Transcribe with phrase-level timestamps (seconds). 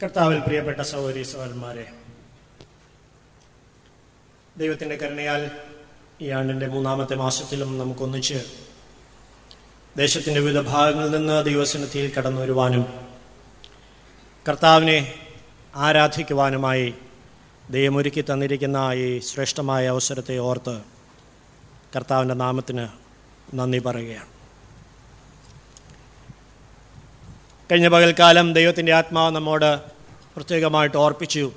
[0.00, 1.86] കർത്താവിൽ പ്രിയപ്പെട്ട സഹോദരി സഹോദരന്മാരെ
[4.58, 5.50] ദൈവത്തിന്റെ കരുണയാൽ
[6.20, 8.38] ഈ ആണ്ടിന്റെ മൂന്നാമത്തെ മാസത്തിലും നമുക്കൊന്നിച്ച്
[9.96, 12.84] ദേശത്തിന്റെ വിവിധ ഭാഗങ്ങളിൽ നിന്ന് ദൈവസന്നിധിയിൽ കടന്നു വരുവാനും
[14.48, 14.98] കർത്താവിനെ
[15.76, 16.94] ആരാധിക്കുവാനുമായി
[17.70, 20.82] ദൈവമൊരുക്കി തന്നിരിക്കുന്ന ഈ ശ്രേഷ്ഠമായ അവസരത്തെ ഓർത്ത്
[21.96, 22.88] കർത്താവിന്റെ നാമത്തിന്
[23.54, 24.31] നന്ദി പറയുകയാണ്.
[27.72, 29.80] കഴിഞ്ഞ പകൽക്കാലം ദൈവത്തിന്റെ ആത്മാവ് നമ്മോട്
[30.36, 31.52] പ്രത്യേകമായിട്ട് ഓർപ്പിച്ചു.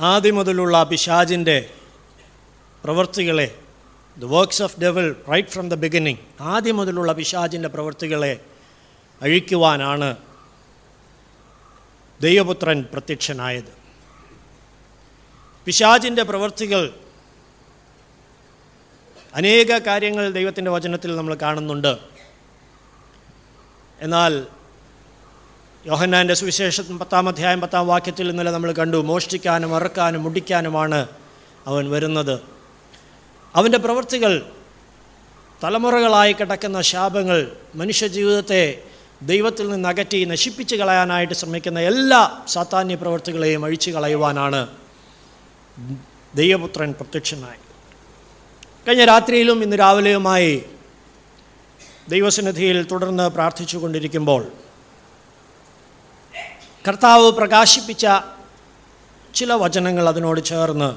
[0.00, 1.70] ആദ്യം മുതലുള്ള പിശാജിന്റെ
[2.84, 3.58] പ്രവൃത്തികളെ
[4.18, 8.40] the works of devil right from the beginning ആദ്യം മുതലുള്ള പിശാജിന്റെ പ്രവൃത്തികളെ
[9.22, 10.16] അഴിക്കുവാനാണ്
[12.20, 13.72] ദൈവപുത്രൻ പ്രത്യക്ഷനായത്.
[15.64, 16.94] പിശാജിന്റെ പ്രവൃത്തികൾ
[19.34, 22.13] അനേക കാര്യങ്ങൾ ദൈവത്തിന്റെ വചനത്തിൽ നമ്മൾ കാണുന്നുണ്ട്.
[24.00, 24.46] എന്നാൽ
[25.86, 31.08] യോഹന്നാന്റെ സുവിശേഷം പത്താം അധ്യായം പത്താം വാക്യത്തിൽ ഇന്നലെ നമ്മൾ കണ്ടു മോഷ്ടിക്കാനും അറക്കാനും മുടിക്കാനുമാണ്
[31.66, 32.40] അവൻ വരുന്നത്.
[33.56, 34.50] അവന്റെ പ്രവൃത്തികൾ
[35.64, 38.82] തലമുറകളായി കിടക്കുന്ന ശാപങ്ങൾ മനുഷ്യജീവിതത്തെ
[39.22, 44.66] ദൈവത്തിൽ നിന്ന് അകറ്റി നശിപ്പിച്ച് കളയാനായിട്ട് ശ്രമിക്കുന്ന എല്ലാ സാത്താന്യ പ്രവൃത്തികളെയും അഴിച്ചു കളയുവാനാണ്
[46.34, 47.58] ദൈവപുത്രൻ പ്രത്യക്ഷനായി.
[48.88, 50.62] കഴിഞ്ഞ രാത്രിയിലും ഇന്ന് രാവിലെയുമായി
[52.08, 54.52] ദൈവസന്നിധിയിൽ തുടർന്ന് പ്രാർത്ഥിച്ചു കൊണ്ടിരിക്കുമ്പോൾ
[56.88, 58.06] കർത്താവ് പ്രകാശിപ്പിച്ച
[59.34, 60.90] ചില വചനങ്ങൾ അതിനോട് ചേർന്ന്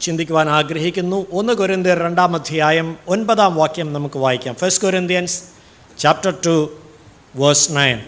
[0.00, 1.26] ചിന്തിക്കുവാൻ ആഗ്രഹിക്കുന്നു.
[1.32, 4.54] ഒന്ന് കൊരന്തിയർ രണ്ടാം അധ്യായം ഒൻപതാം വാക്യം നമുക്ക് വായിക്കാം.
[4.54, 5.42] First Corinthians
[5.98, 6.56] chapter two
[7.36, 8.04] verse nine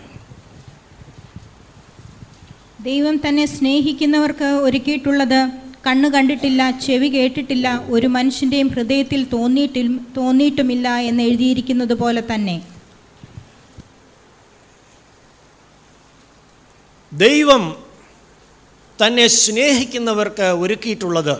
[2.82, 11.94] ദൈവം തന്നെ സ്നേഹിക്കുന്നവർക്ക് ഒരുക്കിയിട്ടുള്ളത് കണ്ണു കണ്ടിട്ടില്ല ചെവി കേട്ടിട്ടില്ല ഒരു മനുഷ്യന്റെയും ഹൃദയത്തിൽ തോന്നിയിട്ടിൽ തോന്നിയിട്ടുമില്ല എന്ന് എഴുതിയിരിക്കുന്നത്
[12.02, 12.56] പോലെ തന്നെ.
[17.12, 17.64] ദൈവം
[18.98, 21.34] തന്നെ സ്നേഹിക്കുന്നവർക്ക് ഒരുക്കിയിട്ടുള്ളത്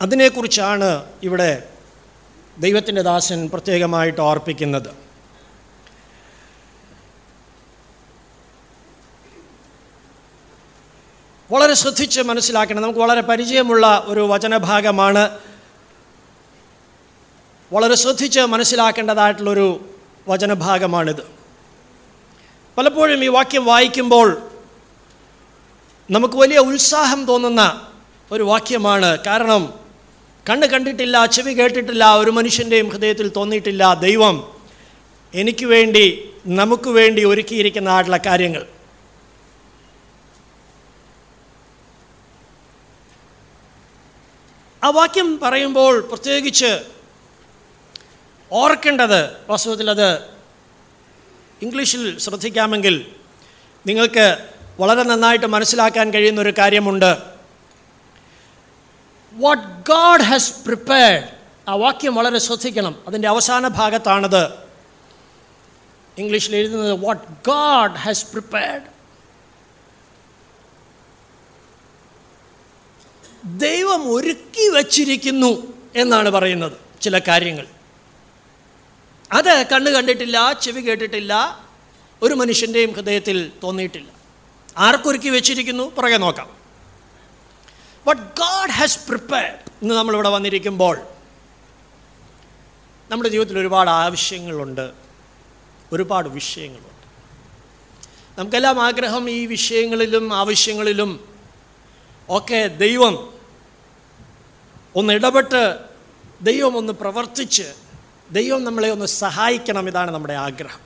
[0.00, 0.88] അതിനെക്കുറിച്ചാണ്
[1.28, 1.50] ഇവിടെ
[2.64, 4.90] ദൈവത്തിന്റെ ദാസൻ പ്രത്യേകമായിട്ട് ഓർപ്പിക്കുന്നത്.
[11.50, 12.82] വളരെ ശ്രദ്ധിച്ച് മനസ്സിലാക്കണം.
[12.82, 15.38] നമുക്ക് വളരെ പരിചയമുള്ള ഒരു വചനഭാഗമാണ്.
[17.72, 19.88] വളരെ ശ്രദ്ധിച്ച് മനസ്സിലാക്കേണ്ടതായിട്ടുള്ളൊരു
[20.28, 21.22] വചനഭാഗമാണിത്.
[22.78, 24.50] പലപ്പോഴും ഈ വാക്യം വായിക്കുമ്പോൾ
[26.10, 27.86] നമുക്ക് വലിയ ഉത്സാഹം തോന്നുന്ന
[28.32, 29.18] ഒരു വാക്യമാണ്.
[29.26, 29.74] കാരണം
[30.50, 34.56] കണ്ണ് കണ്ടിട്ടില്ല ചെവി കേട്ടിട്ടില്ല ഒരു മനുഷ്യന്റെയും ഹൃദയത്തിൽ തോന്നിയിട്ടില്ല ദൈവം
[35.34, 38.66] എനിക്ക് വേണ്ടി നമുക്ക് വേണ്ടി ഒരുക്കിയിരിക്കുന്നതായിട്ടുള്ള കാര്യങ്ങൾ.
[44.84, 46.82] ആ വാക്യം പറയുമ്പോൾ പ്രത്യേകിച്ച്
[48.52, 50.18] ഓർക്കേണ്ടത് വാസ്തവത്തിൽ അത്
[51.62, 53.14] ഇംഗ്ലീഷിൽ ശ്രദ്ധിക്കാമെങ്കിൽ
[53.86, 54.48] നിങ്ങൾക്ക്
[54.80, 57.16] വളരെ നന്നായിട്ട് മനസ്സിലാക്കാൻ കഴിയുന്ന ഒരു കാര്യമുണ്ട്.
[59.32, 61.24] വാട്ട് ഗാഡ് ഹാസ് പ്രിപ്പയർഡ്
[61.68, 63.02] ആ വാക്യം വളരെ ശ്രദ്ധിക്കണം.
[63.08, 64.44] അതിന്റെ അവസാന ഭാഗത്താണത്.
[66.18, 68.97] ഇംഗ്ലീഷിൽ എഴുതുന്നത് വാട്ട് ഗാഡ് ഹാസ് പ്രിപ്പയർഡ്
[73.44, 77.66] ദൈവം ഒരുക്കി വച്ചിരിക്കുന്നു എന്നാണ് പറയുന്നത് ചില കാര്യങ്ങൾ.
[79.32, 81.64] അത് കണ്ണ് കണ്ടിട്ടില്ല ചെവി കേട്ടിട്ടില്ല
[82.22, 84.08] ഒരു മനുഷ്യന്റെയും ഹൃദയത്തിൽ തോന്നിയിട്ടില്ല.
[84.78, 85.90] ആർക്കൊരുക്കി വെച്ചിരിക്കുന്നു?
[85.90, 86.56] പുറകെ നോക്കാം.
[88.06, 91.00] ബട്ട് ഗാഡ് ഹാസ് പ്രിപ്പയർഡ് ഇന്ന് നമ്മളിവിടെ വന്നിരിക്കുമ്പോൾ
[93.10, 94.90] നമ്മുടെ ജീവിതത്തിൽ ഒരുപാട് ആവശ്യങ്ങളുണ്ട്
[95.92, 96.88] ഒരുപാട് വിഷയങ്ങളുണ്ട്.
[98.40, 101.28] നമുക്കെല്ലാം ആഗ്രഹം ഈ വിഷയങ്ങളിലും ആവശ്യങ്ങളിലും
[102.28, 103.37] ഒക്കെ ദൈവം
[104.98, 105.78] ഒന്ന് ഇടപെട്ട്
[106.42, 107.74] ദൈവം ഒന്ന് പ്രവർത്തിച്ച്
[108.30, 110.80] ദൈവം നമ്മളെ ഒന്ന് സഹായിക്കണം ഇതാണ് നമ്മുടെ ആഗ്രഹം.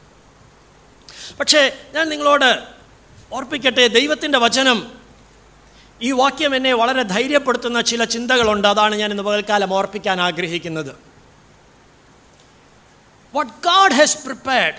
[1.40, 2.64] പക്ഷേ ഞാൻ നിങ്ങളോട്
[3.32, 4.92] ഓർപ്പിക്കട്ടെ ദൈവത്തിന്റെ വചനം
[6.02, 10.96] ഈ വാക്യം എന്നെ വളരെ ധൈര്യപ്പെടുത്തുന്ന ചില ചിന്തകളുണ്ട് അതാണ് ഞാൻ ഇന്ന് പകൽക്കാലം ഓർപ്പിക്കാൻ ആഗ്രഹിക്കുന്നത്.
[13.34, 14.76] വാട്ട് ഗാഡ് ഹാസ് പ്രിപ്പയർഡ്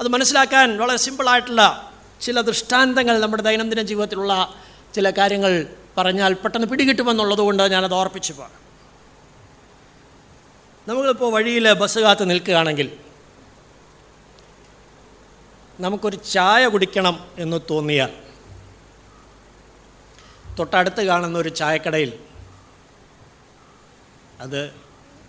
[0.00, 4.54] അത് മനസ്സിലാക്കാൻ വളരെ സിമ്പിളായിട്ടുള്ള ചില ദൃഷ്ടാന്തങ്ങൾ നമ്മുടെ ദൈനംദിന ജീവിതത്തിലുള്ള
[4.94, 5.66] ചില കാര്യങ്ങൾ
[5.98, 8.50] പറഞ്ഞാൽ പെട്ടെന്ന് പിടികിട്ടുമെന്നുള്ളത് കൊണ്ട് ഞാനത് ഓർപ്പിച്ചു പോകാം.
[10.88, 12.98] നമ്മളിപ്പോൾ വഴിയിൽ ബസ് കാത്ത് നിൽക്കുകയാണെങ്കിൽ
[15.80, 18.10] നമുക്കൊരു ചായ കുടിക്കണം എന്ന് തോന്നിയാൽ
[20.58, 22.18] തൊട്ടടുത്ത് കാണുന്ന ഒരു ചായക്കടയിൽ
[24.40, 24.74] അത്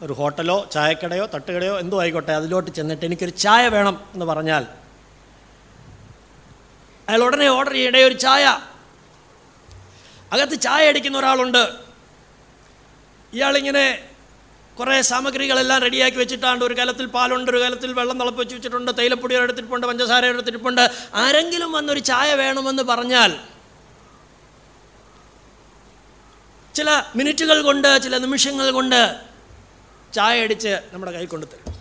[0.01, 4.67] ഒരു ഹോട്ടലോ ചായക്കടയോ തട്ടുകടയോ എന്തോ ആയിക്കോട്ടെ അതിലോട്ട് ചെന്നിട്ട് എനിക്കൊരു ചായ വേണം എന്ന് പറഞ്ഞാൽ
[7.09, 8.72] അയാൾ ഉടനെ ഓർഡർ ചെയ്യേണ്ട ഒരു ചായ.
[10.33, 11.63] അകത്ത് ചായ അടിക്കുന്ന ഒരാളുണ്ട്.
[13.33, 13.85] ഇയാളിങ്ങനെ
[14.77, 20.23] കുറേ സാമഗ്രികളെല്ലാം റെഡിയാക്കി വെച്ചിട്ടാണ്ട് ഒരു കലത്തിൽ പാലുണ്ട് ഒരു കലത്തിൽ വെള്ളം തിളപ്പിച്ച് വെച്ചിട്ടുണ്ട് തേയിലപ്പൊടി എടുത്തിട്ടുണ്ട് പഞ്ചസാര
[20.33, 20.83] എടുത്തിട്ടുണ്ട്
[21.23, 23.33] ആരെങ്കിലും വന്നൊരു ചായ വേണമെന്ന് പറഞ്ഞാൽ
[26.75, 28.99] ചില മിനിറ്റുകൾ കൊണ്ട് ചില നിമിഷങ്ങൾ കൊണ്ട്
[30.15, 31.75] ചായ അടിച്ച് നമ്മുടെ കൈ കൊണ്ട് തരും.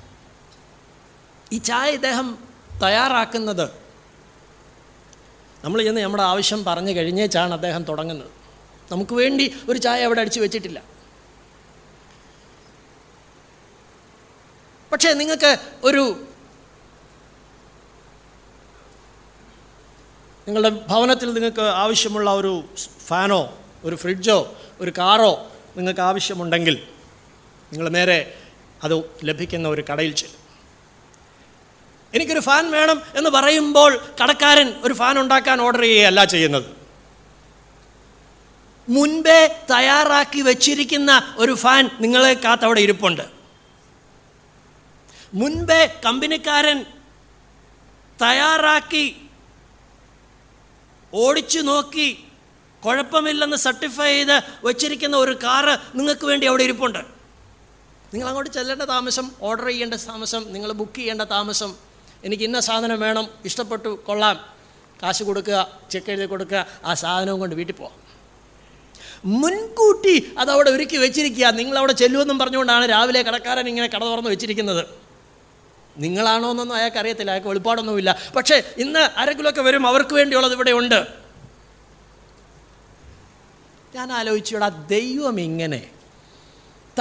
[1.55, 2.29] ഈ ചായ ഇദ്ദേഹം
[2.83, 3.67] തയ്യാറാക്കുന്നത്
[5.65, 8.31] നമ്മൾ ചെന്ന് നമ്മുടെ ആവശ്യം പറഞ്ഞു കഴിഞ്ഞേച്ചാണ് അദ്ദേഹം തുടങ്ങുന്നത്.
[8.93, 10.83] നമുക്ക് വേണ്ടി ഒരു ചായ അവിടെ അടിച്ചു വെച്ചിട്ടില്ല.
[14.93, 16.27] പക്ഷേ നിങ്ങൾക്ക് ഒരു
[20.49, 22.65] നിങ്ങളുടെ ഭവനത്തിൽ നിങ്ങൾക്ക് ആവശ്യമുള്ള ഒരു
[23.07, 26.89] ഫാനോ ഒരു ഫ്രിഡ്ജോ ഒരു കാറോ നിങ്ങൾക്ക് ആവശ്യമുണ്ടെങ്കിൽ
[27.73, 28.39] നിങ്ങൾ നേരെ
[28.85, 30.41] അത് ലഭിക്കുന്ന ഒരു കടയിൽ ചെല്ലും.
[32.15, 36.82] എനിക്കൊരു ഫാൻ വേണം എന്ന് പറയുമ്പോൾ കടക്കാരൻ ഒരു ഫാൻ ഉണ്ടാക്കാൻ ഓർഡർ ചെയ്യുകയല്ല ചെയ്യുന്നത്.
[38.89, 43.23] മുൻപേ തയ്യാറാക്കി വെച്ചിരിക്കുന്ന ഒരു ഫാൻ നിങ്ങളെ കാത്തവിടെ ഇരിപ്പുണ്ട്.
[45.35, 46.85] മുൻപേ കമ്പനിക്കാരൻ
[48.23, 49.17] തയ്യാറാക്കി
[51.15, 52.25] ഓടിച്ചു നോക്കി
[52.85, 56.99] കുഴപ്പമില്ലെന്ന് സർട്ടിഫൈ ചെയ്ത് വെച്ചിരിക്കുന്ന ഒരു കാറ് നിങ്ങൾക്ക് വേണ്ടി അവിടെ ഇരിപ്പുണ്ട്.
[58.15, 61.75] നിങ്ങൾ അങ്ങോട്ട് ചെല്ലേണ്ട താമസം ഓർഡർ ചെയ്യേണ്ട താമസം നിങ്ങൾ ബുക്ക് ചെയ്യേണ്ട താമസം
[62.25, 64.37] എനിക്ക് ഇന്ന സാധനം വേണം ഇഷ്ടപ്പെട്ടു കൊള്ളാം.
[65.03, 65.59] കാശ് കൊടുക്കുക
[65.91, 68.12] ചെക്ക് എഴുതി കൊടുക്കുക ആ സാധനവും കൊണ്ട് വീട്ടിൽ പോവാം.
[69.25, 71.47] മുൻകൂട്ടി അതവിടെ ഒരുക്കി വെച്ചിരിക്കുക.
[71.47, 74.87] നിങ്ങളവിടെ ചെല്ലുമെന്നും പറഞ്ഞുകൊണ്ടാണ് രാവിലെ കടക്കാരൻ ഇങ്ങനെ കട തുറന്ന് വെച്ചിരിക്കുന്നത്.
[75.99, 77.31] നിങ്ങളാണോ എന്നൊന്നും അയാൾക്ക് അറിയത്തില്ല.
[77.31, 78.19] അയാൾക്ക് വെളിപ്പാടൊന്നുമില്ല.
[78.37, 81.07] പക്ഷേ ഇന്ന് ആരെങ്കിലുമൊക്കെ വരും അവർക്ക് വേണ്ടിയുള്ളത് ഇവിടെ ഉണ്ട്.
[83.95, 85.89] ഞാൻ ആലോചിച്ചുടാ ദൈവം ഇങ്ങനെ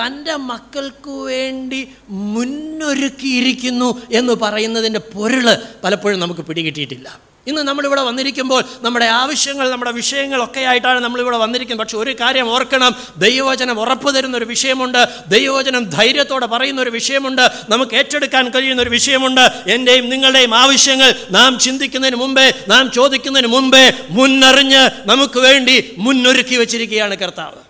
[0.01, 7.30] തന്റെ മക്കൾക്ക് വേണ്ടി മുന്നൊരുക്കിയിരിക്കുന്നു എന്ന് പറയുന്നതിന്റെ പൊരുൾ പലപ്പോഴും നമുക്ക് പിടികിട്ടിയിട്ടില്ല.
[7.47, 11.83] ഇന്ന് നമ്മളിവിടെ വന്നിരിക്കുമ്പോൾ നമ്മുടെ ആവശ്യങ്ങൾ നമ്മുടെ വിഷയങ്ങളൊക്കെ ആയിട്ടാണ് നമ്മളിവിടെ വന്നിരിക്കുന്നത്.
[11.83, 17.95] പക്ഷെ ഒരു കാര്യം ഓർക്കണം ദൈവവചനം ഉറപ്പ് തരുന്ന ഒരു വിഷയമുണ്ട് ദൈവവചനം ധൈര്യത്തോടെ പറയുന്ന ഒരു വിഷയമുണ്ട് നമുക്ക്
[17.95, 19.41] ഏറ്റെടുക്കാൻ കഴിയുന്ന ഒരു വിഷയമുണ്ട്.
[19.67, 27.61] എന്റെയും നിങ്ങളുടെയും ആവശ്യങ്ങൾ നാം ചിന്തിക്കുന്നതിന് മുമ്പേ നാം ചോദിക്കുന്നതിന് മുമ്പേ മുന്നറിഞ്ഞ് നമുക്ക് വേണ്ടി മുന്നൊരുക്കി വെച്ചിരിക്കുകയാണ് കർത്താവ്.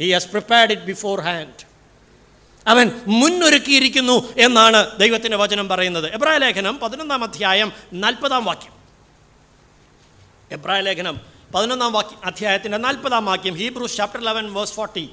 [0.00, 0.86] He has prepared it
[1.20, 1.63] beforehand
[2.66, 6.14] അവൻ മുന്നൊരുക്കിയിരിക്കുന്നു എന്നാണ് ദൈവത്തിന്റെ വചനം പറയുന്നത്.
[6.14, 8.72] എബ്രായ ലേഖനം പതിനൊന്നാം അധ്യായം നാൽപ്പതാം വാക്യം.
[10.52, 11.20] എബ്രായ ലേഖനം
[11.54, 15.10] പതിനൊന്നാം വാക്യം അധ്യായത്തിന്റെ നാൽപ്പതാം വാക്യം Hebrews chapter eleven verse forty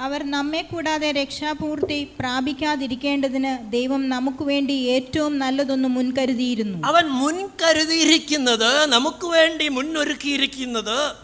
[0.00, 6.86] അവർ നമ്മെ കൂടാതെ രക്ഷാപൂർത്തി പ്രാപിക്കാതിരിക്കേണ്ടതിന് ദൈവം നമുക്ക് വേണ്ടി ഏറ്റവും നല്ലതൊന്ന് മുൻകരുതിയിരുന്നു.
[6.86, 11.14] അവൻ മുൻകരുതിയിരിക്കുന്നത് നമുക്ക് വേണ്ടി മുന്നൊരുക്കിയിരിക്കുന്നത്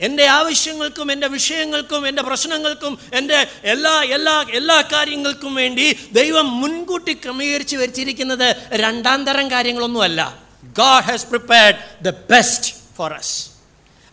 [0.00, 7.76] എന്റെ ആവശ്യങ്ങൾക്കും എന്റെ വിഷയങ്ങൾക്കും എന്റെ പ്രശ്നങ്ങൾക്കും എന്റെ എല്ലാ എല്ലാ എല്ലാ കാര്യങ്ങൾക്കും വേണ്ടി ദൈവം മുൻകൂട്ടി ക്രമീകരിച്ച്
[7.76, 10.42] വരിച്ചിരിക്കുന്നത് രണ്ടാം തരം കാര്യങ്ങളൊന്നുമല്ല.
[10.64, 13.50] God has prepared the best for us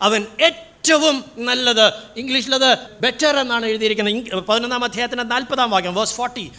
[0.02, 4.40] അവൻ ഏറ്റവും നല്ലത് ഇംഗ്ലീഷിലത് ബെറ്റർ എന്നാണ് എഴുതിയിരിക്കുന്നത്.
[4.40, 6.52] പതിനൊന്നാം അധ്യായത്തിന്റെ നാൽപ്പതാം വാക്യം വേഴ്സ് ഫോർട്ടി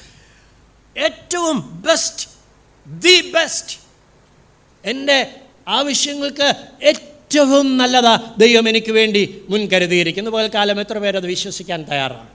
[0.98, 2.28] ഏറ്റവും ബെസ്റ്റ്
[2.88, 3.78] ദി ബെസ്റ്റ്
[4.86, 5.36] എന്റെ
[5.68, 6.54] ആവശ്യങ്ങൾക്ക്
[6.84, 7.17] ഏറ്റവും
[7.78, 12.28] നല്ലതാ ദൈവം എനിക്ക് വേണ്ടി മുൻകരുതിയിരിക്കുന്നു പകൽക്കാലം എത്ര പേരത് വിശ്വസിക്കാൻ തയ്യാറാണ്?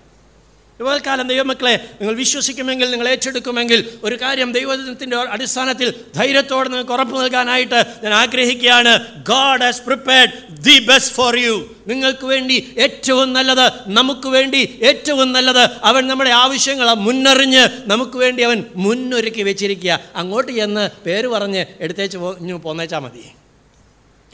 [0.83, 8.15] പകൽക്കാലം ദൈവമക്കളെ നിങ്ങൾ വിശ്വസിക്കുമെങ്കിൽ നിങ്ങൾ ഏറ്റെടുക്കുമെങ്കിൽ ഒരു കാര്യം ദൈവത്തിന്റെ അടിസ്ഥാനത്തിൽ ധൈര്യത്തോടെ നിങ്ങൾക്ക് ഉറപ്പ് നൽകാനായിട്ട് ഞാൻ
[8.15, 9.23] ആഗ്രഹിക്കുകയാണ്.
[9.23, 10.33] God has prepared
[10.63, 15.71] the best for you നിങ്ങൾക്ക് വേണ്ടി ഏറ്റവും നല്ലത് നമുക്ക് വേണ്ടി ഏറ്റവും നല്ലത്.
[15.85, 20.01] അവൻ നമ്മുടെ ആവശ്യങ്ങൾ മുന്നറിഞ്ഞ് നമുക്ക് വേണ്ടി അവൻ മുന്നൊരുക്കി വെച്ചിരിക്കുക.
[20.17, 23.25] അങ്ങോട്ട് ചെന്ന് പേര് പറഞ്ഞ് എടുത്തേച്ച് പോ പോന്നേച്ചാൽ മതി.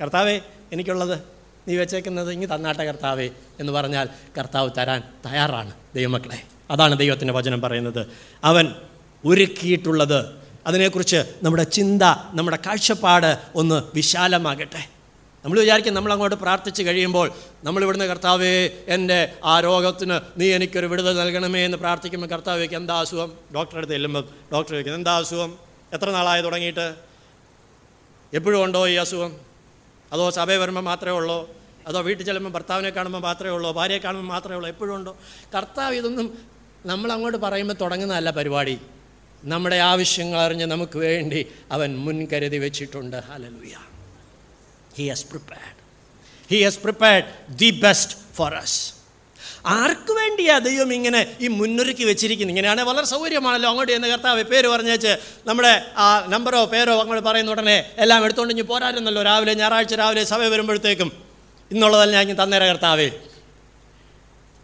[0.00, 0.40] കർത്താവേ
[0.73, 1.19] എനിക്കുള്ളത്
[1.69, 6.43] നീ വെച്ചേക്കുന്നത് ഇങ്ങ് തന്നാട്ടെ കർത്താവേ എന്ന് പറഞ്ഞാൽ കർത്താവ് തരാൻ തയ്യാറാണ് ദൈവമക്കളെ.
[6.71, 8.07] അതാണ് ദൈവത്തിന്റെ വചനം പറയുന്നത്.
[8.45, 8.75] അവൻ
[9.25, 10.35] ഒരുക്കിയിട്ടുള്ളത്
[10.67, 14.88] അതിനെക്കുറിച്ച് നമ്മുടെ ചിന്ത നമ്മുടെ കാഴ്ചപ്പാട് ഒന്ന് വിശാലമാകട്ടെ.
[15.45, 17.33] നമ്മൾ വിചാരിക്കും നമ്മൾ അങ്ങോട്ട് പ്രാർത്ഥിച്ച് കഴിയുമ്പോൾ
[17.64, 23.33] നമ്മളിവിടുന്ന് കർത്താവേ എന്റെ ആ രോഗത്തിന് നീ എനിക്കൊരു വിടുതൽ നൽകണമേ എന്ന് പ്രാർത്ഥിക്കുമ്പോൾ കർത്താവേക്ക് എന്താ അസുഖം?
[23.55, 25.59] ഡോക്ടറെ അടുത്ത് ചെല്ലുമ്പോൾ ഡോക്ടർ എന്താ അസുഖം?
[25.93, 26.95] എത്ര നാളായി തുടങ്ങിയിട്ട്?
[28.35, 29.48] എപ്പോഴും ഉണ്ടോ ഈ അസുഖം?
[30.12, 31.49] അതോ സഭയിൽ വരുമ്പോൾ മാത്രമേ ഉള്ളൂ?
[31.87, 33.73] അതോ വീട്ടിൽ ചെല്ലുമ്പോൾ ഭർത്താവിനെ കാണുമ്പോൾ മാത്രമേ ഉള്ളൂ?
[33.73, 34.69] ഭാര്യയെ കാണുമ്പോൾ മാത്രമേ ഉള്ളൂ?
[34.69, 35.17] എപ്പോഴും ഉണ്ടോ?
[35.55, 36.38] കർത്താവ് ഇതൊന്നും
[36.87, 38.81] നമ്മൾ അങ്ങോട്ട് പറയുമ്പോൾ തുടങ്ങുന്നതല്ല പരിപാടി.
[39.45, 43.17] നമ്മുടെ ആവശ്യങ്ങൾ അറിഞ്ഞ് നമുക്ക് വേണ്ടി അവൻ മുൻകരുതി വെച്ചിട്ടുണ്ട്.
[43.17, 43.75] Hallelujah
[44.97, 45.77] he has prepared
[46.50, 48.98] he has prepared the best for us
[49.67, 53.71] ആർക്ക് വേണ്ടിയാ ദൈവം ഇങ്ങനെ ഈ മുന്നൊരുക്കി വെച്ചിരിക്കുന്നത് ഇങ്ങനെയാണെങ്കിൽ വളരെ സൗകര്യമാണല്ലോ.
[53.71, 58.62] അങ്ങോട്ട് എന്ന് കർത്താവ് പേര് പറഞ്ഞേച്ച് നമ്മുടെ ആ നമ്പറോ പേരോ അങ്ങോട്ട് പറയുന്ന ഉടനെ എല്ലാം എടുത്തുകൊണ്ട് ഇനി
[58.62, 61.12] പോരാരുന്നല്ലോ രാവിലെ ഞായറാഴ്ച രാവിലെ സഭ വരുമ്പോഴത്തേക്കും
[61.71, 63.11] ഇന്നുള്ളതല്ല ഞാൻ തന്നേര കർത്താവേ.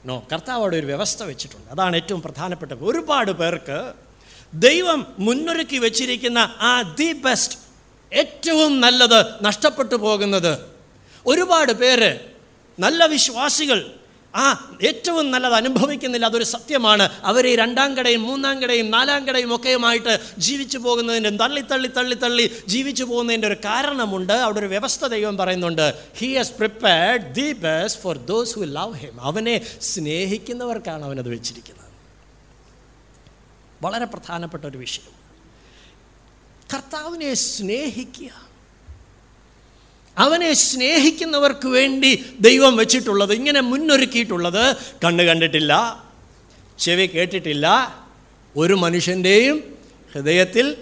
[0.05, 1.71] നോ കർത്താവ് അവിടെ ഒരു വ്യവസ്ഥ വെച്ചിട്ടുണ്ട്.
[1.71, 3.93] അതാണ് ഏറ്റവും പ്രധാനപ്പെട്ട ഒരുപാട് പേർക്ക്
[4.55, 7.59] ദൈവം മുന്നൊരുക്കി വെച്ചിരിക്കുന്ന ആ ദി ബെസ്റ്റ്
[8.13, 10.59] ഏറ്റവും നല്ലത് നഷ്ടപ്പെട്ടു പോകുന്നത്.
[11.27, 12.21] ഒരുപാട് പേര്
[12.81, 13.93] നല്ല വിശ്വാസികൾ
[14.37, 17.09] ആ ഏറ്റവും നല്ലത് അനുഭവിക്കുന്നില്ല അതൊരു സത്യമാണ്.
[17.23, 22.50] അവർ ഈ രണ്ടാം കടയും മൂന്നാം കടയും നാലാം കടയും ഒക്കെയുമായിട്ട് ജീവിച്ചു പോകുന്നതിന്റെ തള്ളി തള്ളി തള്ളി തള്ളി
[22.69, 24.33] ജീവിച്ചു പോകുന്നതിന്റെ ഒരു കാരണമുണ്ട്.
[24.33, 25.95] അവിടെ ഒരു വ്യവസ്ഥ ദൈവം പറയുന്നുണ്ട്.
[26.17, 31.85] He has prepared the best for those who love him അവനെ സ്നേഹിക്കുന്നവർക്കാണ് അവനത് വെച്ചിരിക്കുന്നത്.
[33.83, 35.25] വളരെ പ്രധാനപ്പെട്ട ഒരു വിഷയം.
[36.75, 38.54] കർത്താവിനെ സ്നേഹിക്കുക.
[40.18, 45.73] അവനെ സ്നേഹിക്കുന്നവർക്ക് വേണ്ടി ദൈവം വെച്ചിട്ടുള്ളത് ഇങ്ങനെ മുന്നൊരുക്കിയിട്ടുള്ളത് കണ്ണ് കണ്ടിട്ടില്ല
[46.78, 47.66] ചെവി കേട്ടിട്ടില്ല.
[48.56, 49.64] ഒരു മനുഷ്യന്റെയും
[50.12, 50.76] ഹൃദയത്തിൽ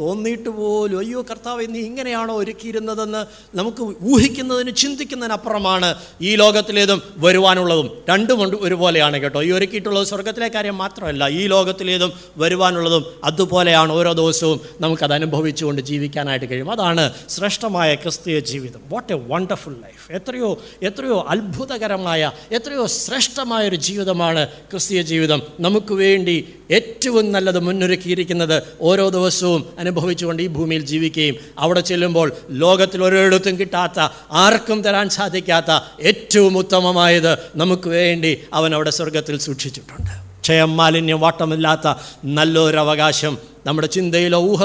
[0.00, 3.22] തോന്നിയിട്ട് പോലും അയ്യോ കർത്താവ് നീ ഇങ്ങനെയാണോ ഒരുക്കിയിരുന്നതെന്ന്
[3.56, 7.90] നമുക്ക് ഊഹിക്കുന്നതിന് ചിന്തിക്കുന്നതിനപ്പുറമാണ് ഈ ലോകത്തിലേതും വരുവാനുള്ളതും.
[8.10, 9.42] രണ്ടും ഒരുപോലെയാണ് കേട്ടോ.
[9.42, 16.70] ഈ ഒരുക്കിയിട്ടുള്ളത് സ്വർഗത്തിലെ കാര്യം മാത്രമല്ല ഈ ലോകത്തിലേതും വരുവാനുള്ളതും അതുപോലെയാണ് ഓരോ ദിവസവും നമുക്കത് അനുഭവിച്ചുകൊണ്ട് ജീവിക്കാനായിട്ട് കഴിയും.
[16.70, 18.80] അതാണ് ശ്രേഷ്ഠമായ ക്രിസ്തീയ ജീവിതം.
[18.88, 25.42] വാട്ട് എ വണ്ടർഫുൾ ലൈഫ് എത്രയോ എത്രയോ അത്ഭുതകരമായ എത്രയോ ശ്രേഷ്ഠമായ ഒരു ജീവിതമാണ് ക്രിസ്തീയ ജീവിതം.
[25.60, 33.58] നമുക്ക് വേണ്ടി ഏറ്റവും നല്ലത് മുന്നൊരുക്കിയിരിക്കുന്നത് ഓരോ ദിവസവും അനുഭവിച്ചുകൊണ്ട് ഈ ഭൂമിയിൽ ജീവിക്കുകയും അവിടെ ചെല്ലുമ്പോൾ ലോകത്തിൽ ഒരിടത്തും
[33.58, 33.98] കിട്ടാത്ത
[34.30, 35.70] ആർക്കും തരാൻ സാധിക്കാത്ത
[36.00, 40.12] ഏറ്റവും ഉത്തമമായത് നമുക്ക് വേണ്ടി അവൻ അവിടെ സ്വർഗത്തിൽ സൂക്ഷിച്ചിട്ടുണ്ട്.
[40.40, 41.86] ക്ഷയം മാലിന്യം വാട്ടമില്ലാത്ത
[42.24, 44.64] നല്ലൊരവകാശം നമ്മുടെ ചിന്തയിലോ ഊഹ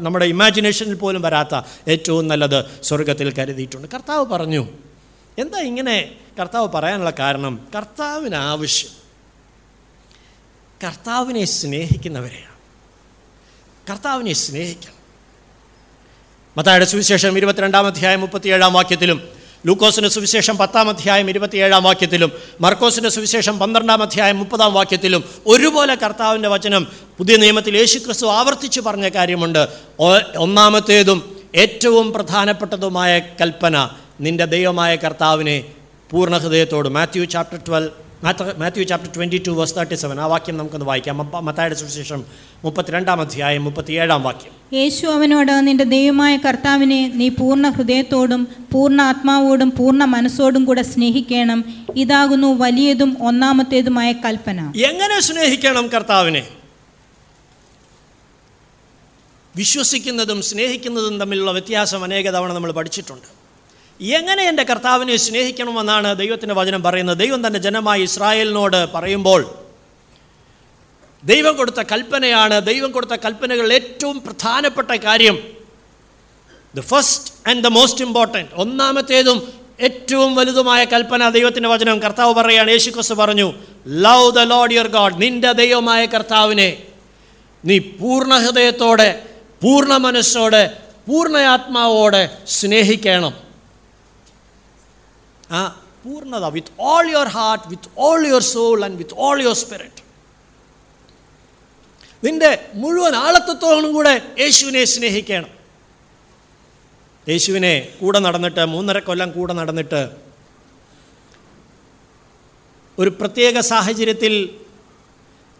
[0.00, 3.88] നമ്മുടെ ഇമാജിനേഷനിൽ പോലും വരാത്ത ഏറ്റവും നല്ലത് സ്വർഗത്തിൽ കരുതിയിട്ടുണ്ട്.
[3.94, 4.66] കർത്താവ് പറഞ്ഞു
[5.38, 6.10] എന്താ ഇങ്ങനെ
[6.40, 7.68] കർത്താവ് പറയാനുള്ള കാരണം?
[7.76, 8.90] കർത്താവിന് ആവശ്യം.
[10.84, 12.51] കർത്താവിനെ സ്നേഹിക്കുന്നവരെയാണ്.
[13.90, 14.98] കർത്താവിനെ സ്നേഹിക്കണം.
[16.56, 19.28] മത്തായുടെ സുവിശേഷം ഇരുപത്തിരണ്ടാം അധ്യായം മുപ്പത്തിയേഴാം വാക്യത്തിലും
[19.66, 26.86] ലൂക്കോസിന്റെ സുവിശേഷം പത്താം അധ്യായം ഇരുപത്തിയേഴാം വാക്യത്തിലും മർക്കോസിന്റെ സുവിശേഷം പന്ത്രണ്ടാം അധ്യായം മുപ്പതാം വാക്യത്തിലും ഒരുപോലെ കർത്താവിന്റെ വചനം
[27.18, 29.68] പുതിയ നിയമത്തിൽ യേശുക്രിസ്തു ആവർത്തിച്ച് പറഞ്ഞ കാര്യമുണ്ട്.
[30.38, 31.18] ഒന്നാമത്തേതും
[31.54, 35.64] ഏറ്റവും പ്രധാനപ്പെട്ടതുമായ കൽപ്പന നിന്റെ ദൈവമായ കർത്താവിനെ
[36.10, 37.90] പൂർണ ഹൃദയത്തോട് Matthew chapter twelve
[38.24, 41.18] Matthew chapter twenty two verse thirty seven ആ വാക്യം നമുക്കൊന്ന് വായിക്കാം.
[41.18, 42.24] മത്തായുടെ സുവിശേഷം
[42.64, 44.52] മുപ്പത്തിരണ്ടാം അധ്യായം മുപ്പത്തിയേഴാം വാക്യം.
[44.72, 51.64] യേശു അവനോട് നിന്റെ ദൈവമായ കർത്താവിനെ നീ പൂർണ ഹൃദയത്തോടും പൂർണ ആത്മാവോടും പൂർണ മനസ്സോടും കൂടെ സ്നേഹിക്കണം.
[51.96, 54.72] ഇതാകുന്നു വലിയതും ഒന്നാമത്തേതുമായ കൽപ്പന.
[54.76, 56.46] എങ്ങനെ സ്നേഹിക്കണം കർത്താവിനെ?
[59.56, 63.41] വിശ്വസിക്കുന്നതും സ്നേഹിക്കുന്നതും തമ്മിലുള്ള വ്യത്യാസം അനേക തവണ നമ്മൾ പഠിച്ചിട്ടുണ്ട്.
[64.02, 67.18] എങ്ങനെ എന്റെ കർത്താവിനെ സ്നേഹിക്കണമെന്നാണ് ദൈവത്തിന്റെ വചനം പറയുന്നത്?
[67.18, 69.54] ദൈവം തന്റെ ജനമായ ഇസ്രായേലിനോട് പറയുമ്പോൾ
[71.24, 75.38] ദൈവം കൊടുത്ത കൽപ്പനയാണ് ദൈവം കൊടുത്ത കൽപ്പനകളിൽ ഏറ്റവും പ്രധാനപ്പെട്ട കാര്യം
[76.74, 81.98] the first and the most important ഒന്നാമത്തേതും ഏറ്റവും വലുതുമായ കൽപ്പന ദൈവത്തിന്റെ വചനം.
[81.98, 83.52] കർത്താവ് പറയുകയാണ് യേശു ക്രിസ്തു പറഞ്ഞു
[83.88, 86.82] love the Lord your God നിന്റെ ദൈവമായ കർത്താവിനെ
[87.64, 89.22] നീ പൂർണ ഹൃദയത്തോടെ
[89.62, 90.78] പൂർണ മനസ്സോടെ
[91.08, 93.51] പൂർണ ആത്മാവോടെ സ്നേഹിക്കണം.
[96.04, 100.00] പൂർണത with all your heart with all your soul and with all your spirit
[102.22, 105.50] നിന്റെ മുഴുവൻ ആളത്വത്തോടും കൂടെ യേശുവിനെ സ്നേഹിക്കണം.
[107.26, 110.10] യേശുവിനെ കൂടെ നടന്നിട്ട് മൂന്നര കൊല്ലം കൂടെ നടന്നിട്ട്
[112.98, 114.60] ഒരു പ്രത്യേക സാഹചര്യത്തിൽ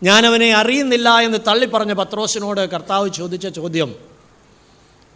[0.03, 3.91] ഞാനവനെ അറിയുന്നില്ല എന്ന് തള്ളിപ്പറഞ്ഞ പത്രോസിനോട് കർത്താവ് ചോദിച്ച ചോദ്യം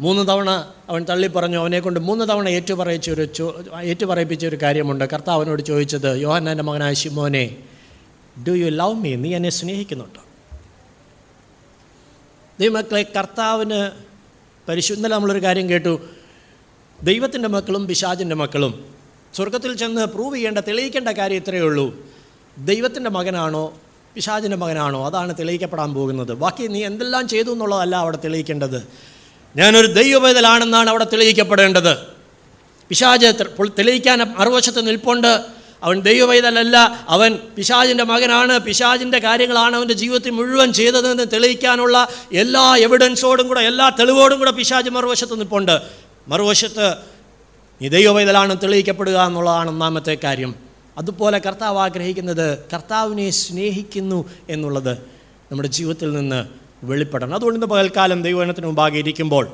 [0.01, 0.51] മൂന്ന് തവണ
[0.89, 5.05] അവൻ തള്ളിപ്പറഞ്ഞു അവനെ കൊണ്ട് മൂന്ന് തവണ ഏറ്റുപറയിച്ച ഒരു ചോ ഏറ്റുപറയിപ്പിച്ച ഒരു കാര്യമുണ്ട്.
[5.05, 7.57] കർത്താവ് അവനോട് ചോദിച്ചത് യോഹന്നാന്റെ മകനായ ശിമോനെ
[8.49, 10.21] ഡു യു ലവ് മീ നീ എന്നെ സ്നേഹിക്കുന്നുണ്ടോ?
[12.61, 13.91] ദൈവമക്കളെ കർത്താവിന്
[14.69, 16.01] പരിശുദ്ധ നമ്മളൊരു കാര്യം കേട്ടു.
[17.03, 18.85] ദൈവത്തിന്റെ മക്കളും പിശാചിന്റെ മക്കളും
[19.35, 21.97] സ്വർഗത്തിൽ ചെന്ന് പ്രൂവ് ചെയ്യേണ്ട തെളിയിക്കേണ്ട കാര്യം ഇത്രയേ ഉള്ളൂ.
[22.59, 23.75] ദൈവത്തിന്റെ മകനാണോ
[24.15, 25.07] പിശാചിന്റെ മകനാണോ?
[25.07, 26.33] അതാണ് തെളിയിക്കപ്പെടാൻ പോകുന്നത്.
[26.35, 28.89] ബാക്കി നീ എന്തെല്ലാം ചെയ്തു എന്നുള്ളതല്ല അവിടെ തെളിയിക്കേണ്ടത്.
[29.57, 31.97] ഞാനൊരു ദൈവവേദലാണെന്നാണ് അവിടെ തെളിയിക്കപ്പെടേണ്ടത്.
[32.89, 33.45] പിശാജ്
[33.79, 35.41] തെളിയിക്കാൻ മറുവശത്ത് നിൽപ്പുണ്ട്.
[35.83, 38.59] അവൻ ദൈവവൈതലല്ല അവൻ പിശാജിന്റെ മകനാണ്.
[38.59, 45.41] പിശാജിന്റെ കാര്യങ്ങളാണ് അവന്റെ ജീവിതത്തിൽ മുഴുവൻ ചെയ്തതെന്ന് തെളിയിക്കാനുള്ള എല്ലാ എവിഡൻസോടും കൂടെ എല്ലാ തെളിവോടും കൂടെ പിശാജ് മറുവശത്ത്
[45.41, 45.81] നിൽപ്പുണ്ട്.
[46.29, 46.95] മറുവശത്ത്
[47.83, 50.55] നീ ദൈവവൈതലാണ് തെളിയിക്കപ്പെടുക എന്നുള്ളതാണ് ഒന്നാമത്തെ കാര്യം.
[50.99, 54.99] അതുപോലെ കർത്താവ് ആഗ്രഹിക്കുന്നത് കർത്താവിനെ സ്നേഹിക്കുന്നു എന്നുള്ളത്
[55.51, 57.35] നമ്മുടെ ജീവിതത്തിൽ നിന്ന് വെളിപ്പെടണം.
[57.35, 59.47] അതുകൊണ്ട് ഇന്ന് പകൽക്കാലം ദൈവജനത്തിന് മുമ്പാകെ ഇരിക്കുമ്പോൾ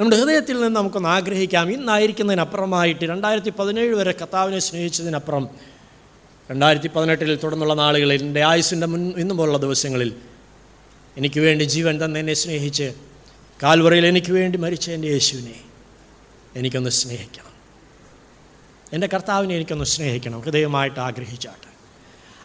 [0.00, 1.72] നമ്മുടെ ഹൃദയത്തിൽ നിന്ന് നമുക്കൊന്ന് ആഗ്രഹിക്കാം.
[1.72, 5.48] ഇന്നായിരിക്കുന്നതിനപ്പുറമായിട്ട് രണ്ടായിരത്തി പതിനേഴ് വരെ കർത്താവിനെ സ്നേഹിച്ചതിനപ്പുറം
[6.50, 10.14] രണ്ടായിരത്തി പതിനെട്ടിൽ തുടർന്നുള്ള നാളുകളിൽ എന്റെ ആയുസിന്റെ മുൻ ഇന്നുമുള്ള ദിവസങ്ങളിൽ
[11.16, 12.94] എനിക്ക് വേണ്ടി ജീവൻ തന്നെ എന്നെ സ്നേഹിച്ച്
[13.62, 15.54] കാൽവറയിൽ എനിക്ക് വേണ്ടി മരിച്ച എന്റെ യേശുവിനെ
[16.56, 17.52] എനിക്കൊന്ന് സ്നേഹിക്കണം.
[18.92, 20.40] എന്റെ കർത്താവിനെ എനിക്കൊന്ന് സ്നേഹിക്കണം.
[20.40, 21.65] ഹൃദയമായിട്ട് ആഗ്രഹിച്ചാട്ടെ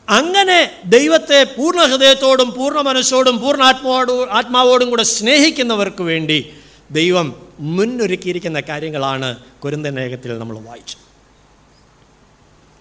[0.09, 6.53] അങ്ങനെ ദൈവത്തെ പൂർണ ഹൃദയത്തോടും പൂർണ മനസ്സോടും പൂർണ ആത്മാവോടും ആത്മാവോടും കൂടെ സ്നേഹിക്കുന്നവർക്ക് വേണ്ടി
[6.91, 10.97] ദൈവം മുന്നൊരുക്കിയിരിക്കുന്ന കാര്യങ്ങളാണ് കുരുന്തനേകത്തിൽ നമ്മൾ വായിച്ചു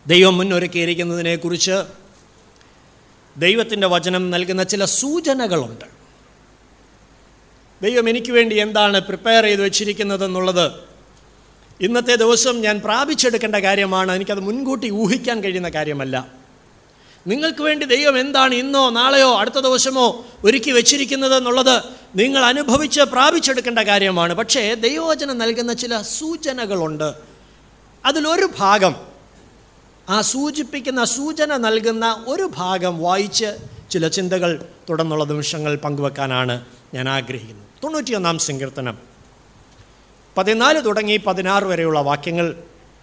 [0.07, 1.83] ദൈവം മുന്നൊരുക്കിയിരിക്കുന്നതിനെക്കുറിച്ച്
[3.37, 5.85] ദൈവത്തിന്റെ വചനം നൽകുന്ന ചില സൂചനകളുണ്ട്.
[7.83, 10.73] ദൈവം എനിക്ക് വേണ്ടി എന്താണ് പ്രിപ്പയർ ചെയ്ത് വെച്ചിരിക്കുന്നതെന്നുള്ളത്
[11.81, 14.13] ഇന്നത്തെ ദിവസം ഞാൻ പ്രാപിച്ചെടുക്കേണ്ട കാര്യമാണ്.
[14.13, 16.40] എനിക്കത് മുൻകൂട്ടി ഊഹിക്കാൻ കഴിയുന്ന കാര്യമല്ല.
[17.27, 21.83] നിങ്ങൾക്ക് വേണ്ടി ദൈവം എന്താണ് ഇന്നോ നാളെയോ അടുത്ത ദിവസമോ ഒരുക്കി വെച്ചിരിക്കുന്നത് എന്നുള്ളത്
[22.17, 24.35] നിങ്ങൾ അനുഭവിച്ച് പ്രാപിച്ചെടുക്കേണ്ട കാര്യമാണ്.
[24.35, 27.13] പക്ഷേ ദൈവവചനം നൽകുന്ന ചില സൂചനകളുണ്ട്.
[28.05, 28.97] അതിലൊരു ഭാഗം
[30.09, 33.57] ആ സൂചിപ്പിക്കുന്ന സൂചന നൽകുന്ന ഒരു ഭാഗം വായിച്ച്
[33.91, 37.67] ചില ചിന്തകൾ തുടർന്നുള്ള നിമിഷങ്ങൾ പങ്കുവെക്കാനാണ് ഞാൻ ആഗ്രഹിക്കുന്നത്.
[37.85, 38.99] തൊണ്ണൂറ്റിയൊന്നാം സങ്കീർത്തനം.
[40.37, 42.57] പതിനാല് തുടങ്ങി പതിനാറ് വരെയുള്ള വാക്യങ്ങൾ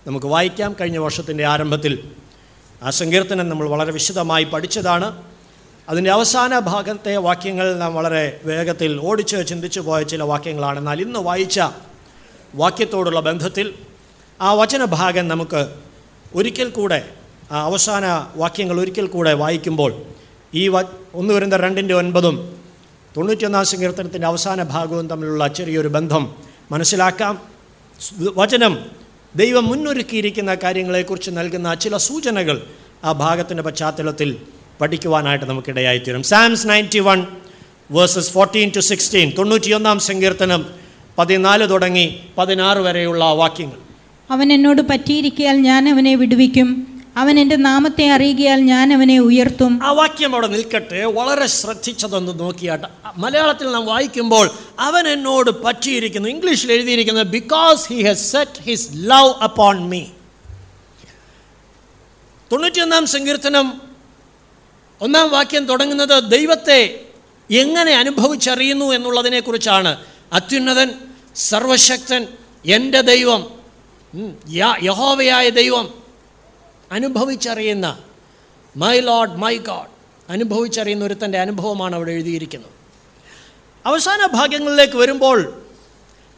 [0.08, 0.76] നമുക്ക് വായിക്കാം.
[0.82, 2.12] കഴിഞ്ഞ വർഷത്തിന്റെ ആരംഭത്തിൽ
[2.84, 5.24] ആ സങ്കീർത്തനം നമ്മൾ വളരെ വിശദമായി പഠിച്ചതാണ്.
[5.90, 10.80] അതിന്റെ അവസാന ഭാഗത്തെ വാക്യങ്ങൾ നാം വളരെ വേഗത്തിൽ ഓടിച്ച് ചിന്തിച്ചു പോയ ചില വാക്യങ്ങളാണ്.
[10.80, 11.60] എന്നാൽ ഇന്ന് വായിച്ച
[12.56, 13.74] വാക്യത്തോടുള്ള ബന്ധത്തിൽ
[14.42, 15.68] ആ വചനഭാഗം നമുക്ക്
[16.36, 17.10] ഒരിക്കൽ കൂടെ
[17.52, 19.94] ആ അവസാന വാക്യങ്ങൾ ഒരിക്കൽ കൂടെ വായിക്കുമ്പോൾ
[20.54, 20.68] ഈ
[21.14, 22.62] ഒന്ന് വരുന്ന രണ്ടിന്റെ ഒൻപതും
[23.18, 26.36] തൊണ്ണൂറ്റിയൊന്നാം സങ്കീർത്തനത്തിന്റെ അവസാന ഭാഗവും തമ്മിലുള്ള ചെറിയൊരു ബന്ധം
[26.72, 27.42] മനസ്സിലാക്കാം.
[28.22, 28.97] വചനം
[29.38, 32.62] ദൈവം മുന്നൊരുക്കിയിരിക്കുന്ന കാര്യങ്ങളെക്കുറിച്ച് നൽകുന്ന ചില സൂചനകൾ
[33.03, 34.36] ആ ഭാഗത്തിന്റെ പശ്ചാത്തലത്തിൽ
[34.82, 36.24] പഠിക്കുവാനായിട്ട് നമുക്കിടയായിത്തീരും.
[36.24, 37.25] Psalms ninety one
[37.91, 40.65] verses fourteen to sixteen തൊണ്ണൂറ്റിയൊന്നാം സങ്കീർത്തനം
[41.17, 43.77] പതിനാല് തുടങ്ങി പതിനാറ് വരെയുള്ള വാക്യങ്ങൾ.
[44.32, 46.97] അവൻ എന്നോട് പറ്റിയിരിക്കിയാൽ ഞാൻ അവനെ വിടുവിക്കും.
[47.18, 49.80] അവൻ എന്റെ നാമത്തെ അറിയുകയാൽ ഞാൻ അവനെ ഉയർത്തും.
[49.84, 51.04] ആ വാക്യം അവിടെ നിൽക്കട്ടെ.
[51.06, 52.88] വളരെ ശ്രദ്ധിച്ചതൊന്ന് നോക്കിയാട്ട്.
[53.16, 56.30] മലയാളത്തിൽ നാം വായിക്കുമ്പോൾ അവൻ എന്നോട് പറ്റിയിരിക്കുന്നു.
[56.30, 60.04] ഇംഗ്ലീഷിൽ എഴുതിയിരിക്കുന്നത് because he has set his love upon me
[62.52, 63.82] തൊണ്ണൂറ്റിയൊന്നാം സങ്കീർത്തനം
[65.02, 67.00] ഒന്നാം വാക്യം തുടങ്ങുന്നത് ദൈവത്തെ
[67.52, 69.98] എങ്ങനെ അനുഭവിച്ചറിയുന്നു എന്നുള്ളതിനെക്കുറിച്ചാണ്.
[70.34, 70.89] അത്യുന്നതൻ
[71.36, 72.28] സർവശക്തൻ
[72.65, 73.41] എന്റെ ദൈവം
[74.84, 76.07] യഹോവയായ ദൈവം
[76.91, 77.97] അനുഭവിച്ചറിയുന്ന
[78.78, 79.88] മൈ ലോഡ് മൈ ഗാഡ്
[80.30, 82.71] അനുഭവിച്ചറിയുന്ന ഒരുത്തന്റെ അനുഭവമാണ് അവിടെ എഴുതിയിരിക്കുന്നത്.
[83.86, 85.63] അവസാന ഭാഗ്യങ്ങളിലേക്ക് വരുമ്പോൾ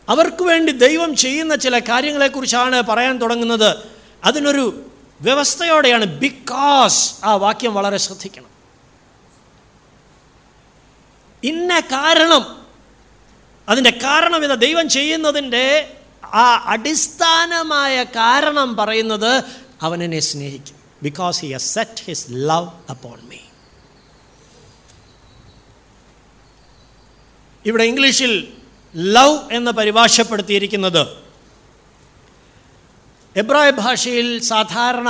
[0.10, 3.78] അവർക്ക് വേണ്ടി ദൈവം ചെയ്യുന്ന ചില കാര്യങ്ങളെക്കുറിച്ചാണ് പറയാൻ തുടങ്ങുന്നത്.
[4.24, 8.50] അതിനൊരു വ്യവസ്ഥയോടെയാണ് ബിക്കോസ് ആ വാക്യം വളരെ ശ്രദ്ധിക്കണം.
[11.44, 12.66] ഇന്ന കാരണം
[13.70, 19.44] അതിന്റെ കാരണം ഇത് ദൈവം ചെയ്യുന്നതിന്റെ ആ അടിസ്ഥാനമായ കാരണം പറയുന്നത്
[19.82, 20.76] അവൻ എന്നെ സ്നേഹിക്കും.
[21.04, 23.38] Because he has set his love upon me
[27.66, 28.54] ഇവിടെ ഇംഗ്ലീഷിൽ
[28.96, 31.30] ലവ് എന്ന് പരിഭാഷപ്പെടുത്തിയിരിക്കുന്നത്
[33.36, 35.10] എബ്രായ ഭാഷയിൽ സാധാരണ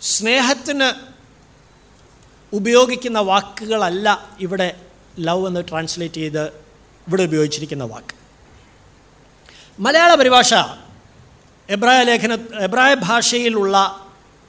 [0.00, 1.18] സ്നേഹത്തിന്
[2.52, 4.80] ഉപയോഗിക്കുന്ന വാക്കുകളല്ല ഇവിടെ
[5.18, 6.46] ലവ് എന്ന് ട്രാൻസ്ലേറ്റ് ചെയ്ത്
[7.08, 8.14] ഇവിടെ ഉപയോഗിച്ചിരിക്കുന്ന വാക്ക്.
[9.80, 10.54] മലയാള പരിഭാഷ
[11.68, 13.76] എബ്രായ ലേഖന എബ്രായ ഭാഷയിലുള്ള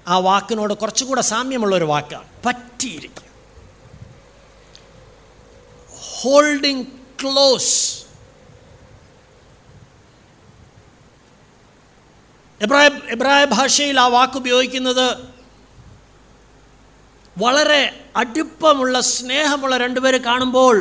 [0.05, 3.25] ആ വാക്കിനോട് കുറച്ചുകൂടെ സാമ്യമുള്ള ഒരു വാക്കാണ് പറ്റിയിരിക്കുക
[6.11, 6.85] ഹോൾഡിംഗ്
[7.21, 7.75] ക്ലോസ്
[12.61, 15.07] എബ്രായ എബ്രായ ഭാഷയിൽ ആ വാക്ക് ഉപയോഗിക്കുന്നത്
[17.37, 17.81] വളരെ
[18.15, 20.75] അടുപ്പമുള്ള സ്നേഹമുള്ള രണ്ടുപേരെ കാണുമ്പോൾ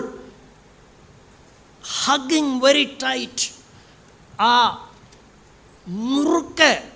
[1.85, 3.47] ഹഗിങ് വെരി ടൈറ്റ്
[4.41, 4.55] ആ
[5.89, 6.89] മുറുക്കെ.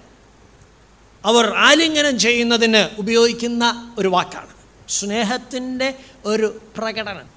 [1.24, 4.46] അവർ ആലിംഗനം ചെയ്യുന്നതിന് ഉപയോഗിക്കുന്ന ഒരു വാക്കാണ്.
[4.88, 7.28] സ്നേഹത്തിന്റെ ഒരു പ്രകടനം.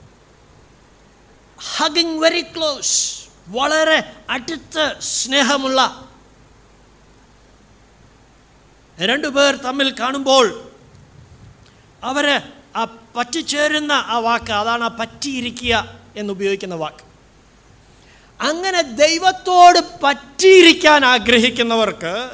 [1.78, 6.10] ഹഗിങ് വെരി ക്ലോസ് വളരെ അടുത്ത് സ്നേഹമുള്ള.
[9.00, 10.72] രണ്ടുപേർ തമ്മിൽ കാണുമ്പോൾ
[12.04, 12.41] അവർ
[12.76, 12.84] ആ
[13.15, 17.14] പറ്റിച്ചേരുന്ന ആ വാക്ക് അതാണ് ആ പറ്റിയിരിക്കുക എന്നുപയോഗിക്കുന്ന വാക്ക്.
[18.39, 22.30] അങ്ങനെ ദൈവത്തോട് പറ്റിയിരിക്കാൻ ആഗ്രഹിക്കുന്നവർക്ക്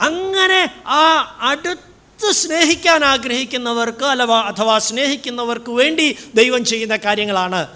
[0.00, 1.02] അങ്ങനെ ആ
[1.40, 7.68] അടുത്ത് സ്നേഹിക്കാൻ ആഗ്രഹിക്കുന്നവർക്ക് അഥവാ അഥവാ സ്നേഹിക്കുന്നവർക്ക് വേണ്ടി ദൈവം ചെയ്യുന്ന കാര്യങ്ങളാണ്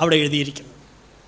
[0.00, 0.72] അവിടെ എഴുതിയിരിക്കുന്നത്.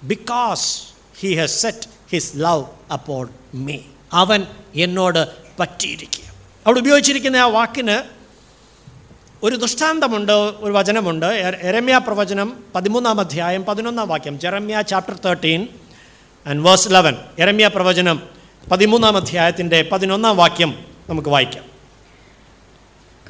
[0.03, 0.83] Because
[1.20, 3.79] he has set his love upon me
[4.12, 5.29] അവൻ എന്നോട്
[5.61, 6.25] പറ്റിയിരിക്കുക
[6.66, 8.13] അവിടെ ഉപയോഗിച്ചിരിക്കുന്ന ആ വാക്കിന്
[9.44, 11.26] ഒരു ദൃഷ്ടാന്തമുണ്ട് ഒരു വചനമുണ്ട്.
[11.26, 15.68] എര- എരമ്യ പ്രവചനം പതിമൂന്നാം അധ്യായം പതിനൊന്നാം വാക്യം Jeremiah chapter thirteen
[16.46, 18.22] and verse eleven എരമ്യ പ്രവചനം
[18.70, 20.74] പതിമൂന്നാം അധ്യായത്തിന്റെ പതിനൊന്നാം വാക്യം
[21.11, 21.64] നമുക്ക് വായിക്കാം.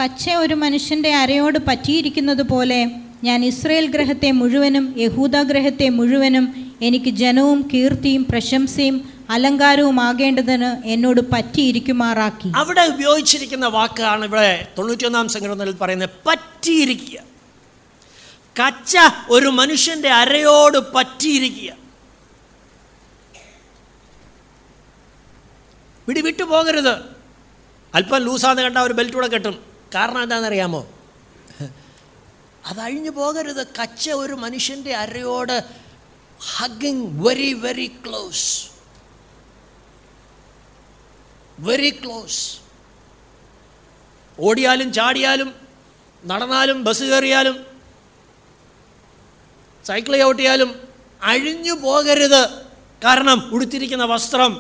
[0.04, 2.86] കച്ച ഒരു മനുഷ്യന്റെ അരയോട് പറ്റിയിരിക്കുന്നത് പോലെ
[3.24, 12.52] ഞാൻ ഇസ്രയേൽ ഗ്രഹത്തെ മുഴുവനും യഹൂദ ഗ്രഹത്തെ മുഴുവനും എനിക്ക് ജനവും കീർത്തിയും പ്രശംസയും അലങ്കാരവും ആകേണ്ടതിന് എന്നോട് പറ്റിയിരിക്കുമാറാക്കി.
[12.56, 17.20] അവിടെ ഉപയോഗിച്ചിരിക്കുന്ന വാക്കാണ് ഇവിടെ തൊണ്ണൂറ്റിയൊന്നാം സംഘടനയിൽ പറയുന്നത് പറ്റിയിരിക്കുക.
[18.62, 18.96] കച്ച
[19.28, 21.76] ഒരു മനുഷ്യന്റെ അരയോട് പറ്റിയിരിക്കുക.
[26.08, 26.98] വിടിവിട്ടു പോകരുത്.
[27.94, 29.64] അല്പം ലൂസാന്ന് കണ്ട ഒരു ബെൽറ്റ് കൂടെ കെട്ടും.
[29.94, 30.86] കാരണം എന്താണെന്നറിയാമോ?
[32.66, 33.66] അതഴിഞ്ഞു പോകരുത്.
[33.82, 35.64] കച്ച ഒരു മനുഷ്യന്റെ അരയോട്
[36.56, 38.73] hugging very very close
[41.58, 42.60] very close
[44.38, 45.54] ഓടിയാലും ചാടിയാലും
[46.24, 47.56] നടന്നാലും ബസ് കയറിയാലും
[49.84, 50.70] സൈക്കിൾ ചവിട്ടിയാലും
[51.22, 52.42] അഴിഞ്ഞു പോകരുത്.
[53.02, 54.52] കാരണം ഉടുത്തിരിക്കുന്ന വസ്ത്രം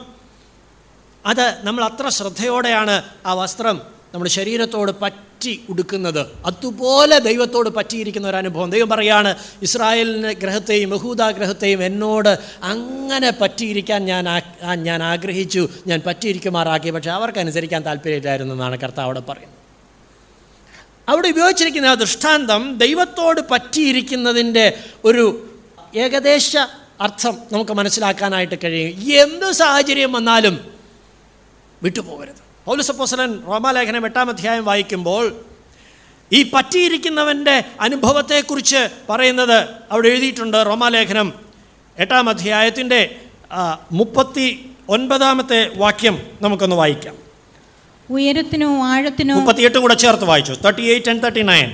[1.24, 8.70] അത് നമ്മൾ അത്ര ശ്രദ്ധയോടെയാണ് ആ വസ്ത്രം നമ്മുടെ ശരീരത്തോട് പറ്റി ഉടുക്കുന്നത് അതുപോലെ ദൈവത്തോട് പറ്റിയിരിക്കുന്ന ഒരു അനുഭവം.
[8.70, 14.24] ദൈവം പറയാണ് ഇസ്രായേലിന്റെ ഗ്രഹത്തെയും യഹൂദ ഗ്രഹത്തെയും എന്നോട് അങ്ങനെ പറ്റിയിരിക്കാൻ ഞാൻ
[14.74, 15.68] ഞാൻ ആഗ്രഹിച്ചു.
[15.86, 16.90] ഞാൻ പറ്റിയിരിക്കുമാറാക്കി.
[16.90, 19.58] പക്ഷേ അവർക്ക് അനുസരിക്കാൻ താല്പര്യമില്ലായിരുന്നു എന്നാണ് കർത്താവ് അവിടെ പറയുന്നത്.
[21.08, 25.54] അവിടെ ഉപയോഗിച്ചിരിക്കുന്ന ആ ദൃഷ്ടാന്തം ദൈവത്തോട് പറ്റിയിരിക്കുന്നതിന്റെ ഒരു
[25.96, 26.56] ഏകദേശ
[27.00, 29.12] അർത്ഥം നമുക്ക് മനസ്സിലാക്കാനായിട്ട് കഴിയും.
[29.22, 30.74] എന്ത് സാഹചര്യം വന്നാലും
[31.82, 32.43] വിട്ടുപോകരുത്.
[32.66, 35.24] പൗലസപ്പോസലൻ റോമാലേഖനം എട്ടാം അധ്യായം വായിക്കുമ്പോൾ
[36.32, 39.58] ഈ പറ്റിയിരിക്കുന്നവന്റെ അനുഭവത്തെക്കുറിച്ച് പറയുന്നത്
[39.92, 41.32] അവിടെ എഴുതിയിട്ടുണ്ട് റോമാലേഖനം
[41.98, 43.00] എട്ടാം അധ്യായത്തിന്റെ
[43.92, 44.46] മുപ്പത്തി
[44.88, 47.14] ഒൻപതാമത്തെ വാക്യം നമുക്കൊന്ന് വായിക്കാം.
[48.10, 50.52] ഉയരത്തിനോ ആഴത്തിനോ മുപ്പത്തിയെട്ടും കൂടെ ചേർത്ത് വായിച്ചു.
[50.52, 51.70] Thirty eight and thirty nine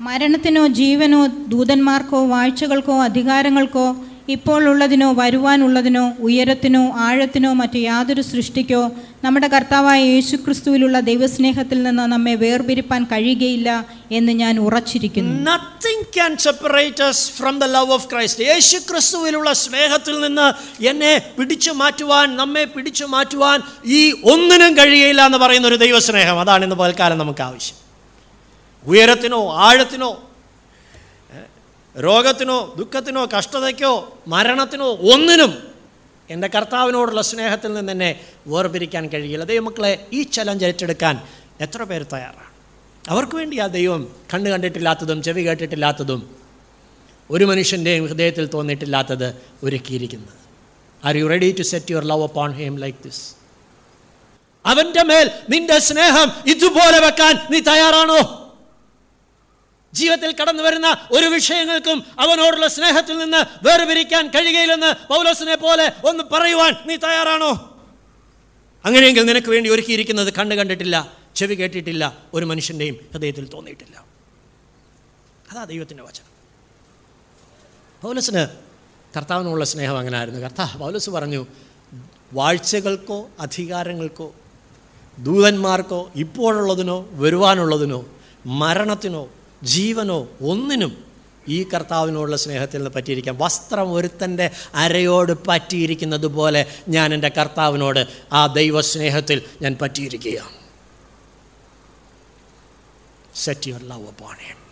[0.00, 3.86] മരണത്തിനോ ജീവനോ ദൂതന്മാർക്കോ വാഴ്ചകൾക്കോ അധികാരങ്ങൾക്കോ
[4.32, 8.90] ഇപ്പോൾ ഉള്ളതിനോ വരുവാനുള്ളതിനോ ഉയരത്തിനോ ആഴത്തിനോ മറ്റു യാതൊരു സൃഷ്ടിക്കോ
[9.24, 15.50] നമ്മുടെ കർത്താവായ യേശുക്രിസ്തുവിലുള്ള ദൈവസ്നേഹത്തിൽ നിന്ന് നമ്മെ വേർപിരിപ്പാൻ കഴിയുകയില്ല എന്ന് ഞാൻ ഉറച്ചിരിക്കുന്നു.
[15.50, 20.46] Nothing can separate us from the love of Christ യേശു ക്രിസ്തുവിലുള്ള സ്നേഹത്തിൽ നിന്ന്
[20.84, 26.40] എന്നെ പിടിച്ചു മാറ്റുവാൻ നമ്മെ പിടിച്ചു മാറ്റുവാൻ ഈ ഒന്നിനും കഴിയുകയില്ല എന്ന് പറയുന്ന ഒരു ദൈവസ്നേഹം.
[26.40, 27.76] അതാണ് ഇന്ന് പൽക്കാലം നമുക്ക് ആവശ്യം.
[28.86, 30.20] ഉയരത്തിനോ ആഴത്തിനോ
[31.96, 35.72] രോഗത്തിനോ ദുഃഖത്തിനോ കഷ്ടതയ്ക്കോ മരണത്തിനോ ഒന്നിനും
[36.30, 39.44] എന്റെ കർത്താവിനോടുള്ള സ്നേഹത്തിൽ നിന്ന് എന്നെ വേർപിരിക്കാൻ കഴിയില്ല.
[39.44, 41.22] ദൈവമക്കളെ ഈ ചലഞ്ച് ഏറ്റെടുക്കാൻ
[41.60, 42.50] എത്ര പേര് തയ്യാറാണ്?
[43.08, 46.36] അവർക്ക് വേണ്ടി ആ ദൈവം കണ്ണു കണ്ടിട്ടില്ലാത്തതും ചെവി കേട്ടിട്ടില്ലാത്തതും
[47.30, 50.34] ഒരു മനുഷ്യന്റെയും ഹൃദയത്തിൽ തോന്നിയിട്ടില്ലാത്തത് ഒരുക്കിയിരിക്കുന്നത്.
[51.04, 53.34] Are you ready to set your love upon him like this
[54.66, 58.41] അവന്റെ മേൽ നിന്റെ സ്നേഹം ഇതുപോലെ വെക്കാൻ നീ തയ്യാറാണോ?
[59.94, 66.96] ജീവിതത്തിൽ കടന്നു വരുന്ന ഒരു വിഷയങ്ങൾക്കും അവനോടുള്ള സ്നേഹത്തിൽ നിന്ന് വേർപിരിക്കാൻ കഴിയുകയില്ലെന്ന് പൗലോസിനെ പോലെ ഒന്ന് പറയുവാൻ നീ
[66.96, 67.68] തയ്യാറാണോ?
[68.84, 74.04] അങ്ങനെയെങ്കിൽ നിനക്ക് വേണ്ടി ഒരുക്കിയിരിക്കുന്നത് കണ്ണ് കണ്ടിട്ടില്ല ചെവി കേട്ടിട്ടില്ല ഒരു മനുഷ്യന്റെയും ഹൃദയത്തിൽ തോന്നിയിട്ടില്ല.
[75.50, 76.28] അതാ ദൈവത്തിന്റെ വചനം.
[78.02, 78.48] പൗലസിന്
[79.16, 81.46] കർത്താവിനുള്ള സ്നേഹം അങ്ങനെ ആയിരുന്നു കർത്താവ് പൗലസ് പറഞ്ഞു
[82.32, 84.34] വാഴ്ചകൾക്കോ അധികാരങ്ങൾക്കോ
[85.18, 88.06] ദൂതന്മാർക്കോ ഇപ്പോഴുള്ളതിനോ വരുവാനുള്ളതിനോ
[88.46, 89.28] മരണത്തിനോ
[89.62, 91.04] ജീവനോ ഒന്നിനും
[91.48, 93.38] ഈ കർത്താവിനോടുള്ള സ്നേഹത്തിൽ നിന്ന് പറ്റിയിരിക്കാം.
[93.38, 100.62] വസ്ത്രം ഒരുത്തന്റെ അരയോട് പറ്റിയിരിക്കുന്നത് പോലെ ഞാൻ എന്റെ കർത്താവിനോട് ആ ദൈവസ്നേഹത്തിൽ ഞാൻ പറ്റിയിരിക്കുകയാണ്.
[103.34, 104.62] Set your love upon him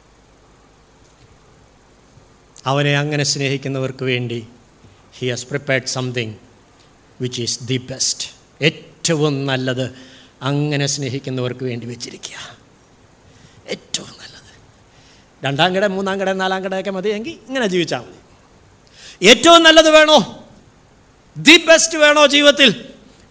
[2.67, 4.47] അവനെ അങ്ങനെ സ്നേഹിക്കുന്നവർക്ക് വേണ്ടി
[5.13, 6.35] he has prepared something
[7.21, 8.29] which is the best
[8.63, 9.95] ഏറ്റവും നല്ലത്
[10.43, 12.57] അങ്ങനെ സ്നേഹിക്കുന്നവർക്ക് വേണ്ടി വെച്ചിരിക്കുക
[13.69, 14.30] ഏറ്റവും നല്ലത്.
[15.45, 18.21] രണ്ടാം കട മൂന്നാം കട നാലാം കടയൊക്കെ മതിയെങ്കിൽ ഇങ്ങനെ ജീവിച്ചാൽ മതി.
[19.27, 20.45] ഏറ്റവും നല്ലത് വേണോ?
[21.37, 22.85] ദി ബെസ്റ്റ് വേണോ ജീവിതത്തിൽ?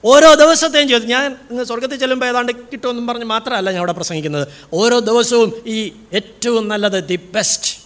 [0.06, 1.08] ഓരോ ദിവസത്തെയും ജീവിതം.
[1.08, 4.48] ഞാൻ ഇന്ന് സ്വർഗത്തിൽ ചെല്ലുമ്പോൾ ഏതാണ്ട് കിട്ടുമെന്നും പറഞ്ഞ് മാത്രമല്ല ഞാൻ അവിടെ പ്രസംഗിക്കുന്നത്.
[4.74, 7.78] ഓരോ ദിവസവും ഈ ഏറ്റവും നല്ലത് ദി ബെസ്റ്റ്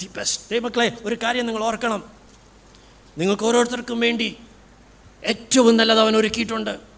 [0.00, 2.04] ദി ബെസ്റ്റ് മക്കളെ ഒരു കാര്യം നിങ്ങൾ ഓർക്കണം.
[3.18, 4.36] നിങ്ങൾക്ക് ഓരോരുത്തർക്കും വേണ്ടി
[5.24, 6.89] ഏറ്റവും നല്ലത് അവൻ ഒരുക്കിയിട്ടുണ്ട്.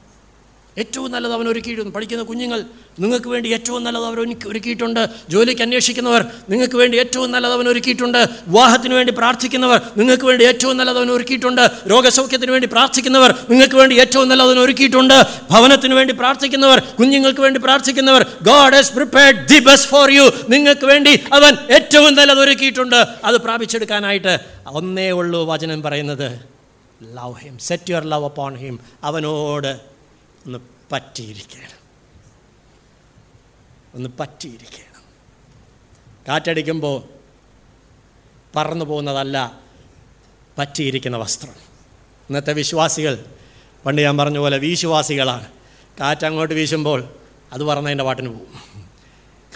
[0.78, 1.92] ഏറ്റവും നല്ലത് അവൻ ഒരുക്കിയിട്ടുണ്ട്.
[1.94, 2.61] പഠിക്കുന്ന കുഞ്ഞുങ്ങൾ
[3.02, 4.18] നിങ്ങൾക്ക് വേണ്ടി ഏറ്റവും നല്ലത് അവൻ
[4.50, 5.02] ഒരുക്കിയിട്ടുണ്ട്.
[5.32, 8.18] ജോലിക്ക് അന്വേഷിക്കുന്നവർ നിങ്ങൾക്ക് വേണ്ടി ഏറ്റവും നല്ലത് അവൻ ഒരുക്കിയിട്ടുണ്ട്.
[8.48, 11.64] വിവാഹത്തിന് വേണ്ടി പ്രാർത്ഥിക്കുന്നവർ നിങ്ങൾക്ക് വേണ്ടി ഏറ്റവും നല്ലത് അവൻ ഒരുക്കിയിട്ടുണ്ട്.
[11.92, 15.16] രോഗസൗഖ്യത്തിന് വേണ്ടി പ്രാർത്ഥിക്കുന്നവർ നിങ്ങൾക്ക് വേണ്ടി ഏറ്റവും നല്ലത് അവൻ ഒരുക്കിയിട്ടുണ്ട്.
[15.50, 21.14] ഭവനത്തിന് വേണ്ടി പ്രാർത്ഥിക്കുന്നവർ കുഞ്ഞുങ്ങൾക്ക് വേണ്ടി പ്രാർത്ഥിക്കുന്നവർ God has prepared the best for you നിങ്ങൾക്ക് വേണ്ടി
[21.32, 23.00] അവൻ ഏറ്റവും നല്ലത് ഒരുക്കിയിട്ടുണ്ട്.
[23.24, 24.38] അത് പ്രാപിച്ചെടുക്കാനായിട്ട്
[24.80, 26.28] ഒന്നേ ഉള്ളൂ വചനം പറയുന്നത്.
[27.18, 29.91] Love him set your love upon him അവനോട്
[30.46, 30.59] ഒന്ന്
[30.92, 31.78] പറ്റിയിരിക്കണം
[33.94, 35.02] ഒന്ന് പറ്റിയിരിക്കണം
[36.28, 37.02] കാറ്റടിക്കുമ്പോൾ
[38.57, 39.61] പറന്നു പോകുന്നതല്ല
[40.59, 41.52] പറ്റിയിരിക്കുന്ന വസ്ത്രം.
[42.28, 43.24] ഇന്നത്തെ വിശ്വാസികൾ
[43.87, 45.48] പണ്ട് ഞാൻ പറഞ്ഞ പോലെ വിശ്വാസികളാണ്.
[46.00, 47.09] കാറ്റ് അങ്ങോട്ട് വീശുമ്പോൾ
[47.52, 48.52] അത് പറഞ്ഞതിന്റെ പാട്ടിന് പോകും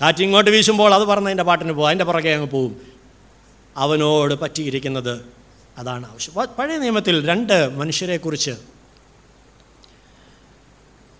[0.02, 2.80] കാറ്റ് ഇങ്ങോട്ട് വീശുമ്പോൾ അത് പറഞ്ഞതിന്റെ പാട്ടിന് പോകും അതിന്റെ പുറകെ അങ്ങ് പോവും.
[3.76, 5.26] അവനോട് പറ്റിയിരിക്കുന്നത്
[5.78, 6.34] അതാണ് ആവശ്യം.
[6.58, 8.75] പഴയ നിയമത്തിൽ രണ്ട് മനുഷ്യരെക്കുറിച്ച്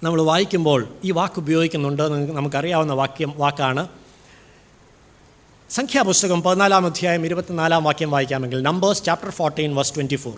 [0.07, 3.89] നമ്മൾ വായിക്കുമ്പോൾ ഈ വാക്ക് ഉപയോഗിക്കുന്നുണ്ട് എന്ന് നമുക്കറിയാവുന്ന വാക്യം വാക്കാണ്.
[5.71, 10.37] സംഖ്യാപുസ്തകം പതിനാലാം അധ്യായം ഇരുപത്തിനാലാം വാക്യം വായിക്കാമെങ്കിൽ Numbers chapter fourteen verse twenty four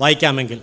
[0.00, 0.60] വായിക്കാമെങ്കിൽ.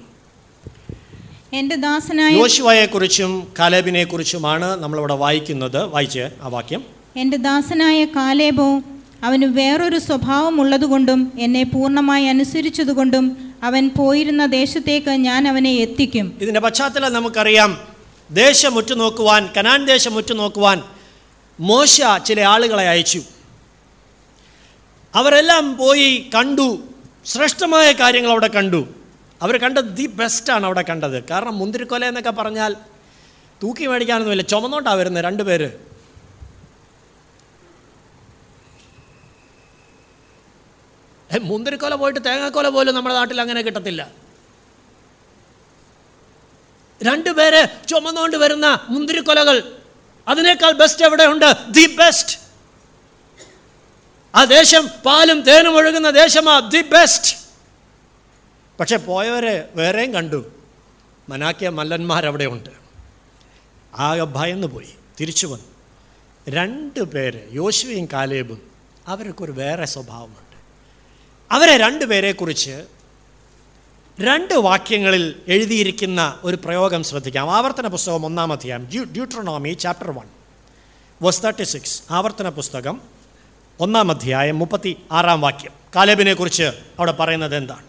[1.53, 5.83] എന്റെ ദാസനായ യോശുവയെക്കുറിച്ചും കാലേബിനെ കുറിച്ചുമാണ് നമ്മളിവിടെ വായിക്കുന്നത്.
[5.83, 6.83] വായിച്ച് ആ വാക്യം.
[7.15, 8.81] എന്റെ ദാസനായ കാലേബോ
[9.23, 13.25] അവന് വേറൊരു സ്വഭാവമുള്ളതുകൊണ്ടും എന്നെ പൂർണമായി അനുസരിച്ചതുകൊണ്ടും
[13.63, 16.37] അവൻ പോയിരുന്ന ദേശത്തേക്ക് ഞാൻ അവനെ എത്തിക്കും.
[16.41, 17.98] ഇതിന്റെ പശ്ചാത്തലം നമുക്കറിയാം.
[18.31, 20.83] ദേശം ഉറ്റുനോക്കുവാൻ കനാൻ ദേശം ഉറ്റുനോക്കുവാൻ
[21.59, 23.21] മോശ ചില ആളുകളെ അയച്ചു.
[25.15, 26.79] അവരെല്ലാം പോയി കണ്ടു.
[27.25, 28.87] ശ്രേഷ്ഠമായ കാര്യങ്ങൾ അവിടെ കണ്ടു.
[29.41, 31.23] അവർ കണ്ടത് ദി ബെസ്റ്റാണ് അവിടെ കണ്ടത്.
[31.23, 32.75] കാരണം മുന്തിരിക്കൊല എന്നൊക്കെ പറഞ്ഞാൽ
[33.63, 34.43] തൂക്കി മേടിക്കാനൊന്നുമില്ല.
[34.43, 35.71] ചുമന്നോട്ടാണ് വരുന്നത് രണ്ടുപേര്
[41.31, 41.39] പേര്.
[41.41, 44.28] മുന്തിരിക്കൊല പോയിട്ട് തേങ്ങാക്കൊല പോലും നമ്മുടെ നാട്ടിൽ അങ്ങനെ കിട്ടത്തില്ല.
[47.03, 49.77] രണ്ടുപേര് ചുമന്നുകൊണ്ട് വരുന്ന മുന്തിരിക്കൊലകൾ.
[50.27, 51.55] അതിനേക്കാൾ ബെസ്റ്റ് എവിടെയുണ്ട്?
[51.69, 52.37] ദി ബെസ്റ്റ്
[54.35, 57.37] ആ ദേശം പാലും തേനും ഒഴുകുന്ന ദേശമാ ദി ബെസ്റ്റ്
[58.79, 60.51] പക്ഷെ പോയവരെ വേറെയും കണ്ടു.
[61.29, 62.69] മനാക്കിയ മല്ലന്മാരവിടെ ഉണ്ട്
[63.95, 65.65] ആകെ ഭയന്നു പോയി തിരിച്ചു വന്നു.
[66.49, 68.61] രണ്ട് പേര് യോശുവയും കാലേബും
[69.07, 70.57] അവർക്കൊരു വേറെ സ്വഭാവമുണ്ട്.
[71.51, 72.85] അവരെ രണ്ടുപേരെക്കുറിച്ച്
[74.21, 77.49] രണ്ട് വാക്യങ്ങളിൽ എഴുതിയിരിക്കുന്ന ഒരു പ്രയോഗം ശ്രദ്ധിക്കാം.
[77.49, 80.25] ആവർത്തന പുസ്തകം ഒന്നാം അധ്യായം due Deuteronomy chapter one
[81.21, 83.01] verse thirty six ആവർത്തന പുസ്തകം
[83.79, 85.71] ഒന്നാം അധ്യായം മുപ്പത്തി ആറാം വാക്യം.
[85.95, 87.85] കാലേബിനെ കുറിച്ച് അവിടെ പറയുന്നത് എന്താണ്?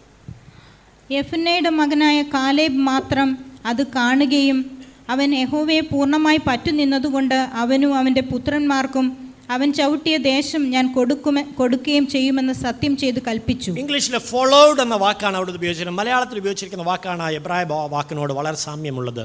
[1.11, 10.15] യഫുനയുടെ മകനായ കാലേബ് മാത്രം അത് കാണുകയും അവൻ യഹോവയെ പൂർണമായി പറ്റുനിന്നതുകൊണ്ട് അവനും അവന്റെ പുത്രന്മാർക്കും അവൻ ചവിട്ടിയ
[10.17, 13.71] ദേശം ഞാൻ കൊടുക്കുമെ കൊടുക്കുകയും ചെയ്യുമെന്ന് സത്യം ചെയ്ത് കൽപ്പിച്ചു.
[13.71, 17.63] ഇംഗ്ലീഷിലെ ഫോളോഡ് എന്ന വാക്കാണ് അവിടെ ഉപയോഗിച്ചിരുന്നത് മലയാളത്തിൽ ഉപയോഗിച്ചിരിക്കുന്ന വാക്കാണ് എബ്രായ
[17.95, 19.23] വാക്കിനോട് വളരെ സാമ്യമുള്ളത്.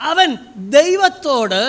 [0.00, 1.60] അവൻ ദൈവത്തോട്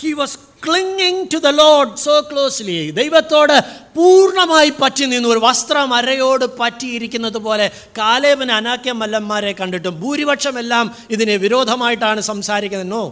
[0.00, 3.56] he was clinging to the Lord so closely ദൈവത്തോട്
[3.96, 5.28] പൂർണമായി പറ്റി നിന്നു.
[5.28, 12.92] ഒരു വസ്ത്രം അരയോട് പറ്റിയിരിക്കുന്നത് പോലെ കാലേബിന് അനാക്യ മല്ലന്മാരെ കണ്ടിട്ടും ഭൂരിപക്ഷം എല്ലാം ഇതിനെ വിരോധമായിട്ടാണ് സംസാരിക്കുന്നത്.
[12.92, 13.02] നോ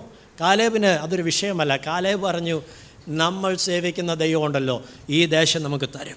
[0.41, 1.73] കാലേബിന് അതൊരു വിഷയമല്ല.
[1.87, 2.63] കാലേബ് പറഞ്ഞു
[3.11, 6.17] നമ്മൾ സേവിക്കുന്ന ദൈവമുണ്ടല്ലോ ഈ ദേശം നമുക്ക് തരും.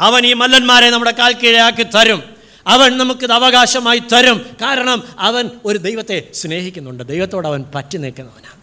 [0.00, 2.22] അവൻ ഈ മല്ലന്മാരെ നമ്മുടെ കാൽ കീഴാക്കി തരും.
[2.66, 4.56] അവൻ നമുക്കിത് അവകാശമായി തരും.
[4.62, 7.02] കാരണം അവൻ ഒരു ദൈവത്തെ സ്നേഹിക്കുന്നുണ്ട്.
[7.08, 8.62] ദൈവത്തോട് അവൻ പറ്റി നിൽക്കുന്നവനാണ്.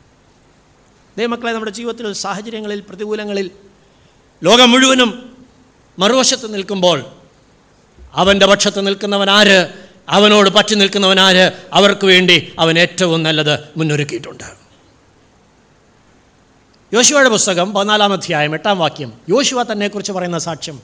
[1.17, 3.51] ദൈവമക്കളെ നമ്മുടെ ജീവിതത്തിൽ സാഹചര്യങ്ങളിൽ പ്രതികൂലങ്ങളിൽ
[4.43, 5.35] ലോകം മുഴുവനും
[5.99, 7.05] മറുവശത്ത് നിൽക്കുമ്പോൾ
[8.13, 9.67] അവന്റെ പക്ഷത്ത് നിൽക്കുന്നവൻ ആര്?
[10.09, 11.51] അവനോട് പറ്റി നിൽക്കുന്നവൻ ആര്?
[11.73, 14.58] അവർക്ക് വേണ്ടി അവൻ ഏറ്റവും നല്ലത് മുന്നൊരുക്കിയിട്ടുണ്ട്.
[16.93, 19.13] യോശുവയുടെ പുസ്തകം പതിനാലാം അധ്യായം എട്ടാം വാക്യം.
[19.29, 20.81] യോശുവ തന്നെക്കുറിച്ച് പറയുന്ന സാക്ഷ്യം.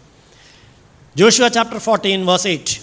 [1.15, 2.75] Joshua chapter fourteen verse eight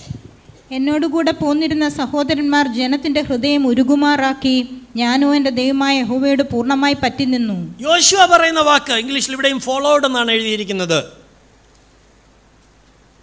[0.75, 8.61] എന്നോടുകൂടെ പോന്നിരുന്ന സഹോദരന്മാർ ജനത്തിന്റെ ഹൃദയം ഉരുകുമാറാക്കി ഞാനോ എന്റെ ദൈവമായ യഹോവയോട് പൂർണമായി പറ്റി നിന്നു യോശുവ പറയുന്ന
[8.61, 11.05] വാക്ക് ഇംഗ്ലീഷിൽ ഇവിടെയും ഫോളോഡ് എന്നാണ് എഴുതിയിരിക്കുന്നത്.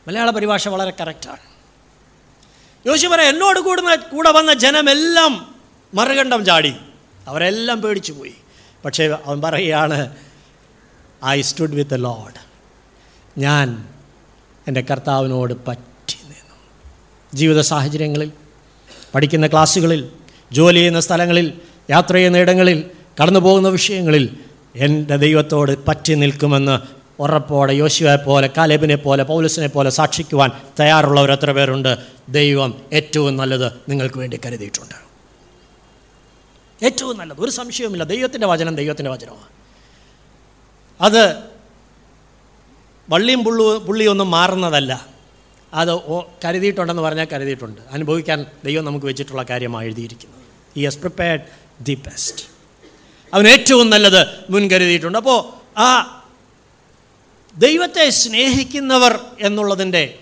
[0.08, 1.44] മലയാള പരിഭാഷ വളരെ കറക്റ്റാണ്
[2.86, 5.56] യോശു പറയാം എന്നോട് കൂടുന്ന കൂടെ വന്ന ജനമെല്ലാം
[5.94, 6.74] മറുകണ്ഠം ചാടി.
[7.28, 8.34] അവരെല്ലാം പേടിച്ചു പോയി
[8.86, 10.16] പക്ഷേ അവൻ പറയുകയാണ്
[11.26, 12.50] I stood with a Lord
[13.40, 13.88] ഞാൻ
[14.68, 16.56] എന്റെ കർത്താവിനോട് പറ്റി നിന്നു.
[17.34, 18.32] ജീവിത സാഹചര്യങ്ങളിൽ
[19.16, 20.10] പഠിക്കുന്ന ക്ലാസ്സുകളിൽ
[20.52, 21.54] ജോലി ചെയ്യുന്ന സ്ഥലങ്ങളിൽ
[21.90, 22.90] യാത്ര ചെയ്യുന്ന ഇടങ്ങളിൽ
[23.22, 24.38] കടന്നു പോകുന്ന വിഷയങ്ങളിൽ
[24.76, 26.80] എന്റെ ദൈവത്തോട് പറ്റി നിൽക്കുമെന്ന്
[27.22, 31.98] ഉറപ്പോടെ യോശുവെ പോലെ കാലേബിനെ പോലെ പൗലസിനെ പോലെ സാക്ഷിക്കുവാൻ തയ്യാറുള്ളവർ എത്ര പേരുണ്ട്?
[32.30, 35.09] ദൈവം ഏറ്റവും നല്ലത് നിങ്ങൾക്ക് വേണ്ടി കരുതിയിട്ടുണ്ട്.
[36.84, 37.42] ഏറ്റവും നല്ലത്.
[37.42, 38.04] ഒരു സംശയവുമില്ല.
[38.04, 39.48] ദൈവത്തിന്റെ വചനം ദൈവത്തിന്റെ വചനമാണ്.
[41.02, 41.36] അത്
[43.10, 45.08] വള്ളിയും പുള്ളു പുള്ളിയൊന്നും മാറുന്നതല്ല.
[45.74, 47.82] അത് കരുതിയിട്ടുണ്ടെന്ന് പറഞ്ഞാൽ കരുതിയിട്ടുണ്ട്.
[47.92, 50.42] അനുഭവിക്കാൻ ദൈവം നമുക്ക് വെച്ചിട്ടുള്ള കാര്യമാണ് എഴുതിയിരിക്കുന്നത്.
[50.78, 51.42] ഈ ഹസ് പ്രിപ്പയർഡ്
[51.82, 52.46] ദി ബെസ്റ്റ്
[53.34, 56.16] അവൻ ഏറ്റവും നല്ലത് മുൻകരുതിയിട്ടുണ്ട് അപ്പോൾ ആ
[57.58, 60.20] ദൈവത്തെ സ്നേഹിക്കുന്നവർ എന്നുള്ളതിന്റെ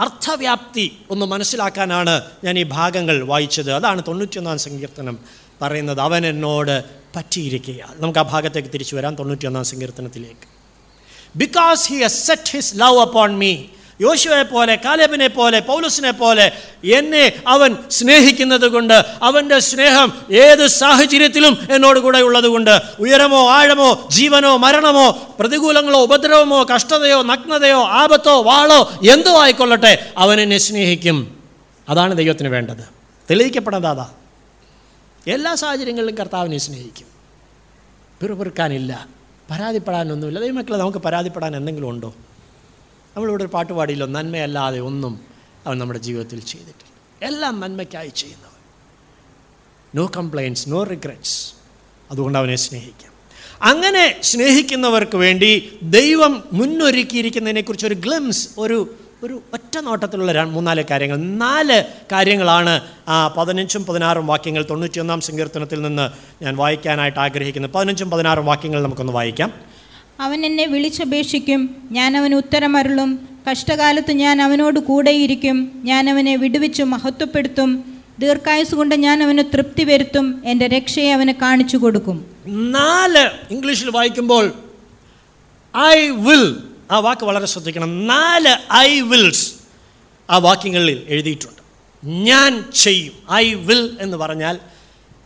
[0.00, 3.72] അർത്ഥവ്യാപ്തി ഒന്ന് മനസ്സിലാക്കാനാണ് ഞാൻ ഈ ഭാഗങ്ങൾ വായിച്ചത്.
[3.72, 5.18] അതാണ് തൊണ്ണൂറ്റിയൊന്നാം സങ്കീർത്തനം
[5.62, 6.84] പറയുന്നത് അവൻ എന്നോട്
[7.16, 9.14] പറ്റിയിരിക്കുക നമുക്ക് ആ ഭാഗത്തേക്ക് തിരിച്ചു വരാം.
[9.14, 10.48] തൊണ്ണൂറ്റിയൊന്നാം സങ്കീർത്തനത്തിലേക്ക്.
[11.36, 13.56] Because he has set his love upon me
[14.00, 16.52] യോശുവെ പോലെ കാലേബിനെ പോലെ പൗലസിനെ പോലെ
[16.84, 25.36] എന്നെ അവൻ സ്നേഹിക്കുന്നത് കൊണ്ട് അവന്റെ സ്നേഹം ഏത് സാഹചര്യത്തിലും എന്നോട് കൂടെ ഉള്ളതുകൊണ്ട് ഉയരമോ ആഴമോ ജീവനോ മരണമോ
[25.40, 31.42] പ്രതികൂലങ്ങളോ ഉപദ്രവമോ കഷ്ടതയോ നഗ്നതയോ ആപത്തോ വാളോ എന്തോ ആയിക്കൊള്ളട്ടെ അവൻ എന്നെ സ്നേഹിക്കും.
[31.88, 32.84] അതാണ് ദൈവത്തിന് വേണ്ടത്.
[33.30, 34.10] തെളിയിക്കപ്പെടുന്നത് അതാ.
[35.26, 37.06] എല്ലാ സാഹചര്യങ്ങളിലും കർത്താവിനെ സ്നേഹിക്കും.
[38.20, 39.08] പിറുപിറുക്കാനില്ല.
[39.50, 40.40] പരാതിപ്പെടാനൊന്നുമില്ല.
[40.40, 42.14] ദൈവമക്കളെ നമുക്ക് പരാതിപ്പെടാൻ എന്തെങ്കിലും ഉണ്ടോ?
[43.16, 44.06] നമ്മളിവിടെ ഒരു പാട്ട് പാടിയില്ലോ.
[44.06, 45.20] നന്മയല്ലാതെ ഒന്നും
[45.66, 47.26] അവൻ നമ്മുടെ ജീവിതത്തിൽ ചെയ്തിട്ടില്ല.
[47.26, 48.50] എല്ലാം നന്മയ്ക്കായി ചെയ്യുന്നവൻ.
[49.94, 51.52] നോ കംപ്ലയിൻസ് നോ റിഗ്രറ്റ്സ്
[52.10, 53.12] അതുകൊണ്ട് അവനെ സ്നേഹിക്കാം.
[53.62, 61.16] അങ്ങനെ സ്നേഹിക്കുന്നവർക്ക് വേണ്ടി ദൈവം മുന്നൊരുക്കിയിരിക്കുന്നതിനെക്കുറിച്ച് ഒരു ഗ്ലിംസ് ഒരു ഒരു ഒറ്റ നോട്ടത്തിലുള്ള മൂന്നാൽ കാര്യങ്ങൾ.
[61.16, 66.10] നാല് കാര്യങ്ങളാണ് ആ പതിനഞ്ചും പതിനാറും വാക്യങ്ങൾ തൊണ്ണൂറ്റിയൊന്നാം സങ്കീർത്തനത്തിൽ നിന്ന്
[66.44, 67.70] ഞാൻ വായിക്കാനായിട്ട് ആഗ്രഹിക്കുന്നത്.
[67.70, 69.52] പതിനഞ്ചും പതിനാറും വാക്യങ്ങൾ നമുക്കൊന്ന് വായിക്കാം.
[70.20, 71.88] അവൻ എന്നെ വിളിച്ചപേക്ഷിക്കും.
[71.90, 73.28] ഞാൻ അവന് ഉത്തരമരുളും.
[73.50, 75.72] കഷ്ടകാലത്ത് ഞാൻ അവനോട് കൂടെയിരിക്കും.
[75.84, 77.84] ഞാൻ അവനെ വിടുവിച്ചു മഹത്വപ്പെടുത്തും.
[78.18, 80.42] ദീർഘായുസ് കൊണ്ട് ഞാൻ അവന് തൃപ്തി വരുത്തും.
[80.44, 82.26] എന്റെ രക്ഷയെ അവന് കാണിച്ചു കൊടുക്കും.
[82.46, 84.52] നാല് ഇംഗ്ലീഷിൽ വായിക്കുമ്പോൾ
[85.76, 86.56] ഐ വിൽ
[86.90, 88.06] ആ വാക്ക് വളരെ ശ്രദ്ധിക്കണം.
[88.06, 89.54] നാല് ഐ വിൽസ്
[90.30, 91.62] ആ വാക്യങ്ങളിൽ എഴുതിയിട്ടുണ്ട്.
[92.04, 93.32] ഞാൻ ചെയ്യും.
[93.32, 94.60] ഐ വിൽ എന്ന് പറഞ്ഞാൽ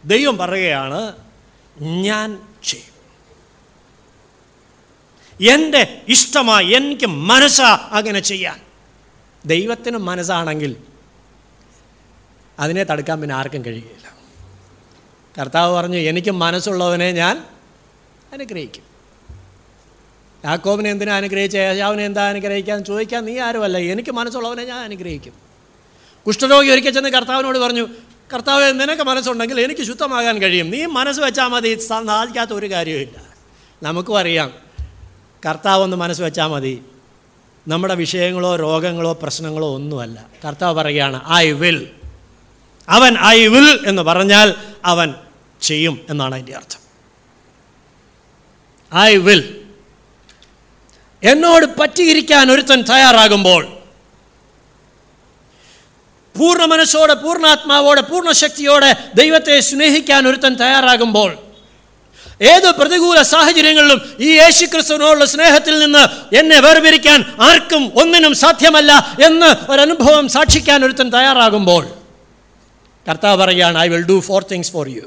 [0.05, 1.13] ദൈവം പറയുകയാണ്
[1.81, 2.95] ഞാൻ ചെയ്യും.
[5.53, 8.61] എന്റെ ഇഷ്ടമായി എനിക്ക് മനസ്സാ അങ്ങനെ ചെയ്യാൻ.
[9.47, 10.77] ദൈവത്തിന് മനസ്സാണെങ്കിൽ
[12.59, 14.15] അതിനെ തടുക്കാൻ പിന്നെ ആർക്കും കഴിയുകയില്ല
[15.41, 17.47] കർത്താവ് പറഞ്ഞു എനിക്ക് മനസ്സുള്ളവനെ ഞാൻ
[18.33, 18.94] അനുഗ്രഹിക്കും.
[20.45, 21.57] യാക്കോബിനെ എന്തിനാ അനുഗ്രഹിച്ച?
[21.57, 23.79] യേശാവിനെ എന്താ അനുഗ്രഹിക്കാൻ ചോദിക്കാൻ നീ ആരുമല്ല.
[23.79, 25.33] എനിക്ക് മനസ്സുള്ളവനെ ഞാൻ അനുഗ്രഹിക്കും.
[26.27, 27.89] കുഷ്ഠരോഗി ഒരിക്കൽ ചെന്ന് കർത്താവിനോട് പറഞ്ഞു
[28.35, 30.71] കർത്താവ് നിനക്ക് മനസ്സുണ്ടെങ്കിൽ എനിക്ക് ശുദ്ധമാകാൻ കഴിയും.
[30.71, 31.75] നീ മനസ്സ് വെച്ചാൽ മതി.
[31.75, 33.23] സാധിക്കാത്ത ഒരു കാര്യവുമില്ല
[33.83, 34.53] നമുക്കും അറിയാം.
[35.47, 36.83] കർത്താവ് ഒന്ന് മനസ്സ് വെച്ചാൽ മതി.
[37.69, 40.27] നമ്മുടെ വിഷയങ്ങളോ രോഗങ്ങളോ പ്രശ്നങ്ങളോ ഒന്നുമല്ല.
[40.45, 41.91] കർത്താവ് പറയുകയാണ് ഐ വിൽ
[42.89, 44.55] അവൻ ഐ വിൽ എന്ന് പറഞ്ഞാൽ
[44.85, 45.15] അവൻ
[45.61, 46.81] ചെയ്യും എന്നാണ് അതിന്റെ അർത്ഥം.
[48.99, 49.64] ഐ വിൽ
[51.25, 53.63] എന്നോട് പറ്റിയിരിക്കാൻ ഒരുത്തൻ തയ്യാറാകുമ്പോൾ
[56.35, 61.31] പൂർണ മനസ്സോടെ പൂർണാത്മാവോടെ പൂർണശക്തിയോടെ ദൈവത്തെ സ്നേഹിക്കാൻ ഒരുത്തൻ തയ്യാറാകുമ്പോൾ
[62.41, 66.03] ഏത് പ്രതികൂല സാഹചര്യങ്ങളിലും ഈ യേശുക്രിസ്തുവിനോടുള്ള സ്നേഹത്തിൽ നിന്ന്
[66.37, 68.93] എന്നെ വേർപിരിക്കാൻ ആർക്കും ഒന്നിനും സാധ്യമല്ല
[69.27, 71.85] എന്ന് ഒരനുഭവം സാക്ഷിക്കാൻ ഒരുത്തൻ തയ്യാറാകുമ്പോൾ
[73.09, 75.07] കർത്താവ് പറയുകയാണ് I will do four things for you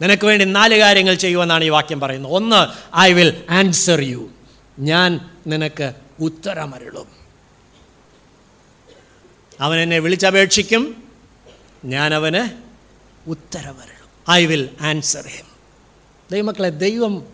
[0.00, 2.32] നിനക്ക് വേണ്ടി നാല് കാര്യങ്ങൾ ചെയ്യുമെന്നാണ് ഈ വാക്യം പറയുന്നത്.
[2.32, 2.60] ഒന്ന്
[2.98, 4.30] ഐ വിൽ ആൻസർ യു
[4.78, 7.08] ഞാൻ നിനക്ക് ഉത്തരമരുളും.
[9.60, 11.12] അവൻ എന്നെ വിളിച്ചപേക്ഷിക്കും.
[11.84, 12.62] ഞാൻ അവന്
[13.28, 14.30] ഉത്തരമരുളും.
[14.30, 15.46] ഐ വിൽ ആൻസർ ഹിം
[16.32, 17.26] ദൈവമക്കളെ ദൈവം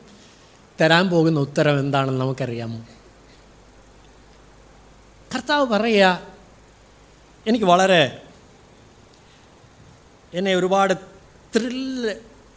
[0.81, 2.87] തരാൻ പോകുന്ന ഉത്തരം എന്താണെന്ന് നമുക്കറിയാമോ?
[5.35, 6.21] കർത്താവ് പറയുക
[7.47, 8.23] എനിക്ക് വളരെ
[10.35, 10.95] എന്നെ ഒരുപാട്
[11.57, 12.15] ത്രില്ല്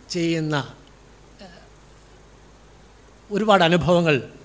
[0.10, 0.74] ചെയ്യുന്ന
[3.32, 4.37] ഒരുപാട് അനുഭവങ്ങൾ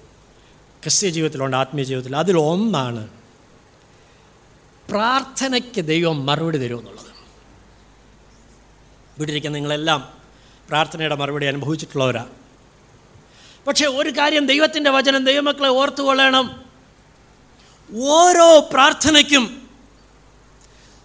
[0.83, 3.09] ക്രിസ്ത്യ ജീവിതത്തിലുണ്ട് ആത്മീയ ജീവിതത്തിൽ അതിലൊന്നാണ്
[4.91, 7.07] പ്രാർത്ഥനയ്ക്ക് ദൈവം മറുപടി തരുമെന്നുള്ളത്.
[9.19, 10.13] വീട്ടിലിരിക്കുന്ന നിങ്ങളെല്ലാം
[10.69, 12.27] പ്രാർത്ഥനയുടെ മറുപടി അനുഭവിച്ചിട്ടുള്ളവരാ.
[13.67, 16.63] പക്ഷേ ഒരു കാര്യം ദൈവത്തിന്റെ വചനം ദൈവമക്കളെ ഓർത്തുകൊള്ളണം.
[17.97, 19.69] ഓരോ പ്രാർത്ഥനയ്ക്കും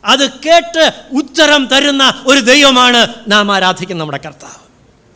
[0.06, 4.68] അത് കേട്ട് ഉത്തരം തരുന്ന ഒരു ദൈവമാണ് നാം ആരാധിക്കുന്ന നമ്മുടെ കർത്താവ്.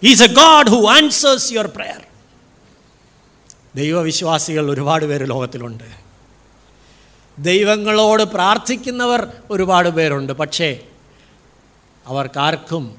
[0.07, 2.05] Is a God who answers your prayer
[3.75, 5.83] ദൈവവിശ്വാസികൾ ഒരുപാട് പേര് ലോകത്തിലുണ്ട്.
[7.39, 10.33] ദൈവങ്ങളോട് പ്രാർത്ഥിക്കുന്നവർ ഒരുപാട് പേരുണ്ട്.
[10.33, 10.79] പക്ഷേ
[12.07, 12.95] അവർക്കാർക്കും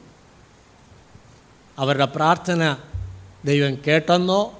[1.79, 2.77] അവരുടെ പ്രാർത്ഥന
[3.45, 4.59] ദൈവം കേട്ടെന്നോ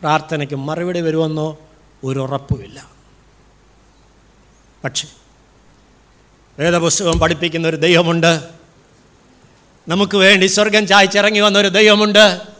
[0.00, 1.58] പ്രാർത്ഥനയ്ക്ക് മറുപടി വരുമെന്നോ
[2.04, 2.86] ഒരു ഉറപ്പുമില്ല
[4.84, 5.08] പക്ഷേ
[6.58, 8.42] വേദപുസ്തകം പഠിപ്പിക്കുന്ന ഒരു ദൈവമുണ്ട്.
[9.88, 12.57] നമുക്ക് വേണ്ടി സ്വർഗം ചായ്ച്ചിറങ്ങി വന്നൊരു ദൈവമുണ്ട്.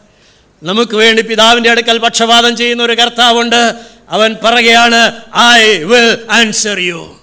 [0.63, 3.81] നമുക്ക് വേണ്ടി പിതാവിന്റെ അടുക്കൽ പക്ഷപാതം ചെയ്യുന്ന ഒരു കർത്താവുണ്ട്.
[4.09, 7.17] അവൻ പറയുകയാണ് ഐ വിൽ ആൻസർ യു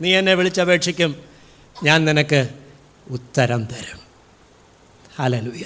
[0.00, 1.16] നീ എന്നെ വിളിച്ചപേക്ഷിക്കും.
[1.82, 2.48] ഞാൻ നിനക്ക്
[3.10, 4.00] ഉത്തരം തരും.
[5.18, 5.64] ഹലലുയ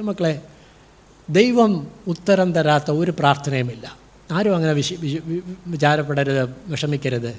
[0.00, 0.40] മക്കളെ
[1.30, 3.96] ദൈവം ഉത്തരം തരാത്ത ഒരു പ്രാർത്ഥനയുമില്ല.
[4.32, 4.92] ആരും അങ്ങനെ വിശ
[5.66, 7.36] വിചാരപ്പെടരുത് വിഷമിക്കരുത്.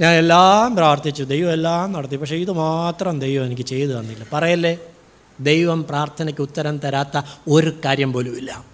[0.00, 4.26] ഞാൻ എല്ലാം പ്രാർത്ഥിച്ചു ദൈവം എല്ലാം നടത്തി പക്ഷേ ഇത് മാത്രം ദൈവം എനിക്ക് ചെയ്തു തന്നില്ല.
[4.32, 4.78] പറയല്ലേ?
[5.40, 8.64] ദൈവം പ്രാർത്ഥനയ്ക്ക് ഉത്തരം തരാത്ത ഒരു കാര്യം പോലുമില്ല.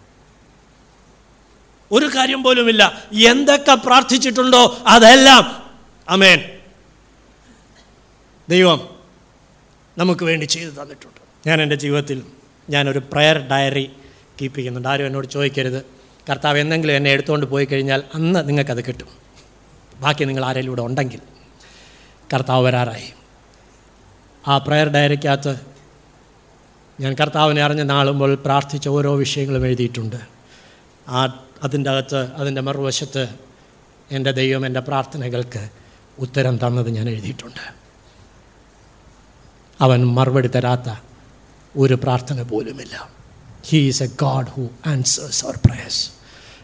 [1.92, 3.04] ഒരു കാര്യം പോലുമില്ല.
[3.26, 5.70] എന്തൊക്കെ പ്രാർത്ഥിച്ചിട്ടുണ്ടോ അതെല്ലാം.
[6.08, 6.40] അമേൻ
[8.48, 8.88] ദൈവം
[9.98, 11.48] നമുക്ക് വേണ്ടി ചെയ്തു തന്നിട്ടുണ്ട്.
[11.48, 12.22] ഞാൻ എന്റെ ജീവിതത്തിൽ
[12.70, 13.90] ഞാനൊരു പ്രയർ ഡയറി
[14.42, 14.88] കീപ്പ് ചെയ്യുന്നുണ്ട്.
[14.88, 15.86] ആരും എന്നോട് ചോദിക്കരുത്.
[16.30, 19.08] കർത്താവ് എന്തെങ്കിലും എന്നെ എടുത്തുകൊണ്ട് പോയി കഴിഞ്ഞാൽ അന്ന് നിങ്ങൾക്കത് കിട്ടും.
[20.00, 21.20] ബാക്കി നിങ്ങൾ ആരെങ്കിലും ഇവിടെ ഉണ്ടെങ്കിൽ
[22.34, 23.12] കർത്താവ് വരാറായി.
[24.48, 25.71] ആ പ്രയർ ഡയറിക്കകത്ത്
[27.00, 30.16] ഞാൻ കർത്താവിനെ അറിഞ്ഞ നാളുമ്പോൾ പ്രാർത്ഥിച്ച ഓരോ വിഷയങ്ങളും എഴുതിയിട്ടുണ്ട്.
[31.08, 33.28] ആ അതിന്റെ അകത്ത് അതിന്റെ മറുവശത്ത്
[34.10, 35.68] എന്റെ ദൈവം എന്റെ പ്രാർത്ഥനകൾക്ക്
[36.18, 37.74] ഉത്തരം തന്നത് ഞാൻ എഴുതിയിട്ടുണ്ട്.
[39.80, 41.00] അവൻ മറുപടി തരാത്ത
[41.76, 43.10] ഒരു പ്രാർത്ഥന പോലുമില്ല.
[43.64, 46.10] He is a God who answers our prayers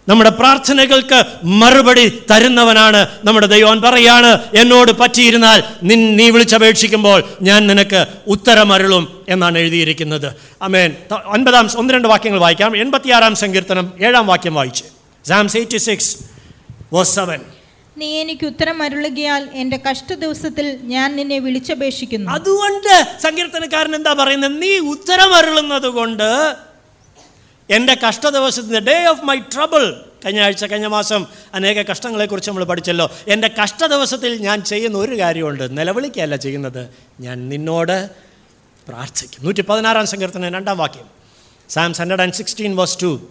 [0.08, 9.24] നമ്മുടെ പ്രാർത്ഥനകൾക്ക് മറുപടി തരുന്നവനാണ് നമ്മുടെ ദൈവൻ പറയാണ് എന്നോട് പറ്റിയിരുന്നാൽ നിൻ നീ വിളിച്ചപേക്ഷിക്കുമ്പോൾ ഞാൻ നിനക്ക് ഉത്തരമരുളും
[9.28, 10.28] എന്നാണ് എഴുതിയിരിക്കുന്നത്.
[10.62, 12.76] അമേൻ ഒൻപതാം ഒന്ന് രണ്ട് വാക്യങ്ങൾ വായിക്കാം.
[12.76, 14.84] എൺപത്തിയാറാം സങ്കീർത്തനം ഏഴാം വാക്യം വായിച്ച്.
[15.24, 16.16] Psalms eighty six
[16.92, 17.40] verse seven
[17.98, 22.30] നീ എനിക്ക് ഉത്തരം അരുളുകയാൽ എന്റെ കഷ്ട ദിവസത്തിൽ ഞാൻ നിന്നെ വിളിച്ചപേക്ഷിക്കുന്നു.
[22.30, 24.62] അതുകൊണ്ട് സങ്കീർത്തനക്കാരൻ എന്താ പറയുന്നത്?
[24.62, 26.28] നീ ഉത്തരം അരുളുന്നത് കൊണ്ട്
[27.70, 33.10] എന്റെ കഷ്ട ദിവസത്തിന്റെ ഡേ ഓഫ് മൈ ട്രബിൾ കഴിഞ്ഞ ആഴ്ച കഴിഞ്ഞ മാസം അനേക കഷ്ടങ്ങളെക്കുറിച്ച് നമ്മൾ പഠിച്ചല്ലോ.
[33.28, 35.78] എന്റെ കഷ്ട ദിവസത്തിൽ ഞാൻ ചെയ്യുന്ന ഒരു കാര്യമുണ്ട്.
[35.78, 36.88] നിലവിളിക്കുകയല്ല ചെയ്യുന്നത്.
[37.20, 38.10] ഞാൻ നിന്നോട്
[38.88, 39.44] പ്രാർത്ഥിക്കും.
[39.44, 41.04] നൂറ്റി പതിനാറാം സങ്കീർത്തനം രണ്ടാം വാക്യം.
[41.68, 43.28] Psalms hundred and sixteen verse two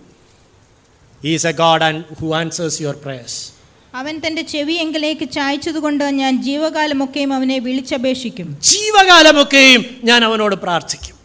[1.24, 3.50] is a God and who answers your prayers
[3.96, 8.58] അവൻ തന്റെ ചെവി എങ്കിലേക്ക് ചായച്ചതുകൊണ്ട് ഞാൻ ജീവകാലമൊക്കെയും അവനെ വിളിച്ചപേക്ഷിക്കും.
[8.62, 11.16] ജീവകാലമൊക്കെയും ഞാൻ അവനോട് പ്രാർത്ഥിക്കും.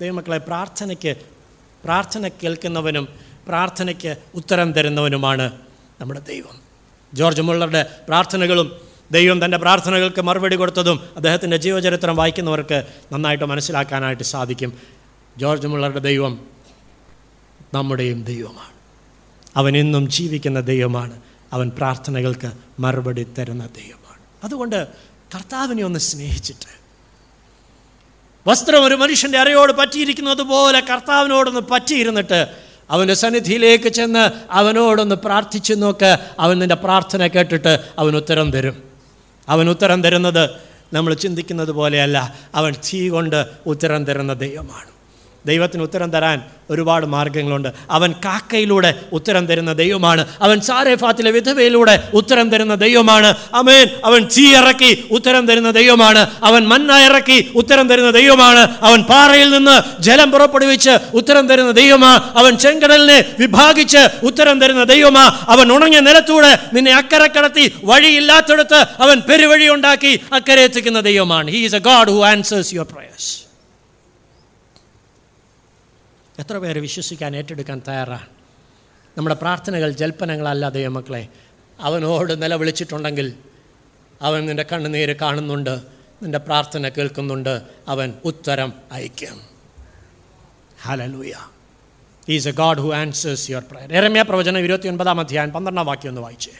[0.00, 1.31] ദൈവമക്കളെ പ്രാർത്ഥനയ്ക്ക്
[1.84, 3.08] പ്രാർത്ഥന കേൾക്കുന്നവനും
[3.48, 5.52] പ്രാർത്ഥനയ്ക്ക് ഉത്തരം തരുന്നവനുമാണ്
[6.00, 6.60] നമ്മുടെ ദൈവം.
[7.14, 8.72] ജോർജ് മുള്ളറുടെ പ്രാർത്ഥനകളും
[9.10, 14.78] ദൈവം തന്റെ പ്രാർത്ഥനകൾക്ക് മറുപടി കൊടുത്തതും അദ്ദേഹത്തിന്റെ ജീവചരിത്രം വായിക്കുന്നവർക്ക് നന്നായിട്ട് മനസ്സിലാക്കാനായിട്ട് സാധിക്കും.
[15.36, 16.46] ജോർജ് മുള്ളറുടെ ദൈവം
[17.74, 18.72] നമ്മുടെയും ദൈവമാണ്.
[19.56, 21.20] അവൻ ഇന്നും ജീവിക്കുന്ന ദൈവമാണ്.
[21.52, 24.22] അവൻ പ്രാർത്ഥനകൾക്ക് മറുപടി തരുന്ന ദൈവമാണ്.
[24.44, 24.88] അതുകൊണ്ട്
[25.34, 26.81] കർത്താവിനെ ഒന്ന് സ്നേഹിച്ചിട്ട്
[28.46, 32.46] വസ്ത്രം ഒരു മനുഷ്യന്റെ അരയോട് പറ്റിയിരിക്കുന്നത് പോലെ കർത്താവിനോടൊന്ന് പറ്റിയിരുന്നിട്ട്
[32.90, 36.16] അവന്റെ സന്നിധിയിലേക്ക് ചെന്ന് അവനോടൊന്ന് പ്രാർത്ഥിച്ചു നോക്ക്.
[36.38, 38.82] അവൻ നിന്റെ പ്രാർത്ഥന കേട്ടിട്ട് അവൻ ഉത്തരം തരും.
[39.48, 40.50] അവൻ ഉത്തരം തരുന്നത്
[40.92, 44.91] നമ്മൾ ചിന്തിക്കുന്നത് പോലെയല്ല അവൻ തീ കൊണ്ട് ഉത്തരം തരുന്ന ദൈവമാണ്.
[45.46, 47.68] ദൈവത്തിന് ഉത്തരം തരാൻ ഒരുപാട് മാർഗങ്ങളുണ്ട്.
[47.90, 50.26] അവൻ കാക്കയിലൂടെ ഉത്തരം തരുന്ന ദൈവമാണ്.
[50.42, 53.34] അവൻ സാരേഫാത്തിലെ വിധവയിലൂടെ ഉത്തരം തരുന്ന ദൈവമാണ്.
[53.54, 56.30] അമേൻ അവൻ ചീ ഇറക്കി ഉത്തരം തരുന്ന ദൈവമാണ്.
[56.42, 58.76] അവൻ മന്ന ഇറക്കി ഉത്തരം തരുന്ന ദൈവമാണ്.
[58.82, 62.32] അവൻ പാറയിൽ നിന്ന് ജലം പുറപ്പെടുവിച്ച് ഉത്തരം തരുന്ന ദൈവമാ.
[62.36, 65.46] അവൻ ചെങ്കടലിനെ വിഭാഗിച്ച് ഉത്തരം തരുന്ന ദൈവമാ.
[65.48, 71.50] അവൻ ഉണങ്ങിയ നിലത്തൂടെ നിന്നെ അക്കരെ കടത്തി വഴിയില്ലാത്തടത്ത് അവൻ പെരുവഴി ഉണ്ടാക്കി അക്കരെ എത്തിക്കുന്ന ദൈവമാണ്.
[71.50, 73.51] He is a God who answers your prayers
[76.38, 78.26] എത്ര പേര് വിശ്വസിക്കാൻ ഏറ്റെടുക്കാൻ തയ്യാറാണ്
[79.16, 81.22] നമ്മുടെ പ്രാർത്ഥനകൾ ജൽപ്പനങ്ങളല്ല ദൈവമക്കളെ
[81.78, 83.28] അവനോട് നിലവിളിച്ചിട്ടുണ്ടെങ്കിൽ
[84.22, 85.74] അവൻ നിന്റെ കണ്ണുനീര് കാണുന്നുണ്ട്
[86.22, 87.54] നിന്റെ പ്രാർത്ഥന കേൾക്കുന്നുണ്ട്
[87.88, 89.38] അവൻ ഉത്തരം അയക്കും
[90.82, 91.34] hallelujah
[92.28, 96.20] is a God who answers your prayer എരമ്യ പ്രവചനം ഇരുപത്തി ഒൻപതാം അധ്യായം പന്ത്രണ്ടാം വാക്യം ഒന്ന്
[96.20, 96.52] വായിച്ചേ.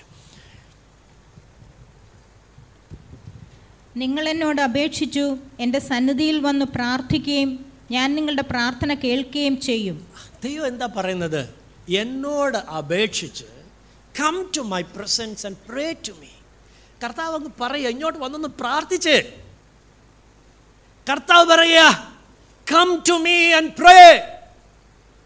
[3.97, 5.25] നിങ്ങൾ എന്നോട് അപേക്ഷിച്ചു
[5.61, 7.51] എന്റെ സന്നിധിയിൽ വന്ന് പ്രാർത്ഥിക്കുകയും
[7.93, 9.97] ഞാൻ നിങ്ങളുടെ പ്രാർത്ഥന കേൾക്കുകയും ചെയ്യും.
[10.45, 11.43] ദൈവം എന്താ പറയുന്നത്?
[11.95, 13.45] എന്നോട് അപേക്ഷിച്ച്
[14.21, 16.33] come to my presence and pray to me
[17.05, 19.17] കർത്താവ് അങ്ങ് പറയുക ഇങ്ങോട്ട് വന്നൊന്ന് പ്രാർത്ഥിച്ച്.
[21.11, 22.13] കർത്താവ് പറയുക
[22.73, 24.29] come to me and pray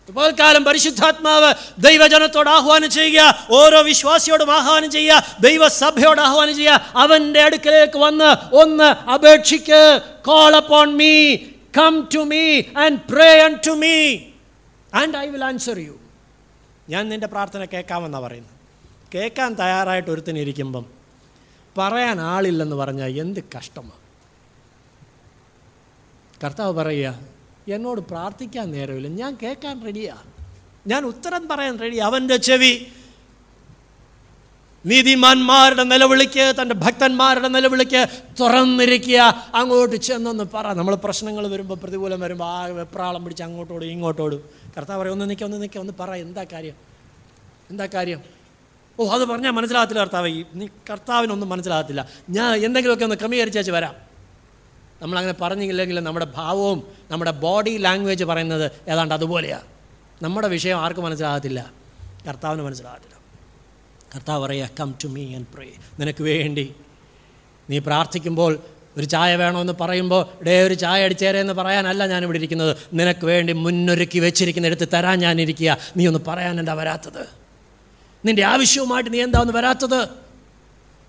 [0.09, 6.93] ഇപ്പോൾ കാലം പരിശുദ്ധാത്മാവ് ദൈവജനത്തോട് ആഹ്വാനം ചെയ്യുക ഓരോ വിശ്വാസിയോടും ആഹ്വാനം ചെയ്യുക ദൈവസഭയോട് ആഹ്വാനം ചെയ്യുക.
[6.97, 10.01] അവന്റെ അടുക്കലേക്ക് വന്ന് ഒന്ന് അപേക്ഷിക്ക്.
[10.27, 11.37] Call upon me
[11.79, 12.43] come to me
[12.85, 13.95] and pray and to me
[14.95, 15.95] and I will answer you
[16.89, 18.55] ഞാൻ നിന്റെ പ്രാർത്ഥന കേൾക്കാമെന്നാണ് പറയുന്നത്.
[19.15, 20.85] കേൾക്കാൻ തയ്യാറായിട്ട് ഒരുത്തിനിരിക്കുമ്പം
[21.79, 24.03] പറയാൻ ആളില്ലെന്ന് പറഞ്ഞാൽ എന്ത് കഷ്ടമാണ്
[26.45, 27.19] കർത്താവ് പറയുക
[27.75, 29.09] എന്നോട് പ്രാർത്ഥിക്കാൻ നേരമില്ല.
[29.09, 30.31] ഞാൻ കേൾക്കാൻ റെഡിയാണ്
[30.87, 32.73] ഞാൻ ഉത്തരം പറയാൻ റെഡി അവന്റെ ചെവി
[34.87, 38.07] നീതിമാന്മാരുടെ നിലവിളിക്ക് തന്റെ ഭക്തന്മാരുടെ നിലവിളിക്ക്
[38.41, 39.51] തുറന്നിരിക്കുക.
[39.55, 40.73] അങ്ങോട്ട് ചെന്നൊന്ന് പറ.
[40.73, 44.43] നമ്മൾ പ്രശ്നങ്ങൾ വരുമ്പോൾ പ്രതികൂലം വരുമ്പോൾ ആ വെപ്രാളം പിടിച്ച് അങ്ങോട്ടോടും ഇങ്ങോട്ടോടും.
[44.77, 46.15] കർത്താവ് പറയും ഒന്ന് നിൽക്കുക ഒന്ന് നിൽക്കുക ഒന്ന് പറ.
[46.15, 46.75] എന്താ കാര്യം?
[47.71, 48.21] എന്താ കാര്യം?
[49.01, 50.45] ഓ അത് പറഞ്ഞാൽ മനസ്സിലാകത്തില്ല കർത്താവ്.
[50.55, 52.09] നീ കർത്താവിനൊന്നും മനസ്സിലാകത്തില്ല.
[52.31, 53.95] ഞാൻ എന്തെങ്കിലുമൊക്കെ ഒന്ന് ക്രമീകരിച്ചേച്ച് വരാം.
[55.03, 59.65] നമ്മളങ്ങനെ പറഞ്ഞില്ലെങ്കിൽ നമ്മുടെ ഭാവവും നമ്മുടെ ബോഡി ലാംഗ്വേജ് പറയുന്നത് ഏതാണ്ട് അതുപോലെയാണ്
[60.23, 61.73] നമ്മുടെ വിഷയം ആർക്കും മനസ്സിലാകത്തില്ല.
[62.29, 63.06] കർത്താവിന് മനസ്സിലാകത്തില്ല.
[64.15, 65.67] കർത്താവ് പറയുക come to me and pray
[66.01, 66.75] നിനക്ക് വേണ്ടി.
[67.71, 68.59] നീ പ്രാർത്ഥിക്കുമ്പോൾ
[68.99, 72.77] ഒരു ചായ വേണമെന്ന് പറയുമ്പോൾ ഡേ ഒരു ചായ അടിച്ചേരെ എന്ന് പറയാനല്ല ഞാനിവിടെ ഇരിക്കുന്നത്.
[72.95, 77.29] നിനക്ക് വേണ്ടി മുന്നൊരുക്കി വെച്ചിരിക്കുന്ന എടുത്ത് തരാൻ ഞാനിരിക്കുക നീ ഒന്ന് പറയാൻ എന്താ വരാത്തത്?
[78.25, 80.09] നിന്റെ ആവശ്യവുമായിട്ട് നീ എന്താ ഒന്ന് വരാത്തത്?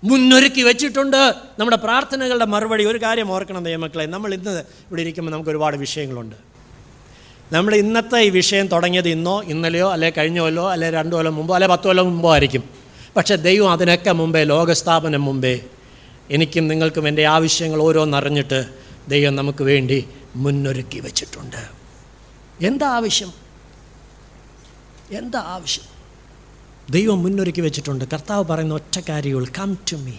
[0.04, 1.34] മുന്നൊരുക്കി വെച്ചിട്ടുണ്ട്.
[1.58, 4.06] നമ്മുടെ പ്രാർത്ഥനകളുടെ മറുപടി ഒരു കാര്യം ഓർക്കണം ദൈവമക്കളെ.
[4.06, 6.36] നമ്മൾ ഇന്ന് ഇവിടെ ഇരിക്കുമ്പോൾ നമുക്ക് ഒരുപാട് വിഷയങ്ങളുണ്ട്.
[7.52, 11.68] നമ്മൾ ഇന്നത്തെ ഈ വിഷയം തുടങ്ങിയത് ഇന്നോ ഇന്നലെയോ അല്ലെ കഴിഞ്ഞ കൊല്ലോ അല്ലെ രണ്ടു കൊല്ലം മുമ്പോ അല്ലെ
[11.68, 12.87] പത്ത് കൊല്ലം മുമ്പോ ആയിരിക്കും.
[13.18, 15.60] പക്ഷേ ദൈവം അതിനൊക്കെ മുമ്പേ ലോകസ്ഥാപനം മുമ്പേ
[16.30, 18.68] എനിക്കും നിങ്ങൾക്കും എന്റെ ആവശ്യങ്ങൾ ഓരോന്നറിഞ്ഞിട്ട്
[19.08, 21.68] ദൈവം നമുക്ക് വേണ്ടി മുന്നൊരുക്കി വച്ചിട്ടുണ്ട്.
[22.66, 23.32] എന്താ ആവശ്യം?
[25.10, 25.84] എന്താ ആവശ്യം?
[26.90, 28.04] ദൈവം മുന്നൊരുക്കി വെച്ചിട്ടുണ്ട്.
[28.12, 30.12] കർത്താവ് പറയുന്ന ഒറ്റ കാര്യങ്ങൾ come to me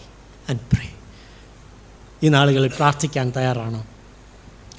[0.49, 0.89] and pray
[2.23, 3.87] ഈ നാളുകളിൽ പ്രാർത്ഥിക്കാൻ തയ്യാറാണോ?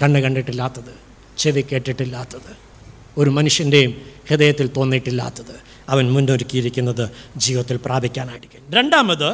[0.03, 0.93] കണ്ണ് കണ്ടിട്ടില്ലാത്തത്
[1.39, 2.70] ചെവി കേട്ടിട്ടില്ലാത്തത്.
[3.19, 9.33] ഒരു മനുഷ്യന്റെയും ഹൃദയത്തിൽ തോന്നിയിട്ടില്ലാത്തത് അവൻ മുന്നൊരുക്കിയിരിക്കുന്നത് ജീവിതത്തിൽ പ്രാപിക്കാനായിരിക്കും രണ്ടാമത്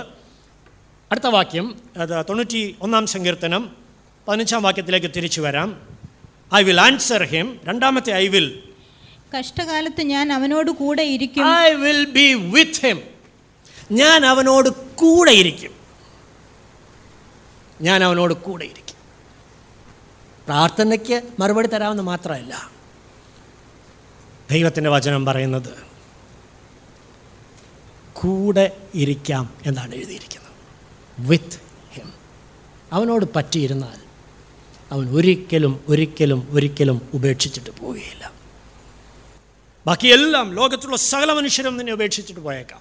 [1.12, 3.76] അടുത്ത വാക്യം അത് തൊണ്ണൂറ്റി ഒന്നാം സങ്കീർത്തനം
[4.28, 5.82] പതിനഞ്ചാം വാക്യത്തിലേക്ക് തിരിച്ചു വരാം.
[6.54, 8.62] ഐ വിൽ ആൻസർ ഹിം രണ്ടാമത്തെ ഐ വിൽ
[9.38, 11.46] കഷ്ടകാലത്ത് ഞാൻ അവനോട് കൂടെ ഇരിക്കും.
[11.46, 13.00] I will be with him
[13.92, 15.70] ഞാൻ അവനോട് കൂടെ ഇരിക്കും.
[17.82, 18.96] ഞാൻ അവനോട് കൂടെ ഇരിക്കും.
[20.46, 22.75] പ്രാർത്ഥനയ്ക്ക് മറുപടി തരാമെന്ന് മാത്രമല്ല
[24.50, 25.86] ദൈവത്തിന്റെ വചനം പറയുന്നത്
[28.12, 30.52] കൂടെ ഇരിക്കാം എന്നാണ് എഴുതിയിരിക്കുന്നത്.
[31.18, 31.60] വിത്ത്
[31.92, 32.12] ഹിം
[32.92, 33.98] അവനോട് പറ്റിയിരുന്നാൽ
[34.92, 38.32] അവൻ ഒരിക്കലും ഒരിക്കലും ഒരിക്കലും ഉപേക്ഷിച്ചിട്ട് പോവുകയില്ല.
[39.86, 42.80] ബാക്കിയെല്ലാം ലോകത്തുള്ള സകല മനുഷ്യരും നിന്നെ ഉപേക്ഷിച്ചിട്ട് പോയേക്കാം.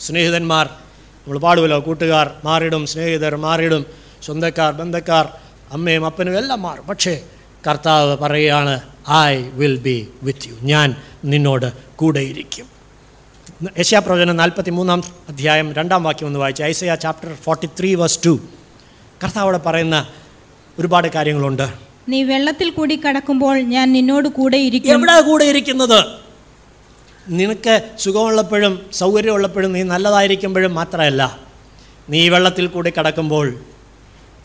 [0.00, 3.86] സ്നേഹിതന്മാർ നമ്മൾ പാടുമല്ലോ കൂട്ടുകാർ മാറിടും സ്നേഹിതർ മാറിടും
[4.22, 5.28] സ്വന്തക്കാർ ബന്ധക്കാർ
[5.72, 6.86] അമ്മയും അപ്പനും എല്ലാം മാറും.
[6.86, 7.28] പക്ഷേ
[7.66, 8.74] കർത്താവ് പറയുകയാണ്
[9.28, 10.88] I will be with you ഞാൻ
[11.24, 12.66] നിന്നോട് കൂടെയിരിക്കും.
[13.80, 15.00] യശയാപ്രവചനം നാൽപ്പത്തി മൂന്നാം
[15.30, 18.32] അധ്യായം രണ്ടാം വാക്യം ഒന്ന് വായിച്ചു Isaiah chapter forty three verse two
[19.22, 19.96] കർത്താവ് അവിടെ പറയുന്ന
[20.78, 21.66] ഒരുപാട് കാര്യങ്ങളുണ്ട്.
[22.08, 26.00] നീ വെള്ളത്തിൽ കൂടി കടക്കുമ്പോൾ ഞാൻ നിന്നോട് കൂടെ ഇരിക്കും എവിടെ കൂടെ ഇരിക്കുന്നത്
[27.26, 31.22] നിനക്ക് സുഖമുള്ളപ്പോഴും സൗകര്യമുള്ളപ്പോഴും നീ നല്ലതായിരിക്കുമ്പോഴും മാത്രമല്ല
[32.08, 33.46] നീ വെള്ളത്തിൽ കൂടി കടക്കുമ്പോൾ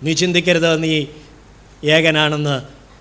[0.03, 0.91] നീ ചിന്തിക്കരുത് നീ
[1.86, 2.55] ഏകനാണെന്ന്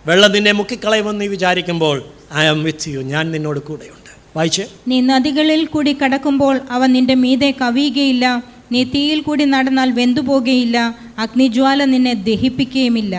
[0.07, 1.97] വെള്ളം നിന്നെ മുക്കിക്കളയുമെന്ന് നീ വിചാരിക്കുമ്പോൾ
[2.35, 4.11] ഐ ആം വിത്ത് യു ഞാൻ നിന്നോട് കൂടെയുണ്ട്.
[4.37, 4.65] വായിച്ച്?
[4.89, 8.43] നീ നദികളിൽ കൂടി കടക്കുമ്പോൾ അവ നിന്റെ മീതെ കവിയുകയില്ല.
[8.73, 10.79] നീ തീയിൽ കൂടി നടന്നാൽ വെന്തുപോകുകയില്ല
[11.19, 13.15] അഗ്നിജ്വാല നിന്നെ ദഹിപ്പിക്കുകയുമില്ല.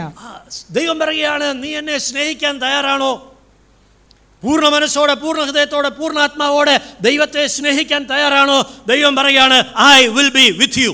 [0.72, 3.12] ദൈവം പറയുകയാണ് നീ എന്നെ സ്നേഹിക്കാൻ തയ്യാറാണോ?
[4.44, 8.60] പൂർണ മനസ്സോടെ പൂർണ ഹൃദയത്തോടെ പൂർണ പൂർണാത്മാവോടെ ദൈവത്തെ സ്നേഹിക്കാൻ തയ്യാറാണോ?
[8.88, 9.58] ദൈവം പറയുകയാണ്
[9.96, 10.94] I will be with you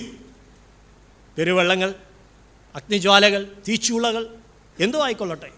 [1.38, 1.94] പെരുവെള്ളങ്ങൾ
[2.76, 4.24] അഗ്നിജ്വാലകൾ തീച്ചുളകൾ
[4.80, 5.50] എന്തോ ആയിക്കൊള്ളട്ടെ.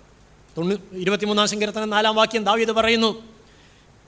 [0.58, 3.10] തൊണ്ണൂ ഇരുപത്തിമൂന്നാം സങ്കീർത്തനം നാലാം വാക്യം ദാവീദ് പറയുന്നു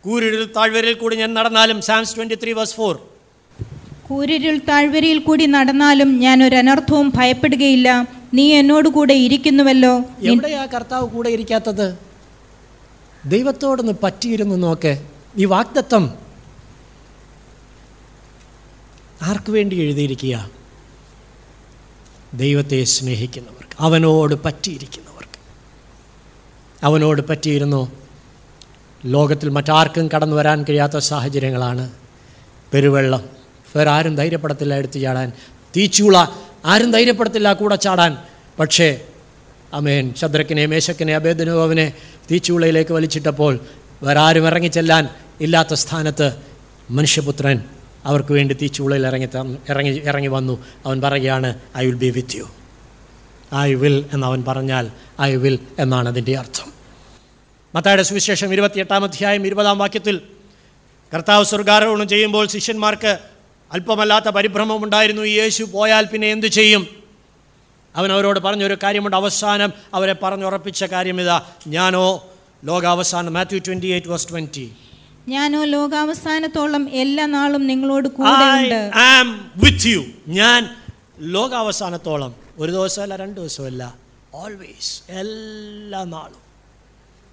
[0.04, 2.95] കൂരിരുൾ താഴ്വരയിൽ കൂടി ഞാൻ നടന്നാലും Psalms twenty three verse four
[4.10, 8.08] കൂരിരുൾ താഴ്വരയിൽ കൂടി നടന്നാലും ഞാൻ ഒരു അനർത്ഥവും ഭയപ്പെടുകയില്ല.
[8.34, 10.00] നീ എന്നോട് കൂടെ ഇരിക്കുന്നുവല്ലോ.
[10.22, 11.98] എവിടെയാ കർത്താവ് കൂടെ ഇരിക്കാത്തത്?
[13.26, 14.93] ദൈവത്തോടൊന്ന് പറ്റിയിരുന്നു നോക്കെ.
[15.38, 16.14] ഈ വാക്തത്വം
[19.22, 20.50] ആർക്കു വേണ്ടി എഴുതിയിരിക്കുക?
[22.34, 23.76] ദൈവത്തെ സ്നേഹിക്കുന്നവർക്ക്.
[23.80, 25.07] അവനോട് പറ്റിയിരിക്കുന്നവർക്ക്
[26.84, 27.92] അവനോട് പറ്റിയിരുന്നു
[29.06, 31.90] ലോകത്തിൽ മറ്റാർക്കും കടന്നു വരാൻ കഴിയാത്ത സാഹചര്യങ്ങളാണ്.
[32.74, 33.24] പെരുവെള്ളം.
[33.76, 35.32] വേറെ ആരും ധൈര്യപ്പെടത്തില്ല എടുത്തു ചാടാൻ.
[35.78, 36.26] തീച്ചൂള.
[36.66, 38.18] ആരും ധൈര്യപ്പെടത്തില്ല കൂടെ ചാടാൻ.
[38.60, 39.02] പക്ഷേ
[39.74, 40.14] അമേൻ.
[40.14, 41.94] ശദ്രക്കിനെ മേശക്കിനെ അഭേദനുഭവനെ
[42.32, 43.60] തീച്ചൂളയിലേക്ക് വലിച്ചിട്ടപ്പോൾ
[44.04, 45.10] വേറെ ആരും ഇറങ്ങിച്ചെല്ലാൻ
[45.42, 46.32] ഇല്ലാത്ത സ്ഥാനത്ത്
[46.90, 47.62] മനുഷ്യപുത്രൻ
[48.06, 49.28] അവർക്ക് വേണ്ടി തീച്ചൂളയിൽ ഇറങ്ങി
[49.70, 50.64] ഇറങ്ങി ഇറങ്ങി വന്നു.
[50.86, 52.44] അവൻ പറയുകയാണ് I will be with you
[53.56, 54.91] I will എന്നവൻ പറഞ്ഞാൽ
[55.22, 56.74] ഐ വിൽ എന്നാണ് അതിന്റെ അർത്ഥം.
[57.76, 60.22] മത്തായുടെ സുവിശേഷം ഇരുപത്തിയെട്ടാം അധ്യായം ഇരുപതാം വാക്യത്തിൽ
[61.14, 63.20] കർത്താവ് സ്വർഗാരോഹണം ചെയ്യുമ്പോൾ ശിഷ്യന്മാർക്ക്
[63.72, 65.22] അല്പമല്ലാത്ത പരിഭ്രമം ഉണ്ടായിരുന്നു.
[65.22, 66.88] യേശു പോയാൽ പിന്നെ എന്തു ചെയ്യും?
[67.95, 69.16] അവൻ അവരോട് പറഞ്ഞൊരു കാര്യമുണ്ട്.
[69.16, 72.26] അവസാനം അവരെ പറഞ്ഞുറപ്പിച്ച കാര്യം ഇതാ ഞാനോ
[72.64, 74.72] ലോകാവസാനം Matthew twenty eight verse twenty
[75.28, 78.91] ഞാനോ ലോകാവസാനത്തോളം എല്ലാ നാളും നിങ്ങളോട് കൂടെയുണ്ട്.
[78.98, 80.70] ഐ ആം വിത്ത് യു ഞാൻ
[81.20, 83.95] ലോകാവസാനത്തോളം ഒരു ദിവസമല്ല രണ്ട് ദിവസമല്ല.
[84.34, 86.41] ഓൾവേസ് എല്ലാ നാളും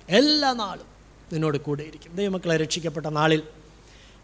[0.09, 0.87] എല്ലാ നാളും
[1.33, 3.43] നിന്നോട് കൂടെ ഇരിക്കും ദൈവമക്കളെ രക്ഷിക്കപ്പെട്ട നാളിൽ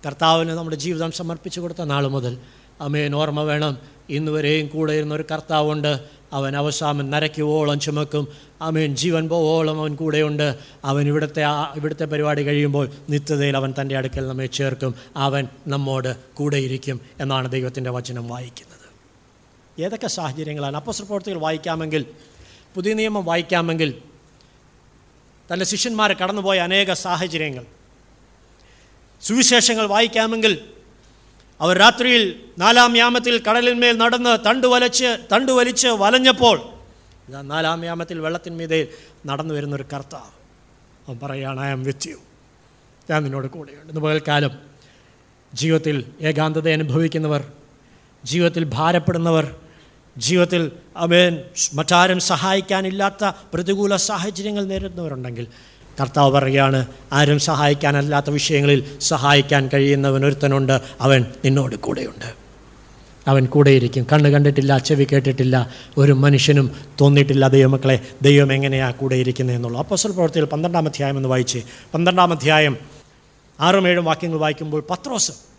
[0.07, 2.39] കർത്താവിന് നമ്മുടെ ജീവിതം സമർപ്പിച്ചു കൊടുത്ത നാൾ മുതൽ
[2.81, 3.79] അമ്മേൻ ഓർമ്മ വേണം
[4.11, 6.01] ഇന്നുവരെയും കൂടെ ഇരുന്ന ഒരു കർത്താവുണ്ട്.
[6.33, 8.29] അവൻ അവസാനം നരയ്ക്കുവോളം ചുമക്കും.
[8.61, 10.59] അമേൻ ജീവൻ പോവോളം അവൻ കൂടെയുണ്ട്.
[10.85, 11.43] അവൻ ഇവിടുത്തെ
[11.77, 14.95] ഇവിടുത്തെ പരിപാടി കഴിയുമ്പോൾ നിത്യതയിൽ അവൻ തന്റെ അടുക്കൽ നമ്മെ ചേർക്കും.
[15.17, 18.80] അവൻ നമ്മോട് കൂടെയിരിക്കും എന്നാണ് ദൈവത്തിന്റെ വചനം വായിക്കുന്നത്.
[19.79, 20.77] ഏതൊക്കെ സാഹചര്യങ്ങളാണ്?
[20.77, 22.07] അപ്പോസ്റ്റർ പ്രവർത്തികൾ വായിക്കാമെങ്കിൽ
[22.75, 24.03] പുതിയ നിയമം വായിക്കാമെങ്കിൽ
[25.53, 27.65] തന്റെ ശിഷ്യന്മാരെ കടന്നുപോയ അനേക സാഹചര്യങ്ങൾ.
[29.23, 30.69] സുവിശേഷങ്ങൾ വായിക്കാമെങ്കിൽ
[31.61, 36.63] അവർ രാത്രിയിൽ നാലാം യാമത്തിൽ കടലിന്മേൽ നടന്ന് തണ്ട് വലച്ച് വലിച്ച് വലഞ്ഞപ്പോൾ
[37.29, 38.89] ഇതാ നാലാം യാമത്തിൽ വെള്ളത്തിന്മീതയിൽ
[39.27, 40.31] നടന്നു വരുന്നൊരു കർത്താവ്.
[41.09, 42.17] അവൻ പറയുകയാണ് ഐ ആം വിത്ത് യു
[43.11, 43.89] ഞാൻ നിന്നോട് കൂടെയുണ്ട്.
[43.89, 44.51] ഇന്ന് പകൽക്കാലം
[45.55, 47.53] ജീവിതത്തിൽ ഏകാന്തത അനുഭവിക്കുന്നവർ
[48.25, 49.55] ജീവിതത്തിൽ ഭാരപ്പെടുന്നവർ
[50.19, 51.43] ജീവിതത്തിൽ അവൻ
[51.75, 55.47] മറ്റാരും സഹായിക്കാനില്ലാത്ത പ്രതികൂല സാഹചര്യങ്ങൾ നേരിടുന്നവരുണ്ടെങ്കിൽ
[56.01, 62.35] കർത്താവ് പറയുകയാണ് ആരും സഹായിക്കാനല്ലാത്ത വിഷയങ്ങളിൽ സഹായിക്കാൻ കഴിയുന്നവൻ ഒരുത്തനുണ്ട് അവൻ നിന്നോട് കൂടെയുണ്ട്.
[63.29, 64.07] അവൻ കൂടെയിരിക്കും.
[64.13, 67.49] കണ്ണ് കണ്ടിട്ടില്ല ചെവി കേട്ടിട്ടില്ല ഒരു മനുഷ്യനും തോന്നിയിട്ടില്ല.
[67.49, 71.59] ദൈവമക്കളെ ദൈവം എങ്ങനെയാണ് കൂടെയിരിക്കുന്നത് എന്നുള്ളൂ അപ്പോസൽ പ്രവർത്തിയിൽ പന്ത്രണ്ടാം അധ്യായം എന്ന് വായിച്ച്
[71.95, 72.79] പന്ത്രണ്ടാം അധ്യായം
[73.61, 75.50] ആറും ഏഴും വാക്യങ്ങൾ വായിക്കുമ്പോൾ പത്രോസ്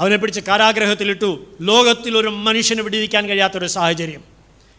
[0.00, 1.44] അവനെ പിടിച്ച് കാരാഗ്രഹത്തിലിട്ടു.
[1.60, 4.24] ലോകത്തിൽ ഒരു മനുഷ്യന് വിടിയിക്കാൻ കഴിയാത്തൊരു സാഹചര്യം.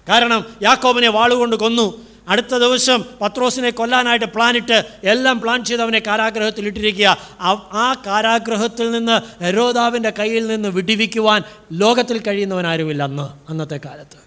[0.09, 2.09] കാരണം യാക്കോബിനെ വാളുകൊണ്ട് കൊന്നു.
[2.30, 10.09] അടുത്ത ദിവസം പത്രോസിനെ കൊല്ലാനായിട്ട് പ്ലാനിട്ട് എല്ലാം പ്ലാൻ ചെയ്ത് അവനെ കാരാഗ്രഹത്തിൽ ഇട്ടിരിക്കുക ആ- കാരാഗ്രഹത്തിൽ നിന്ന് ഹെരോദാവിന്റെ
[10.09, 11.41] കയ്യിൽ നിന്ന് വിടിവിക്കുവാൻ
[11.74, 14.17] ലോകത്തിൽ കഴിയുന്നവനാരുമില്ല അന്ന് അന്നത്തെ കാലത്ത്.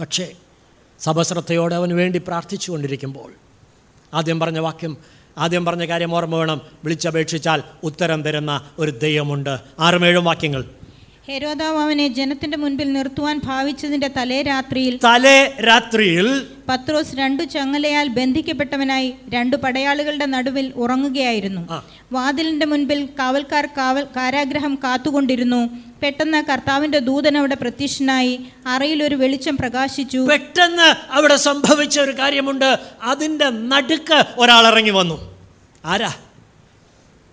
[0.00, 0.32] പക്ഷേ
[1.00, 3.32] സഭശ്രദ്ധയോടെ അവന് വേണ്ടി പ്രാർത്ഥിച്ചു കൊണ്ടിരിക്കുമ്പോൾ
[4.14, 4.96] ആദ്യം പറഞ്ഞ വാക്യം
[5.38, 6.60] ആദ്യം പറഞ്ഞ കാര്യം ഓർമ്മ വേണം.
[6.84, 9.58] വിളിച്ചപേക്ഷിച്ചാൽ ഉത്തരം തരുന്ന ഒരു ദൈവമുണ്ട്.
[9.80, 10.64] ആറും ഏഴും വാക്യങ്ങൾ.
[11.28, 19.56] ഹെരോദാവ് അവനെ ജനത്തിന്റെ മുൻപിൽ നിർത്തുവാൻ ഭാവിച്ചതിന്റെ തലേ രാത്രിയിൽ തലേ രാത്രിയിൽ പത്രോസ് രണ്ടു ചങ്ങലയാൽ ബന്ധിക്കപ്പെട്ടവനായി രണ്ടു
[19.56, 21.82] പടയാളികളുടെ നടുവിൽ ഉറങ്ങുകയായിരുന്നു.
[22.12, 25.70] വാതിലിന്റെ മുൻപിൽ കാവൽക്കാർ കാവൽ കാരാഗ്രഹം കാത്തുകൊണ്ടിരുന്നു.
[26.04, 30.18] പെട്ടെന്ന് കർത്താവിന്റെ ദൂതൻ അവിടെ പ്രത്യക്ഷനായി അറയിൽ ഒരു വെളിച്ചം പ്രകാശിച്ചു.
[30.18, 32.78] പെട്ടെന്ന് അവിടെ സംഭവിച്ച ഒരു കാര്യമുണ്ട്.
[33.02, 35.36] അതിന്റെ നടുക്ക് ഒരാൾ ഇറങ്ങി വന്നു.
[35.84, 36.14] ആരാ?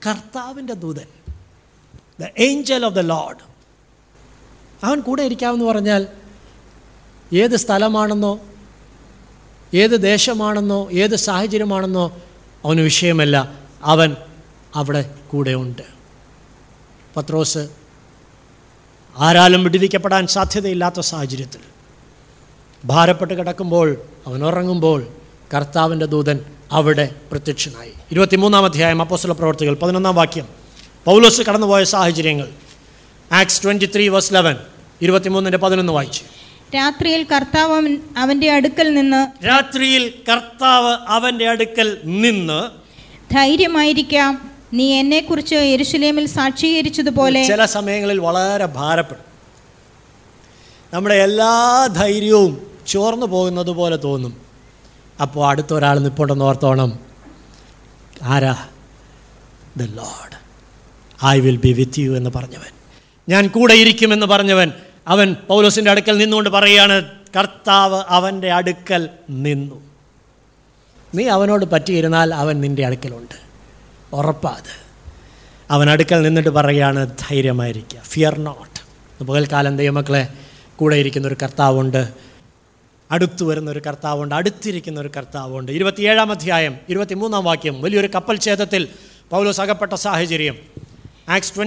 [0.07, 1.05] കർത്താവിന്റെ ദൂതൻ.
[2.21, 3.37] The angel of the Lord
[4.85, 6.07] അവൻ കൂടെ ഇരിക്കാമെന്ന് പറഞ്ഞാൽ
[7.33, 8.39] ഏത് സ്ഥലമാണെന്നോ
[9.73, 12.21] ഏത് ദേശമാണെന്നോ ഏത് സാഹചര്യമാണെന്നോ
[12.65, 13.51] അവന് വിഷയമല്ല.
[13.83, 14.15] അവൻ
[14.75, 15.15] അവിടെ
[15.53, 15.83] ഉണ്ട്.
[17.17, 17.80] പത്രോസ്
[19.17, 21.59] ആരാലും വിടുവിക്കപ്പെടാൻ സാധ്യതയില്ലാത്ത സാഹചര്യത്തിൽ.
[22.85, 25.07] ഭാരപ്പെട്ട് കിടക്കുമ്പോൾ അവൻ ഉറങ്ങുമ്പോൾ
[25.53, 26.39] കർത്താവിന്റെ ദൂതൻ
[26.71, 27.91] അവിടെ പ്രത്യക്ഷനായി.
[28.11, 30.47] ഇരുപത്തിമൂന്നാം അധ്യായം അപ്പോസ്തല പ്രവർത്തികൾ പതിനൊന്നാം വാക്യം.
[31.05, 32.49] പൗലോസ് കടന്നുപോയ സാഹചര്യങ്ങൾ.
[33.31, 34.55] Acts twenty three verse eleven
[35.01, 36.23] ഇരുപത്തിമൂന്നിന്റെ പതിനൊന്ന് വായിച്ചു.
[36.75, 42.69] രാത്രിയിൽ കർത്താവ് അവന്റെ അടുക്കൽ നിന്ന് രാത്രിയിൽ കർത്താവ് അവന്റെ അടുക്കൽ നിന്ന്
[43.33, 44.50] ധൈര്യമായിരിക്കാം.
[44.73, 49.31] നീ എന്നെക്കുറിച്ച് യെരുശലേമിൽ സാക്ഷീകരിച്ചതുപോലെ ചില സമയങ്ങളിൽ വളരെ ഭാരപ്പെടും.
[50.93, 54.41] നമ്മുടെ എല്ലാ ധൈര്യവും ചോർന്നു പോകുന്നത് പോലെ തോന്നും.
[55.21, 56.99] അപ്പോൾ അടുത്തൊരാൾ ഒരാൾ നിപ്പോണ്ടെന്ന് ഓർത്തോണം.
[58.21, 58.67] ആരാ?
[59.77, 60.41] The Lord.
[61.25, 62.71] I will be with you എന്ന് പറഞ്ഞവൻ.
[63.29, 64.71] ഞാൻ കൂടെ ഇരിക്കുമെന്ന് പറഞ്ഞവൻ.
[65.07, 67.05] അവൻ പൗലോസിന്റെ അടുക്കൽ നിന്നുകൊണ്ട് പറയുകയാണ്
[67.39, 69.81] കർത്താവ് അവന്റെ അടുക്കൽ നിന്നു.
[71.15, 73.50] നീ അവനോട് പറ്റിയിരുന്നാൽ അവൻ നിന്റെ അടുക്കലുണ്ട്.
[74.13, 74.73] ഉറപ്പാ അത്
[75.69, 78.79] അവൻ അടുക്കൽ നിന്നിട്ട് പറയുകയാണ് ധൈര്യമായിരിക്കുക ഫിയർ നോട്ട്
[79.23, 80.27] പകൽക്കാലം ദൈവമക്കളെ
[80.75, 82.13] കൂടെ ഇരിക്കുന്ന ഒരു കർത്താവുണ്ട്
[83.11, 85.71] അടുത്തു വരുന്ന ഒരു കർത്താവുണ്ട് അടുത്തിരിക്കുന്ന ഒരു കർത്താവുണ്ട്.
[85.71, 88.87] ഇരുപത്തിയേഴാം അധ്യായം ഇരുപത്തിമൂന്നാം വാക്യം വലിയൊരു കപ്പൽ ഛേദത്തിൽ
[89.29, 90.55] പൗലോസ് അകപ്പെട്ട സാഹചര്യം.
[91.29, 91.59] ആക്സ്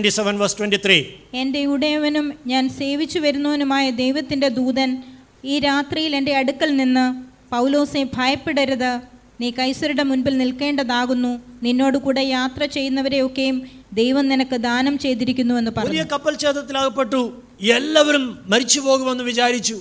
[1.35, 5.03] എന്റെ ഉടയവനും ഞാൻ സേവിച്ചു വരുന്നവനുമായ ദൈവത്തിന്റെ ദൂതൻ
[5.45, 7.07] ഈ രാത്രിയിൽ എന്റെ അടുക്കൽ നിന്ന്
[7.51, 9.14] പൗലോസെ ഭയപ്പെടരുത്.
[9.41, 11.41] നീ കൈസരുടെ മുൻപിൽ നിൽക്കേണ്ടതാകുന്നു.
[11.63, 16.03] നിന്നോട് കൂടെ യാത്ര ചെയ്യുന്നവരെയൊക്കെയും ദൈവം നിനക്ക് ദാനം ചെയ്തിരിക്കുന്നു എന്ന് പറഞ്ഞു.
[16.03, 19.81] കപ്പൽ ചേതത്തിലാകപ്പെട്ടു എല്ലാവരും മരിച്ചു പോകുമെന്ന് വിചാരിച്ചു.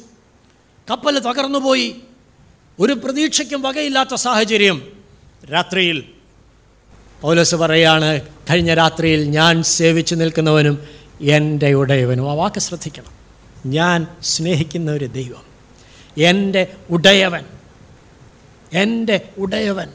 [0.92, 1.96] കപ്പൽ തകർന്നുപോയി.
[2.80, 4.82] ഒരു പ്രതീക്ഷയ്ക്കും വകയില്ലാത്ത സാഹചര്യം.
[5.54, 6.04] രാത്രിയിൽ
[7.22, 10.80] പൗലോസ് പറയാണ് കഴിഞ്ഞ രാത്രിയിൽ ഞാൻ സേവിച്ചു നിൽക്കുന്നവനും
[11.22, 12.32] എന്റെ ഉടയവനും.
[12.32, 13.24] ആ വാക്ക് ശ്രദ്ധിക്കണം.
[13.66, 15.44] ഞാൻ സ്നേഹിക്കുന്ന ഒരു ദൈവം.
[16.18, 17.44] എന്റെ ഉടയവൻ.
[18.74, 19.88] എന്റെ ഉടയവൻ.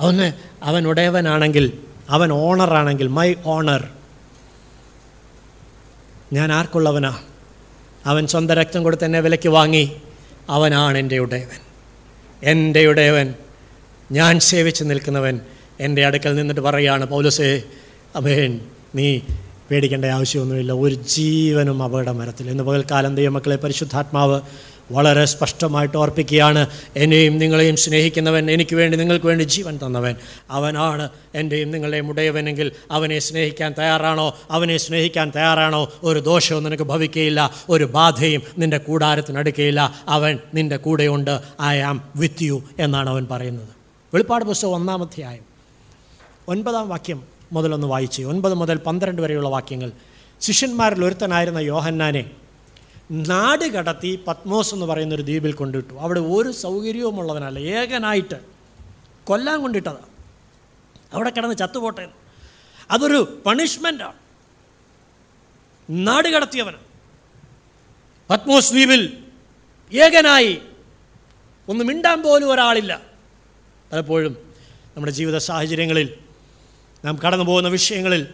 [0.00, 0.32] അവന്
[0.62, 1.72] അവൻ ഉടയവനാണെങ്കിൽ
[2.10, 3.88] അവൻ ഓണറാണെങ്കിൽ മൈ ഓണർ
[6.32, 7.22] ഞാൻ ആർക്കുള്ളവനാ?
[8.06, 9.96] അവൻ സ്വന്തം രക്തം കൊടുത്ത് എന്നെ വിലയ്ക്ക് വാങ്ങി.
[10.48, 11.60] അവനാണ് എന്റെ ഉടയവൻ.
[12.42, 13.34] എന്റെ ഉടയവൻ.
[14.12, 15.40] ഞാൻ സേവിച്ച് നിൽക്കുന്നവൻ.
[15.80, 17.62] എന്റെ അടുക്കൽ നിന്നിട്ട് പറയുകയാണ് പൗലസേ
[18.16, 18.60] അഭയൻ
[18.94, 19.20] നീ
[19.70, 20.72] പേടിക്കേണ്ട ആവശ്യമൊന്നുമില്ല.
[20.72, 22.50] ഒരു ജീവനും അപകടം വരത്തില്ല.
[22.50, 24.40] ഇന്ന് പകൽക്കാലം ദൈവമക്കളെ പരിശുദ്ധാത്മാവ്
[24.90, 26.66] വളരെ സ്പഷ്ടമായിട്ട് ഓർപ്പിക്കുകയാണ്.
[26.96, 30.14] എന്നെയും നിങ്ങളെയും സ്നേഹിക്കുന്നവൻ എനിക്ക് വേണ്ടി നിങ്ങൾക്ക് വേണ്ടി ജീവൻ തന്നവൻ.
[30.50, 34.36] അവനാണ് എന്റെയും നിങ്ങളുടെയും ഉടയവനെങ്കിൽ അവനെ സ്നേഹിക്കാൻ തയ്യാറാണോ?
[34.50, 35.92] അവനെ സ്നേഹിക്കാൻ തയ്യാറാണോ?
[36.02, 41.40] ഒരു ദോഷവും നിനക്ക് ഭവിക്കുകയില്ല ഒരു ബാധയും നിന്റെ കൂടാരത്തിനടുക്കുകയില്ല അവൻ നിന്റെ കൂടെയുണ്ട്.
[41.62, 43.68] ഐ ആം വിത്ത് യു എന്നാണ് അവൻ പറയുന്നത്.
[44.14, 45.48] വെളിപ്പാട് പുസ്തകം ഒന്നാമധ്യായം
[46.48, 47.22] ഒൻപതാം വാക്യം
[47.52, 49.92] മുതലൊന്ന് വായിച്ചു ഒൻപത് മുതൽ പന്ത്രണ്ട് വരെയുള്ള വാക്യങ്ങൾ.
[50.40, 52.24] ശിഷ്യന്മാരിൽ ഒരുത്തനായിരുന്ന യോഹന്നാനെ
[53.10, 55.94] നാട് കടത്തി പത്മോസ് എന്ന് പറയുന്ന ഒരു ദ്വീപിൽ കൊണ്ടിട്ടു.
[55.94, 57.58] അവിടെ ഒരു സൗകര്യവുമുള്ളവനല്ല.
[57.58, 58.40] ഏകനായിട്ട്
[59.24, 60.06] കൊല്ലാൻ കൊണ്ടിട്ടതാണ്
[61.12, 62.08] അവിടെ കിടന്ന് ചത്തുപോട്ടെ
[62.90, 64.14] അതൊരു പണിഷ്മെന്റാണ്
[65.90, 66.76] നാട് കടത്തിയവന്.
[68.30, 69.24] പത്മോസ് ദ്വീപിൽ
[69.92, 70.58] ഏകനായി
[71.68, 73.02] ഒന്ന് മിണ്ടാൻ പോലും ഒരാളില്ല.
[73.92, 74.36] പലപ്പോഴും
[74.96, 76.14] നമ്മുടെ ജീവിത സാഹചര്യങ്ങളിൽ
[77.04, 78.26] നാം കടന്നു പോകുന്ന വിഷയങ്ങളിൽ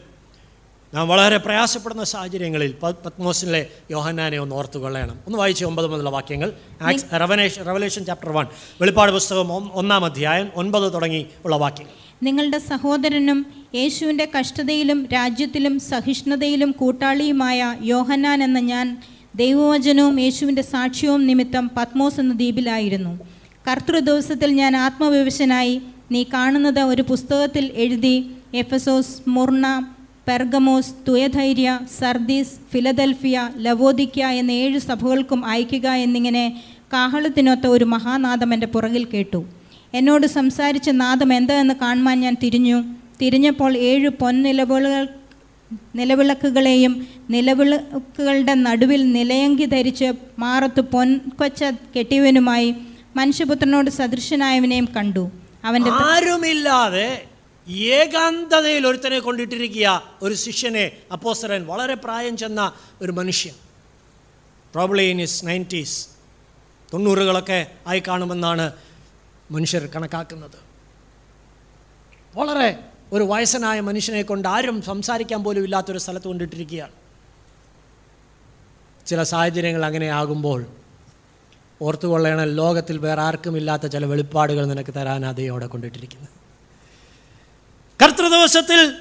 [0.94, 6.52] നാം വളരെ പ്രയാസപ്പെടുന്ന സാഹചര്യങ്ങളിൽ പത്മോസിലെ യോഹന്നാനെ ഒന്ന് ഓർത്തു കൊള്ളണം ഒന്ന് വായിച്ച് ഒമ്പത് മുതലുള്ള വാക്യങ്ങൾ.
[6.82, 8.46] Acts Revelation Revelation chapter one
[8.80, 11.92] വെളിപ്പാട് പുസ്തകം ഒന്നാം അധ്യായം ഒൻപത് തുടങ്ങി ഉള്ള വാക്യങ്ങൾ.
[12.22, 13.38] നിങ്ങളുടെ സഹോദരനും
[13.74, 18.86] യേശുവിന്റെ കഷ്ടതയിലും രാജ്യത്തിലും സഹിഷ്ണുതയിലും കൂട്ടാളിയുമായ യോഹന്നാൻ എന്ന ഞാൻ
[19.36, 23.12] ദൈവവചനവും യേശുവിന്റെ സാക്ഷ്യവും നിമിത്തം പത്മോസ് എന്ന ദ്വീപിലായിരുന്നു.
[23.68, 25.82] കർത്തൃ ദിവസത്തിൽ ഞാൻ ആത്മവിവശനായി
[26.12, 28.16] നീ കാണുന്നത് ഒരു പുസ്തകത്തിൽ എഴുതി
[28.54, 29.66] Ephesus Smyrna
[30.28, 36.62] Pergamos Thyatira Sardis Philadelphia Laodicea എന്ന ഏഴ് സഭകൾക്കും അയക്കുക എന്നിങ്ങനെ
[36.92, 39.44] കാഹളത്തിനൊത്ത ഒരു മഹാനാദം എന്റെ പുറകിൽ കേട്ടു.
[39.94, 42.84] എന്നോട് സംസാരിച്ച നാദം എന്താണെന്ന് കാണുവാൻ ഞാൻ തിരിഞ്ഞു.
[43.20, 45.08] തിരിഞ്ഞപ്പോൾ ഏഴ് പൊൻനിലവിളകൾ
[45.96, 51.64] നിലവിളക്കുകളെയും നിലവിളക്കുകളുടെ നടുവിൽ നിലയങ്കി ധരിച്ച് മാറത്ത് പൊൻകൊച്ച
[51.96, 52.74] കെട്ടിയവനുമായി
[53.16, 55.30] മനുഷ്യപുത്രനോട് സദൃശനായവനെയും കണ്ടു.
[55.64, 57.24] അവന്റെ ആരുമില്ലാതെ
[57.68, 63.54] ഏകാന്തതയിൽ ഒരുത്തനെ കൊണ്ടിട്ടിരിക്കുക ഒരു ശിഷ്യനെ അപ്പോസ്തലൻ വളരെ പ്രായം ചെന്ന ഒരു മനുഷ്യൻ.
[64.74, 66.08] പ്രോബ്ലി ഇൻ ഇസ് നയന്റീസ്
[66.92, 68.72] തൊണ്ണൂറുകളൊക്കെ ആയി കാണുമെന്നാണ്
[69.50, 70.58] മനുഷ്യർ കണക്കാക്കുന്നത്.
[72.36, 72.78] വളരെ
[73.12, 76.92] ഒരു വയസ്സനായ മനുഷ്യനെ കൊണ്ട് ആരും സംസാരിക്കാൻ പോലും ഇല്ലാത്തൊരു സ്ഥലത്ത് കൊണ്ടിട്ടിരിക്കുകയാണ്.
[79.06, 80.66] ചില സാഹചര്യങ്ങൾ അങ്ങനെ ആകുമ്പോൾ
[81.82, 86.43] ഓർത്തുകൊള്ളണം ലോകത്തിൽ വേറെ ആർക്കും ഇല്ലാത്ത ചില വെളിപ്പാടുകൾ നിനക്ക് തരാൻ അതേ അവിടെ കൊണ്ടിട്ടിരിക്കുന്നത്.
[88.02, 88.94] കർത്തൃദിവസത്തിൽ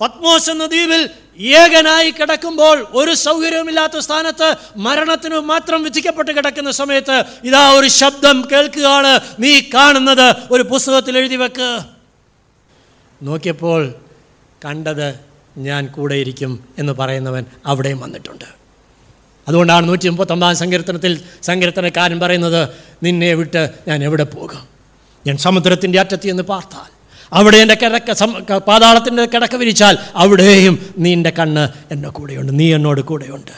[0.00, 7.88] പത്മോസ് എന്ന ദ്വീപിൽ ഏകനായി കിടക്കുമ്പോൾ ഒരു സൗകര്യവുമില്ലാത്ത സ്ഥാനത്ത് മരണത്തിനു മാത്രം വിധിക്കപ്പെട്ട് കിടക്കുന്ന സമയത്ത് ഇതാ ഒരു
[7.88, 9.20] ശബ്ദം കേൾക്കുകയാണ്.
[9.40, 11.84] നീ കാണുന്നത് ഒരു പുസ്തകത്തിൽ എഴുതി വെക്ക്.
[13.22, 13.94] നോക്കിയപ്പോൾ
[14.64, 15.20] കണ്ടത്
[15.58, 18.44] ഞാൻ കൂടെയിരിക്കും എന്ന് പറയുന്നവൻ അവിടെയും വന്നിട്ടുണ്ട്.
[19.48, 22.68] അതുകൊണ്ടാണ് നൂറ്റി മുപ്പത്തൊമ്പതാം സങ്കീർത്തനത്തിൽ സങ്കീർത്തനക്കാരൻ പറയുന്നത്
[23.02, 24.68] നിന്നെ വിട്ട് ഞാൻ എവിടെ പോകും?
[25.26, 26.93] ഞാൻ സമുദ്രത്തിന്റെ അറ്റത്തിൽ എന്ന് പാർത്താൽ
[27.34, 32.58] അവിടെ എന്റെ കിടക്ക സം- പാതാളത്തിന്റെ കിടക്ക വിരിച്ചാൽ അവിടെയും നീ എന്റെ കണ്ണ് എന്റെ കൂടെയുണ്ട്.
[32.58, 33.50] നീ എന്നോട് കൂടെയുണ്ട്.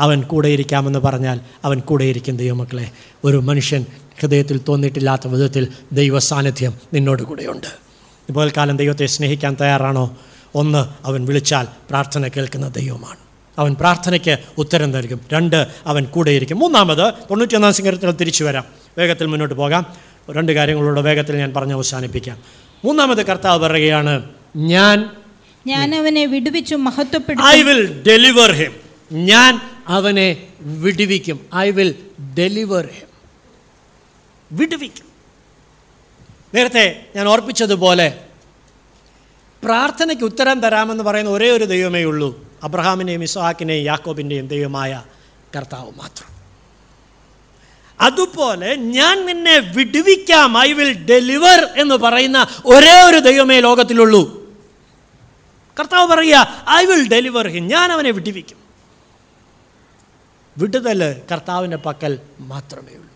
[0.00, 2.90] അവൻ കൂടെയിരിക്കാമെന്ന് പറഞ്ഞാൽ അവൻ കൂടെയിരിക്കും ദൈവമക്കളെ.
[3.24, 3.86] ഒരു മനുഷ്യൻ
[4.20, 7.66] ഹൃദയത്തിൽ തോന്നിയിട്ടില്ലാത്ത വിധത്തിൽ ദൈവ സാന്നിധ്യം നിന്നോട് കൂടെയുണ്ട്.
[8.28, 10.16] ഇപ്പോൾ കാലം ദൈവത്തെ സ്നേഹിക്കാൻ തയ്യാറാണോ?
[10.54, 13.18] ഒന്ന് അവൻ വിളിച്ചാൽ പ്രാർത്ഥന കേൾക്കുന്ന ദൈവമാണ്.
[13.58, 15.20] അവൻ പ്രാർത്ഥനയ്ക്ക് ഉത്തരം നൽകും.
[15.32, 18.64] രണ്ട് അവൻ കൂടെയിരിക്കും മൂന്നാമത് തൊണ്ണൂറ്റിയൊന്നാം സങ്കീർത്തനം തിരിച്ചു വരാം.
[18.98, 19.86] വേഗത്തിൽ മുന്നോട്ട് പോകാം.
[20.30, 22.67] രണ്ട് കാര്യങ്ങളോട് വേഗത്തിൽ ഞാൻ പറഞ്ഞ് അവസാനിപ്പിക്കാം.
[22.84, 25.10] മൂന്നാമത് കർത്താവ് പറയുകയാണ് ഞാൻ
[25.66, 27.46] ഞാൻ അവനെ വിടുവിച്ചു മഹത്വപ്പെടുത്തും.
[27.46, 28.72] ഐ വിൽ ഡെലിവർ ഹിം
[29.12, 31.46] ഞാൻ അവനെ വിടുവിക്കും.
[31.56, 31.94] ഐ വിൽ
[32.38, 33.08] ഡെലിവർ ഹിം
[34.52, 35.04] വിടുവിക്കും.
[36.54, 38.18] നേരത്തെ ഞാൻ ഓർപ്പിച്ചതുപോലെ
[39.64, 42.52] പ്രാർത്ഥനയ്ക്ക് ഉത്തരം തരാമെന്ന് പറയുന്ന ഒരേ ഒരു ദൈവമേ ഉള്ളൂ.
[42.62, 45.02] അബ്രഹാമിന്റെയും ഇസ്ഹാക്കിനെയും യാക്കോബിന്റെയും ദൈവമായ
[45.56, 46.37] കർത്താവ് മാത്രം.
[48.00, 54.48] അതുപോലെ ഞാൻ നിന്നെ വിടുവിക്കാം ഐ വിൽ ഡെലിവർ എന്ന് പറയുന്ന ഒരേ ഒരു ദൈവമേ ലോകത്തിലുള്ളൂ.
[55.80, 58.58] കർത്താവ് പറയുക ഐ വിൽ ഡെലിവർ ഹിം ഞാൻ അവനെ വിടുവിക്കും.
[60.58, 63.08] വിടുതൽ കർത്താവിന്റെ പക്കൽ മാത്രമേ ഉള്ളൂ.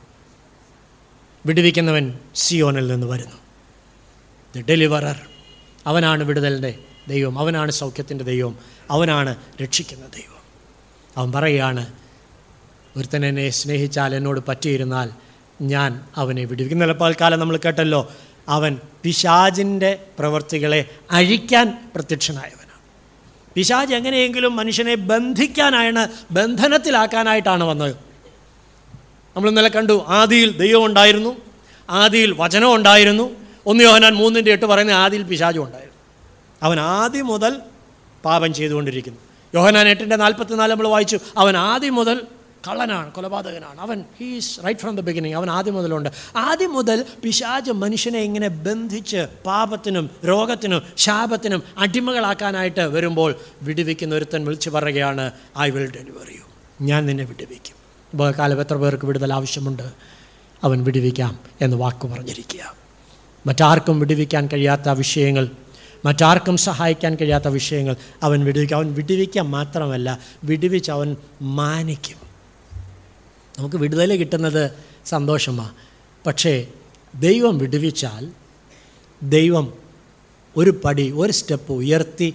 [1.47, 3.37] വിടുവിക്കുന്നവൻ സിയോനിൽ നിന്ന് വരുന്നു.
[4.57, 5.21] ദ ഡെലിവറർ
[5.87, 6.79] അവനാണ് വിടുതലിന്റെ
[7.09, 8.59] ദൈവം അവനാണ് സൗഖ്യത്തിന്റെ ദൈവം
[8.91, 10.43] അവനാണ് രക്ഷിക്കുന്ന ദൈവം.
[11.17, 12.02] അവൻ പറയുകയാണ്
[12.97, 15.11] ഒരുത്തൻ എന്നെ സ്നേഹിച്ചാൽ എന്നോട് പറ്റിയിരുന്നാൽ
[15.61, 16.81] ഞാൻ അവനെ വിടുവിക്കും.
[17.21, 18.13] കാലം നമ്മൾ കേട്ടല്ലോ
[18.49, 22.81] അവൻ പിശാജിന്റെ പ്രവൃത്തികളെ അഴിക്കാൻ പ്രത്യക്ഷനായവനാണ്.
[23.55, 27.97] പിശാജ് എങ്ങനെയെങ്കിലും മനുഷ്യനെ ബന്ധിക്കാനാണ് ബന്ധനത്തിലാക്കാനായിട്ടാണ് വന്നത്.
[29.37, 31.37] നമ്മൾ ഇന്നലെ കണ്ടു ആദിയിൽ ദൈവം ഉണ്ടായിരുന്നു
[31.91, 33.31] ആദിയിൽ വചനം ഉണ്ടായിരുന്നു.
[33.67, 35.99] ഒന്ന് യോഹനാൻ മൂന്നിന്റെ എട്ട് പറയുന്ന ആദിയിൽ പിശാജും ഉണ്ടായിരുന്നു.
[36.63, 37.57] അവൻ ആദ്യം മുതൽ
[38.25, 39.19] പാപം ചെയ്തുകൊണ്ടിരിക്കുന്നു.
[39.55, 42.27] യോഹനാൻ എട്ടിന്റെ നാൽപ്പത്തിനാല് നമ്മൾ വായിച്ചു അവൻ ആദ്യം മുതൽ
[42.69, 43.81] കള്ളനാണ് കൊലപാതകനാണ്.
[43.81, 46.09] അവൻ he's right from the beginning അവൻ ആദ്യം മുതലുണ്ട്.
[46.37, 55.31] ആദ്യം മുതൽ പിശാജ് മനുഷ്യനെ ഇങ്ങനെ ബന്ധിച്ച് പാപത്തിനും രോഗത്തിനും ശാപത്തിനും അടിമകളാക്കാനായിട്ട് വരുമ്പോൾ വിടുവിക്കുന്ന ഒരുത്തൻ വിളിച്ചു പറയുകയാണ്
[55.59, 56.43] ഐ വിൽ ഡെലിവർ യു
[56.81, 57.77] ഞാൻ നിന്നെ വിടുവിക്കും.
[58.15, 59.93] ഉപകാലം കാലം എത്ര പേർക്ക് വിടുതൽ ആവശ്യമുണ്ട്?
[60.65, 62.75] അവൻ വിടുവിക്കാം എന്ന് വാക്ക് പറഞ്ഞിരിക്കുക.
[63.47, 65.51] മറ്റാർക്കും വിടുവിക്കാൻ കഴിയാത്ത വിഷയങ്ങൾ
[66.05, 68.77] മറ്റാർക്കും സഹായിക്കാൻ കഴിയാത്ത വിഷയങ്ങൾ അവൻ വിടുവിക്കും.
[68.77, 72.32] അവൻ വിടുവിക്കാൻ മാത്രമല്ല വിടുവിച്ച് അവൻ മാനിക്കും.
[73.59, 74.71] നമുക്ക് വിടുതൽ കിട്ടുന്നത്
[75.07, 75.71] സന്തോഷമാണ്
[76.27, 76.67] പക്ഷേ
[77.21, 78.31] ദൈവം വിടുവിച്ചാൽ
[79.23, 79.73] ദൈവം
[80.57, 82.35] ഒരു പടി ഒരു സ്റ്റെപ്പ് ഉയർത്തി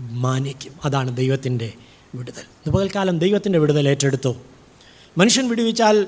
[0.00, 0.72] മാനിക്കും.
[0.84, 1.72] അതാണ് ദൈവത്തിന്റെ
[2.14, 2.70] വിടുതൽ.
[2.70, 4.36] പകൽക്കാലം ദൈവത്തിന്റെ വിടുതൽ ഏറ്റെടുത്തു.
[5.18, 6.06] മനുഷ്യൻ വിടുവിച്ചാൽ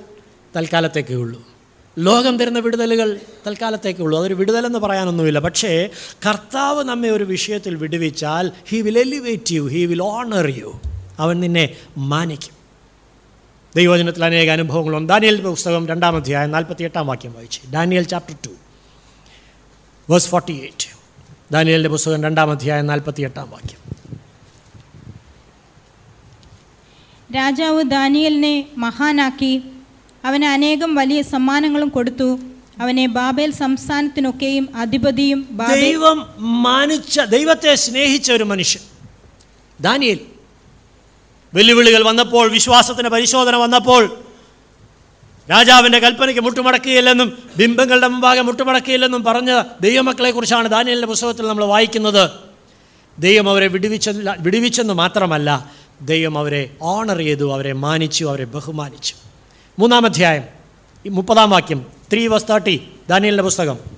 [0.56, 1.48] തൽക്കാലത്തേക്കേ ഉള്ളൂ.
[1.98, 4.18] ലോകം തരുന്ന വിടുതലുകൾ തൽക്കാലത്തേക്കേ ഉള്ളൂ.
[4.18, 5.38] അതൊരു വിടുതലെന്ന് പറയാനൊന്നുമില്ല.
[5.38, 5.88] പക്ഷേ
[6.28, 10.80] കർത്താവ് നമ്മെ ഒരു വിഷയത്തിൽ വിടുവിച്ചാൽ he will elevate you he will honour you
[11.18, 12.55] അവൻ നിന്നെ മാനിക്കും.
[13.76, 15.12] ദൈവവചനത്തിൽ അനേക അനുഭവങ്ങളുണ്ട്.
[15.12, 17.60] ദാനിയൽ പുസ്തകം രണ്ടാം അധ്യായം നാൽപ്പത്തി എട്ടാം വാക്യം വായിച്ചു.
[17.74, 18.50] Daniel chapter two
[20.10, 20.88] verse forty eight
[21.52, 23.80] ദാനിയലിന്റെ പുസ്തകം രണ്ടാം അധ്യായം നാൽപ്പത്തി എട്ടാം വാക്യം.
[27.34, 29.62] രാജാവ് ദാനിയലിനെ മഹാനാക്കി.
[30.24, 32.38] അവന് അനേകം വലിയ സമ്മാനങ്ങളും കൊടുത്തു.
[32.80, 35.40] അവനെ ബാബേൽ സംസ്ഥാനത്തിനൊക്കെയും അധിപതിയും
[35.72, 38.82] ദൈവം മാനിച്ച ദൈവത്തെ സ്നേഹിച്ച ഒരു മനുഷ്യൻ.
[39.80, 40.18] ദാനിയേൽ
[41.54, 44.16] വെല്ലുവിളികൾ വന്നപ്പോൾ വിശ്വാസത്തിന് പരിശോധന വന്നപ്പോൾ
[45.50, 52.30] രാജാവിന്റെ കൽപ്പനയ്ക്ക് മുട്ടുമടക്കുകയില്ലെന്നും ബിംബങ്ങളുടെ മുമ്പാകെ മുട്ടുമടക്കുകയില്ലെന്നും പറഞ്ഞ ദൈവമക്കളെക്കുറിച്ചാണ് ദാനിയലിന്റെ പുസ്തകത്തിൽ നമ്മൾ വായിക്കുന്നത്.
[53.18, 55.70] ദൈവം അവരെ വിടുവിച്ച വിടുവിച്ചെന്ന് മാത്രമല്ല
[56.02, 59.14] ദൈവം അവരെ ഓണർ ചെയ്തു അവരെ മാനിച്ചു അവരെ ബഹുമാനിച്ചു.
[59.78, 60.42] മൂന്നാം അധ്യായം
[61.10, 63.95] മുപ്പതാം വാക്യം ത്രീ വസ് തേർട്ടി ദാനിയലിന്റെ പുസ്തകം.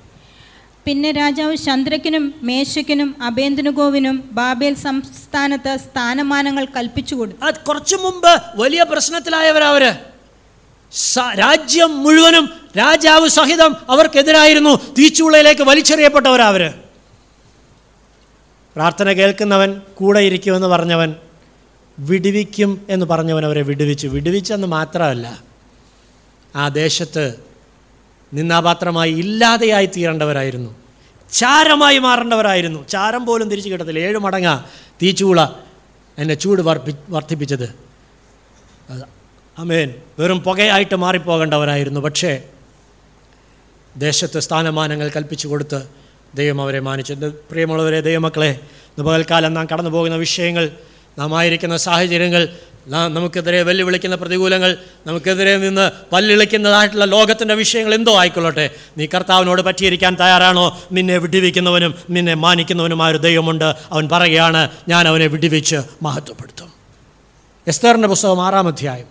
[0.89, 7.64] പിന്നെ രാജാവ് ചന്ദ്രക്കിനും മേശക്കിനും അഭേന്ദ്രഗോവിനും ബാബേൽ സംസ്ഥാനത്ത് സ്ഥാനമാനങ്ങൾ കൽപ്പിച്ചു കൊടുത്തു.
[7.68, 9.91] കുറച്ചു മുമ്പ് വലിയ പ്രശ്നത്തിലായവരവര്
[11.39, 14.72] രാജ്യം മുഴുവനും രാജാവ് സഹിതം അവർക്കെതിരായിരുന്നു.
[14.99, 16.70] തീച്ചൂളയിലേക്ക് വലിച്ചെറിയപ്പെട്ടവരവര്
[18.74, 21.14] പ്രാർത്ഥന കേൾക്കുന്നവൻ കൂടെ ഇരിക്കുമെന്ന് പറഞ്ഞവൻ
[21.99, 24.07] വിടുവിക്കും എന്ന് പറഞ്ഞവൻ അവരെ വിടുവിച്ചു.
[24.07, 25.39] വിടുവിച്ചെന്ന് മാത്രമല്ല
[26.57, 27.24] ആ ദേശത്ത്
[28.34, 30.78] നിന്നാപാത്രമായി ഇല്ലാതെയായി തീരേണ്ടവരായിരുന്നു.
[31.33, 32.89] ചാരമായി മാറേണ്ടവരായിരുന്നു.
[32.89, 33.99] ചാരം പോലും തിരിച്ചു കിട്ടത്തില്ല.
[33.99, 34.62] ഏഴ് മടങ്ങ
[35.03, 35.49] തീച്ചൂള
[36.18, 37.74] എന്നെ ചൂട് വർപ്പി വർദ്ധിപ്പിച്ചത്.
[39.59, 42.01] അമേൻ വെറും പുകയായിട്ട് മാറിപ്പോകേണ്ടവരായിരുന്നു.
[42.01, 42.43] പക്ഷേ
[43.97, 45.89] ദേശത്ത് സ്ഥാനമാനങ്ങൾ കൽപ്പിച്ചു കൊടുത്ത്
[46.35, 47.12] ദൈവം അവരെ മാനിച്ചു.
[47.12, 48.61] എന്റെ പ്രിയമുള്ളവരെ ദൈവമക്കളെ
[49.03, 50.70] പകൽക്കാലം നാം കടന്നു പോകുന്ന വിഷയങ്ങൾ
[51.18, 52.49] നാം ആയിരിക്കുന്ന സാഹചര്യങ്ങൾ
[52.89, 58.70] നമുക്കെതിരെ വെല്ലുവിളിക്കുന്ന പ്രതികൂലങ്ങൾ നമുക്കെതിരെ നിന്ന് പല്ലിളിക്കുന്നതായിട്ടുള്ള ലോകത്തിന്റെ വിഷയങ്ങൾ എന്തോ ആയിക്കൊള്ളട്ടെ.
[58.99, 60.80] നീ കർത്താവിനോട് പറ്റിയിരിക്കാൻ തയ്യാറാണോ?
[60.93, 63.64] നിന്നെ വിടുവിക്കുന്നവനും നിന്നെ മാനിക്കുന്നവനുമായ ഒരു ദൈവമുണ്ട്.
[63.64, 66.72] അവൻ പറയുകയാണ് ഞാൻ അവനെ വിടുവിച്ച് മഹത്വപ്പെടുത്തും.
[67.66, 69.07] എസ്തറിന്റെ പുസ്തകം ആറാം അധ്യായം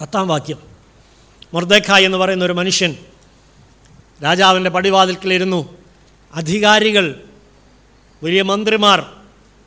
[0.00, 0.58] പത്താം വാക്യം.
[1.54, 2.96] മൊർദേഖായ് എന്ന് പറയുന്ന ഒരു മനുഷ്യൻ
[4.22, 5.76] രാജാവിന്റെ പടിവാതിൽക്കലിരുന്നു.
[6.34, 7.14] അധികാരികൾ
[8.22, 9.19] വലിയ മന്ത്രിമാർ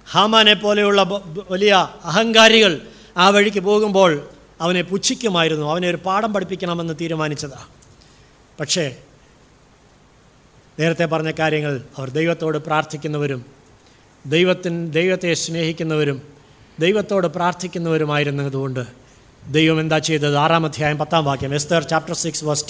[0.08, 1.02] ഹാമാനെ പോലെയുള്ള
[1.50, 1.74] വലിയ
[2.06, 2.82] അഹങ്കാരികൾ
[3.18, 4.28] ആ വഴിക്ക് പോകുമ്പോൾ
[4.62, 5.66] അവനെ പുച്ഛിക്കുമായിരുന്നു.
[5.72, 7.70] അവനെ ഒരു പാഠം പഠിപ്പിക്കണമെന്ന് തീരുമാനിച്ചതാണ്
[8.60, 8.98] പക്ഷേ
[10.80, 13.46] നേരത്തെ പറഞ്ഞ കാര്യങ്ങൾ അവർ ദൈവത്തോട് പ്രാർത്ഥിക്കുന്നവരും
[14.28, 16.22] ദൈവത്തിൻ ദൈവത്തെ സ്നേഹിക്കുന്നവരും
[16.80, 18.86] ദൈവത്തോട് പ്രാർത്ഥിക്കുന്നവരുമായിരുന്നതുകൊണ്ട്
[19.48, 20.38] ദൈവം എന്താ ചെയ്തത്?
[20.38, 22.66] ആറാം അധ്യായം പത്താം വാക്യം എസ്തർ ചാപ്റ്റർ സിക്സ് വേഴ്സ്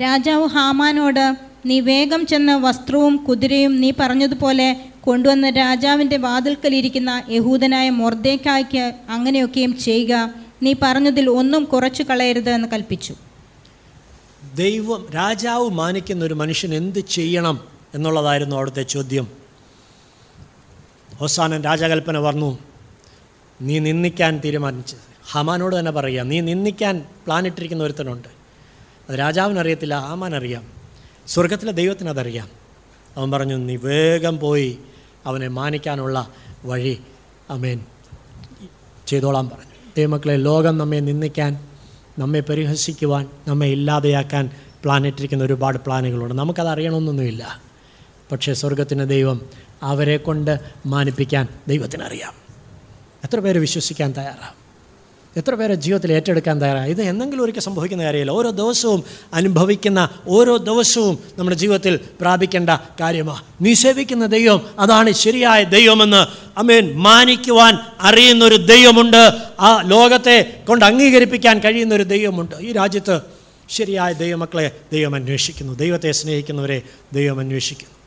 [0.00, 1.36] രാജാവ് ഹാമാനോട്
[1.66, 10.30] നീ വേഗം ചെന്ന് വസ്ത്രവും കുതിരയും നീ പറഞ്ഞതുപോലെ കൊണ്ടുവന്ന് രാജാവിന്റെ വാതിൽക്കലിരിക്കുന്ന യഹൂദനായ മൊർദേക്കായ്ക്ക് അങ്ങനെയൊക്കെയും ചെയ്യുക.
[10.62, 13.14] നീ പറഞ്ഞതിൽ ഒന്നും കുറച്ചു കളയരുത് എന്ന് കൽപ്പിച്ചു.
[14.54, 17.60] ദൈവം രാജാവ് മാനിക്കുന്ന ഒരു മനുഷ്യൻ എന്ത് ചെയ്യണം
[17.94, 19.28] എന്നുള്ളതായിരുന്നു അവിടുത്തെ ചോദ്യം.
[21.20, 22.58] അവസാനം രാജകൽപ്പന പറഞ്ഞു
[23.60, 25.04] നീ നിന്ദിക്കാൻ തീരുമാനിച്ചത്.
[25.30, 28.37] ഹമാനോട് തന്നെ പറയുക നീ നിന്ദിക്കാൻ പ്ലാനിട്ടിരിക്കുന്ന ഒരുത്തനുണ്ട്.
[29.08, 30.64] അത് രാജാവിനറിയത്തില്ല ആമാൻ അറിയാം
[31.28, 32.48] സ്വർഗത്തിലെ ദൈവത്തിന് അതറിയാം.
[33.16, 34.78] അവൻ പറഞ്ഞു നീ വേഗം പോയി
[35.26, 36.28] അവനെ മാനിക്കാനുള്ള
[36.64, 37.00] വഴി
[37.50, 37.80] അമേൻ
[39.06, 39.72] ചെയ്തോളാൻ പറഞ്ഞു.
[39.96, 41.52] ദൈവമക്കളെ ലോകം നമ്മെ നിന്ദിക്കാൻ
[42.18, 44.50] നമ്മെ പരിഹസിക്കുവാൻ നമ്മെ ഇല്ലാതെയാക്കാൻ
[44.84, 47.62] പ്ലാനിട്ടിരിക്കുന്ന ഒരുപാട് പ്ലാനുകളുണ്ട് നമുക്കത് അറിയണമെന്നൊന്നുമില്ല.
[48.32, 49.38] പക്ഷേ സ്വർഗത്തിന്റെ ദൈവം
[49.82, 52.32] അവരെ കൊണ്ട് മാനിപ്പിക്കാൻ ദൈവത്തിനറിയാം.
[53.24, 54.57] എത്ര പേര് വിശ്വസിക്കാൻ തയ്യാറാണ്
[55.38, 58.30] എത്ര പേരെ ജീവിതത്തിൽ ഏറ്റെടുക്കാൻ തയ്യാറാണ് ഇത് എന്തെങ്കിലും ഒരിക്കൽ സംഭവിക്കുന്ന കാര്യമല്ല.
[58.30, 62.70] ഓരോ ദിവസവും അനുഭവിക്കുന്ന ഓരോ ദിവസവും നമ്മുടെ ജീവിതത്തിൽ പ്രാപിക്കേണ്ട
[63.00, 63.74] കാര്യമാണ് നീ
[64.26, 66.26] ദൈവം അതാണ് ശരിയായ ദൈവമെന്ന്
[66.58, 69.32] അമേൻ മാനിക്കുവാൻ അറിയുന്ന ഒരു ദൈവമുണ്ട്.
[69.60, 72.56] ആ ലോകത്തെ കൊണ്ട് അംഗീകരിപ്പിക്കാൻ കഴിയുന്ന ഒരു ദൈവമുണ്ട്.
[72.60, 73.20] ഈ രാജ്യത്ത്
[73.68, 75.72] ശരിയായ ദൈവമക്കളെ ദൈവം അന്വേഷിക്കുന്നു.
[75.72, 76.82] ദൈവത്തെ സ്നേഹിക്കുന്നവരെ
[77.12, 77.97] ദൈവം അന്വേഷിക്കുന്നു.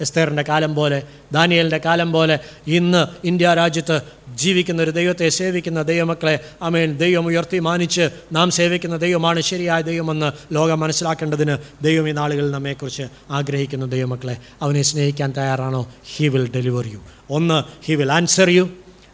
[0.00, 4.00] എസ്തേറിന്റെ കാലം പോലെ ദാനിയലിന്റെ കാലം പോലെ ഇന്ന് ഇന്ത്യ രാജ്യത്ത്
[4.34, 10.80] ജീവിക്കുന്ന ഒരു ദൈവത്തെ സേവിക്കുന്ന ദൈവമക്കളെ അമേൻ ദൈവം ഉയർത്തി മാനിച്ച് നാം സേവിക്കുന്ന ദൈവമാണ് ശരിയായ ദൈവമെന്ന് ലോകം
[10.80, 15.92] മനസ്സിലാക്കേണ്ടതിന് ദൈവം ഈ നാളുകളിൽ നമ്മെക്കുറിച്ച് ആഗ്രഹിക്കുന്ന ദൈവമക്കളെ അവനെ സ്നേഹിക്കാൻ തയ്യാറാണോ?
[16.16, 16.98] ഹി വിൽ ഡെലിവർ യു
[17.30, 18.70] ഒന്ന് ഹി വിൽ ആൻസർ യു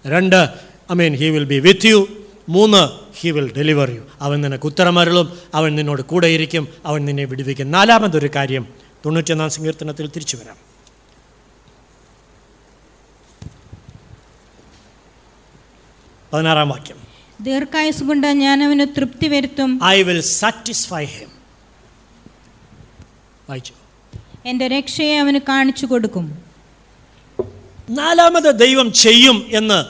[0.06, 0.48] രണ്ട്
[0.92, 2.06] I mean he will be with you
[2.48, 2.88] മൂന്ന്
[3.20, 7.70] ഹി വിൽ ഡെലിവർ യു അവൻ നിനക്ക് ഉത്തരമരുളും അവൻ നിന്നോട് കൂടെയിരിക്കും അവൻ നിന്നെ വിടുവിക്കും.
[7.70, 8.66] നാലാമതൊരു കാര്യം
[9.06, 10.75] തൊണ്ണൂറ്റൊന്നാം സങ്കീർത്തനത്തിൽ തിരിച്ചു വരാം.
[16.32, 16.96] പതിനാറാം വാക്യം.
[17.40, 19.80] ദീർഘായുസ് കൊണ്ട് ഞാൻ അവന് തൃപ്തി വരുത്തും.
[19.84, 21.28] ഐ വിൽ സാറ്റിസ്ഫൈ ഹിം
[23.48, 23.72] വായിച്ചു.
[24.46, 26.44] എന്റെ രക്ഷയെ അവന് കാണിച്ചു കൊടുക്കും.
[27.90, 29.84] നാലാമത് ദൈവം ചെയ്യും എന്ന്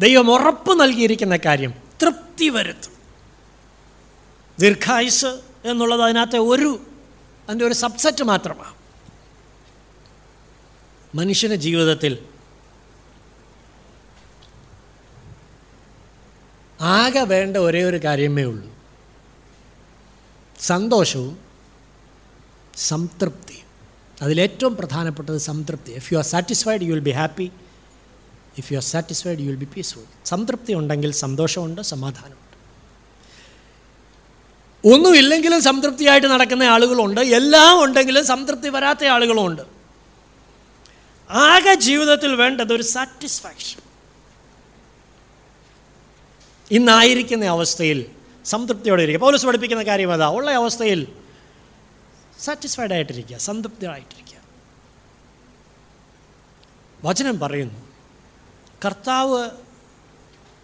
[0.00, 2.92] ദൈവം ഉറപ്പ് നൽകിയിരിക്കുന്ന കാര്യം തൃപ്തി വരുത്തും.
[4.58, 5.26] ദീർഘായുസ്
[5.64, 6.86] എന്നുള്ളത് അതിനകത്തെ ഒരു
[7.48, 8.74] അതിന്റെ ഒരു സബ്സെറ്റ് മാത്രമാണ്.
[11.14, 12.18] മനുഷ്യന് ജീവിതത്തിൽ
[16.80, 18.70] ആകെ വേണ്ട ഒരേ ഒരു കാര്യമേ ഉള്ളൂ.
[20.60, 21.38] സന്തോഷവും
[22.76, 23.66] സംതൃപ്തിയും.
[24.22, 25.92] അതിലേറ്റവും പ്രധാനപ്പെട്ടത് സംതൃപ്തി.
[25.92, 27.50] If you are satisfied you will be happy
[28.58, 32.46] if you are satisfied you will be peaceful സംതൃപ്തി ഉണ്ടെങ്കിൽ സന്തോഷമുണ്ട് സമാധാനമുണ്ട്.
[34.94, 37.20] ഒന്നുമില്ലെങ്കിലും സംതൃപ്തിയായിട്ട് നടക്കുന്ന ആളുകളുണ്ട്.
[37.20, 39.62] എല്ലാം ഉണ്ടെങ്കിലും സംതൃപ്തി വരാത്ത ആളുകളുമുണ്ട്
[41.30, 43.85] ആകെ ജീവിതത്തിൽ വേണ്ടത് ഒരു സാറ്റിസ്ഫാക്ഷൻ
[46.70, 48.06] ഇന്നായിരിക്കുന്ന അവസ്ഥയിൽ
[48.44, 49.20] സംതൃപ്തിയോടെ ഇരിക്കുക.
[49.20, 50.28] പൗലസ് പഠിപ്പിക്കുന്ന കാര്യം അതാ.
[50.28, 51.06] ഉള്ള അവസ്ഥയിൽ
[52.40, 53.36] സാറ്റിസ്ഫൈഡ് ആയിട്ടിരിക്കുക.
[53.36, 54.26] സംതൃപ്തിയായിട്ടിരിക്കുക
[57.04, 57.74] വചനം പറയുന്നു
[58.84, 59.50] കർത്താവ്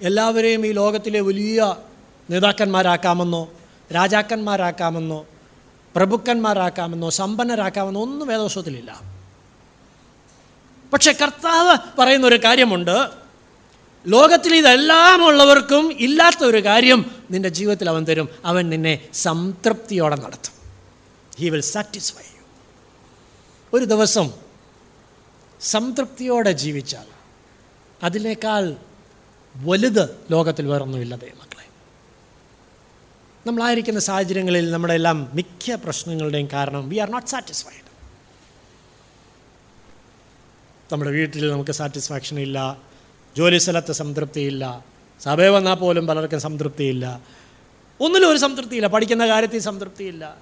[0.03, 1.77] എല്ലാവരെയും ഈ ലോകത്തിലെ വലിയ
[2.31, 3.51] നേതാക്കന്മാരാക്കാമെന്നോ
[3.95, 5.27] രാജാക്കന്മാരാക്കാമെന്നോ
[5.97, 9.01] പ്രഭുക്കന്മാരാക്കാമെന്നോ സമ്പന്നരാക്കാമെന്നോ ഒന്നും വേദോത്സവത്തിലില്ല
[10.93, 13.22] പക്ഷെ കർത്താവ് പറയുന്ന ഒരു കാര്യമുണ്ട്
[14.07, 17.01] ലോകത്തിൽ ഇതെല്ലാം ഉള്ളവർക്കും ഇല്ലാത്ത ഒരു കാര്യം
[17.31, 18.29] നിന്റെ ജീവിതത്തിൽ അവൻ തരും.
[18.45, 20.53] അവൻ നിന്നെ സംതൃപ്തിയോടെ നടത്തും.
[21.39, 22.43] ഹി വിൽ സാറ്റിസ്ഫൈ യു
[23.73, 24.31] ഒരു ദിവസം
[25.61, 27.07] സംതൃപ്തിയോടെ ജീവിച്ചാൽ
[28.03, 28.77] അതിനേക്കാൾ
[29.55, 31.67] വലുത് ലോകത്തിൽ വേറൊന്നുമില്ല ദൈവമക്കളെ
[33.47, 37.89] നമ്മളായിരിക്കുന്ന സാഹചര്യങ്ങളിൽ നമ്മുടെ എല്ലാം മിക്ക പ്രശ്നങ്ങളുടെയും കാരണം വി ആർ നോട്ട് സാറ്റിസ്ഫൈഡ്
[40.93, 42.92] നമ്മുടെ വീട്ടിൽ നമുക്ക് സാറ്റിസ്ഫാക്ഷൻ ഇല്ല.
[43.37, 44.85] ജോലി സ്ഥലത്ത് സംതൃപ്തിയില്ല.
[45.23, 47.21] സഭയിൽ വന്നാൽ പോലും പലർക്കും സംതൃപ്തിയില്ല.
[48.01, 48.87] ഒന്നിലും ഒരു സംതൃപ്തിയില്ല.
[48.87, 50.37] പഠിക്കുന്ന കാര്യത്തിൽ സംതൃപ്തിയില്ല.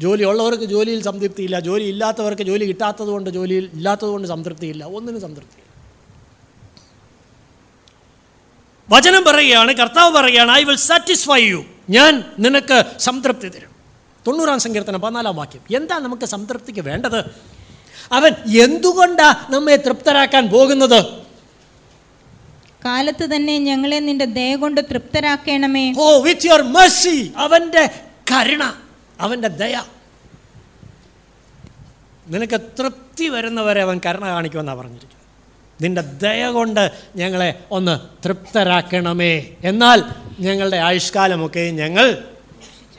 [0.00, 1.60] ജോലി ഉള്ളവർക്ക് ജോലിയിൽ സംതൃപ്തിയില്ല.
[1.60, 4.84] ജോലി ഇല്ലാത്തവർക്ക് ജോലി കിട്ടാത്തതുകൊണ്ട് ജോലിയിൽ ഇല്ലാത്തതുകൊണ്ട് സംതൃപ്തിയില്ല.
[4.84, 5.62] ഒന്നിനും സംതൃപ്തിയില്ല.
[8.90, 13.70] വചനം പറയുകയാണ് കർത്താവ് പറയുകയാണ് ഐ വിൽ സാറ്റിസ്ഫൈ യു ഞാൻ നിനക്ക് സംതൃപ്തി തരും.
[14.26, 15.76] തൊണ്ണൂറാം സങ്കീർത്തനം പതിനാലാം വാക്യം.
[15.76, 17.24] എന്താ നമുക്ക് സംതൃപ്തിക്ക് വേണ്ടത്?
[18.12, 21.21] അവൻ എന്തുകൊണ്ടാണ് നമ്മെ തൃപ്തരാക്കാൻ പോകുന്നത്?
[22.84, 25.94] കാലത്ത് തന്നെ ഞങ്ങളെ നിന്റെ ദയ കൊണ്ട് തൃപ്തരാക്കണമേ.
[25.98, 27.90] ഓ വിത്ത് യുവർ mercy അവന്റെ
[28.30, 28.72] കരുണ
[29.20, 29.82] അവന്റെ ദയ.
[32.26, 35.22] നിനക്ക് തൃപ്തി വരുന്നവരെ അവൻ കരുണ കാണിക്കുമെന്നാണ് പറഞ്ഞിരിക്കുന്നത്.
[35.82, 39.46] നിന്റെ ദയ കൊണ്ട് ഞങ്ങളെ ഒന്ന് തൃപ്തരാക്കണമേ.
[39.64, 40.02] എന്നാൽ
[40.40, 42.24] ഞങ്ങളുടെ ആയുഷ്കാലമൊക്കെ ഞങ്ങൾ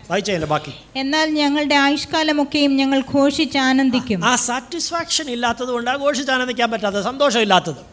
[0.10, 0.72] വായിച്ചതിന്റെ ബാക്കി.
[0.96, 4.26] എന്നാൽ ഞങ്ങളുടെ ആയുഷ്കാലമൊക്കെയും ഞങ്ങൾ ഘോഷിച്ച് ആനന്ദിക്കും.
[4.26, 7.93] ആ സാറ്റിസ്ഫാക്ഷൻ ഇല്ലാത്തത് കൊണ്ട് ഘോഷിച്ച് ആനന്ദിക്കാൻ പറ്റാത്തത് സന്തോഷമില്ലാത്തത്.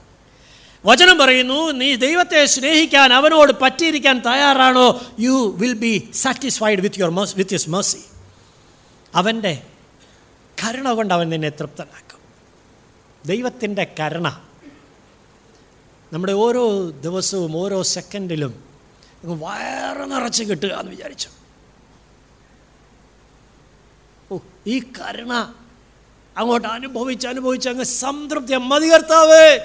[0.84, 5.00] വചനം പറയുന്നു നീ ദൈവത്തെ സ്നേഹിക്കാൻ അവനോട് പറ്റിയിരിക്കാൻ തയ്യാറാണോ?
[5.20, 8.04] You will be satisfied with your with his mercy
[9.14, 9.62] അവന്റെ
[10.64, 12.18] കരുണ കൊണ്ട് അവൻ നിന്നെ തൃപ്തനാക്കും.
[13.26, 14.28] ദൈവത്തിന്റെ കരുണ
[16.12, 18.64] നമ്മുടെ ഓരോ ദിവസവും ഓരോ സെക്കൻഡിലും
[19.24, 21.28] വയറ് നിറച്ച് കിട്ടുക എന്ന് വിചാരിച്ചു.
[24.32, 25.32] ഓ ഈ കരുണ
[26.36, 28.54] അങ്ങോട്ട് അനുഭവിച്ച് അനുഭവിച്ച് അങ്ങ് സംതൃപ്തി.
[28.54, 29.58] മതി കർത്താവേ.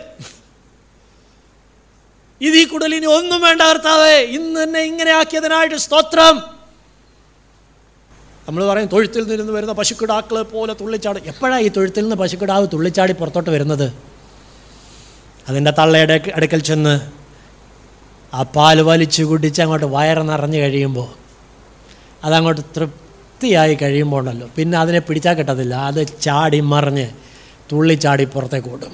[2.42, 4.18] ഇതിൽ കൂടുതൽ ഇനി ഒന്നും വേണ്ട കർത്താവേ.
[4.38, 6.36] ഇന്ന് തന്നെ ഇങ്ങനെ ആക്കിയതിനായിട്ട് സ്തോത്രം.
[8.48, 11.22] നമ്മൾ പറയും തൊഴുത്തിൽ നിന്ന് വരുന്ന പശുക്കിടാക്കളെ പോലെ തുള്ളിച്ചാടി.
[11.26, 13.94] എപ്പോഴാണ് ഈ തൊഴുത്തിൽ നിന്ന് പശുക്കിടാവ് തുള്ളിച്ചാടി പുറത്തോട്ട് വരുന്നത്?
[15.50, 16.94] അതിന്റെ തള്ളയുടെ അടുക്കൽ ചെന്ന്
[18.34, 21.10] ആ പാൽ വലിച്ചു കുടിച്ച് അങ്ങോട്ട് വയറ് നിറഞ്ഞു കഴിയുമ്പോൾ
[22.24, 25.76] അതങ്ങോട്ട് തൃപ്തിയായി കഴിയുമ്പോൾ ഉണ്ടല്ലോ പിന്നെ അതിനെ പിടിച്ചാൽ കിട്ടത്തില്ല.
[25.76, 27.08] അത് ചാടി മറിഞ്ഞ്
[27.72, 28.94] തുള്ളിച്ചാടി പുറത്തേക്ക് ഓടും.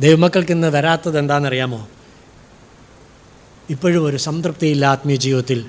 [0.00, 1.88] ദൈവമക്കൾക്ക് ഇന്ന് വരാത്തത് എന്താണെന്നറിയാമോ?
[3.70, 5.66] ഇപ്പോഴും ഒരു സംതൃപ്തിയില്ല ആത്മീയ ജീവിതത്തിൽ.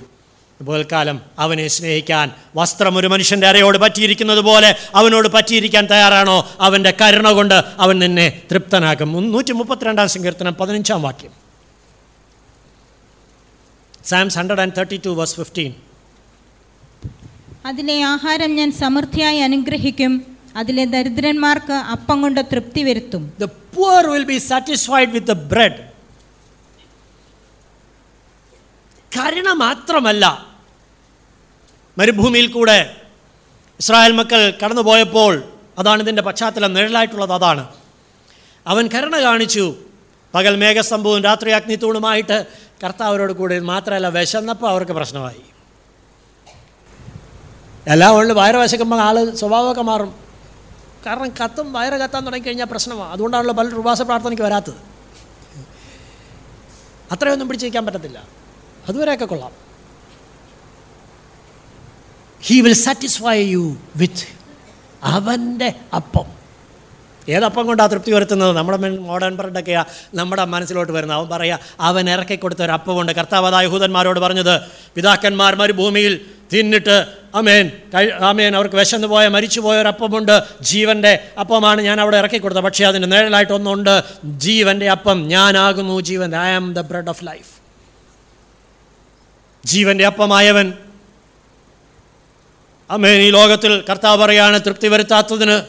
[0.66, 6.50] പോൽക്കാലം അവനെ സ്നേഹിക്കാൻ വസ്ത്രം ഒരു മനുഷ്യന്റെ അരയോട് പറ്റിയിരിക്കുന്നത് പോലെ അവനോട് പറ്റിയിരിക്കാൻ തയ്യാറാണോ?
[6.60, 9.32] അവന്റെ കരുണ കൊണ്ട് അവൻ നിന്നെ തൃപ്തനാക്കും.
[9.32, 11.32] നൂറ്റി മുപ്പത്തിരണ്ടാം സങ്കീർത്തനം പതിനഞ്ചാം വാക്യം.
[14.06, 15.74] Psalms hundred and thirty two verse fifteen
[17.66, 20.14] അതിലെ ആഹാരം ഞാൻ സമൃദ്ധിയായി അനുഗ്രഹിക്കും.
[20.56, 23.34] അതിലെ ദരിദ്രന്മാർക്ക് അപ്പം കൊണ്ട് തൃപ്തി വരുത്തും.
[23.40, 25.92] The poor will be satisfied with bread
[29.18, 30.48] കരുണ മാത്രമല്ല.
[31.98, 32.96] മരുഭൂമിയിൽ കൂടെ
[33.80, 35.44] ഇസ്രായേൽ മക്കൾ കടന്നുപോയപ്പോൾ
[35.80, 37.68] അതാണ് ഇതിന്റെ പശ്ചാത്തലം നിഴലായിട്ടുള്ളത് അതാണ്.
[38.68, 39.76] അവൻ കരുണ കാണിച്ചു.
[40.34, 42.46] പകൽ മേഘസ്തംഭവും രാത്രി അഗ്നിത്തൂണുമായിട്ട്
[42.84, 45.42] കർത്താവരോട് കൂടെ മാത്രമല്ല വിശന്നപ്പോൾ അവർക്ക് പ്രശ്നമായി.
[47.88, 50.31] എല്ലാം ഉള്ളു വയറ് വിശക്കുമ്പോൾ ആൾ സ്വഭാവമൊക്കെ മാറും.
[51.06, 54.74] കാരണം കത്തും വയറ് കത്താൻ തുടങ്ങിക്കഴിഞ്ഞാൽ പ്രശ്നമാണ് അതുകൊണ്ടാണല്ലോ പല ഉപവാസ പ്രാർത്ഥനയ്ക്ക് വരാത്തത്.
[57.12, 58.24] അത്രയൊന്നും പിടിച്ചിരിക്കാൻ പറ്റത്തില്ല.
[58.90, 59.52] അതുവരെയൊക്കെ കൊള്ളാം.
[62.42, 64.28] He will satisfy you with
[65.04, 66.42] അവന്റെ അപ്പം.
[67.30, 68.52] ഏതപ്പം കൊണ്ടാണ് തൃപ്തി വരുത്തുന്നത്?
[68.52, 71.18] നമ്മുടെ മോഡേൺ ബ്രെഡൊക്കെയാണ് നമ്മുടെ മനസ്സിലോട്ട് വരുന്നത്.
[71.18, 74.62] അവൻ പറയുക അവൻ ഇറക്കി കൊടുത്ത ഒരു അപ്പമുണ്ട് കർത്താവതായ യഹൂദന്മാരോട് പറഞ്ഞത്
[74.96, 77.72] പിതാക്കന്മാർ മരുഭൂമിയിൽ തിന്നിട്ട് അമേൻ
[78.20, 80.42] അമേൻ അവർക്ക് വിശന്നു പോയ മരിച്ചു പോയ ഒരു അപ്പമുണ്ട്.
[80.62, 82.64] ജീവന്റെ അപ്പമാണ് ഞാൻ അവിടെ ഇറക്കി കൊടുത്തത്.
[82.64, 84.04] പക്ഷേ അതിന്റെ നിഴലായിട്ട് ഒന്നുണ്ട്.
[84.26, 86.00] ജീവന്റെ അപ്പം ഞാനാകുന്നു.
[86.00, 87.62] ജീവൻ I am the bread of life
[89.66, 90.74] ജീവന്റെ അപ്പമായവൻ.
[92.92, 95.62] അമേൻ ഈ ലോകത്തിൽ കർത്താവ് പറയാണ് തൃപ്തി വരുത്താത്തതിന്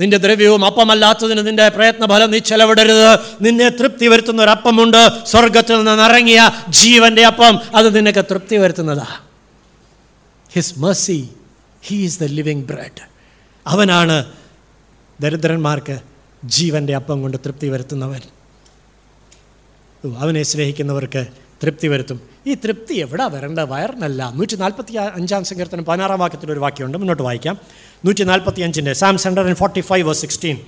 [0.00, 3.18] നിന്റെ ദ്രവ്യവും അപ്പമല്ലാത്തതിന് നിന്റെ പ്രയത്നഫലം നീ ചെലവിടരുത്.
[3.40, 5.26] നിന്നെ തൃപ്തി വരുത്തുന്ന ഒരു അപ്പമുണ്ട്.
[5.26, 9.06] സ്വർഗത്തിൽ നിന്ന് ഇറങ്ങിയ ജീവന്റെ അപ്പം അത് നിനക്ക് തൃപ്തി വരുത്തുന്നതാ.
[10.54, 11.22] His mercy
[11.82, 13.02] he is the living bread
[13.66, 14.32] അവനാണ്
[15.20, 16.00] ദരിദ്രന്മാർക്ക്
[16.44, 18.20] ജീവന്റെ അപ്പം കൊണ്ട് തൃപ്തി വരുത്തുന്നവൻ.
[20.18, 21.26] അവനെ സ്നേഹിക്കുന്നവർക്ക്
[21.62, 22.20] തൃപ്തി വരുത്തും.
[22.46, 23.58] ഈ തൃപ്തി എവിടെ വരേണ്ട?
[23.58, 24.32] വയറിനല്ല.
[24.34, 26.98] നൂറ്റി നാൽപ്പത്തി അഞ്ചാം സങ്കീർത്തനം പതിനാറാം വാക്യത്തിൽ ഒരു വാക്യമുണ്ട്.
[26.98, 27.58] മുന്നോട്ട് വായിക്കാം.
[28.04, 30.58] നൂറ്റി നാൽപ്പത്തി അഞ്ചിന്റെ Psalms hundred and forty five sixteen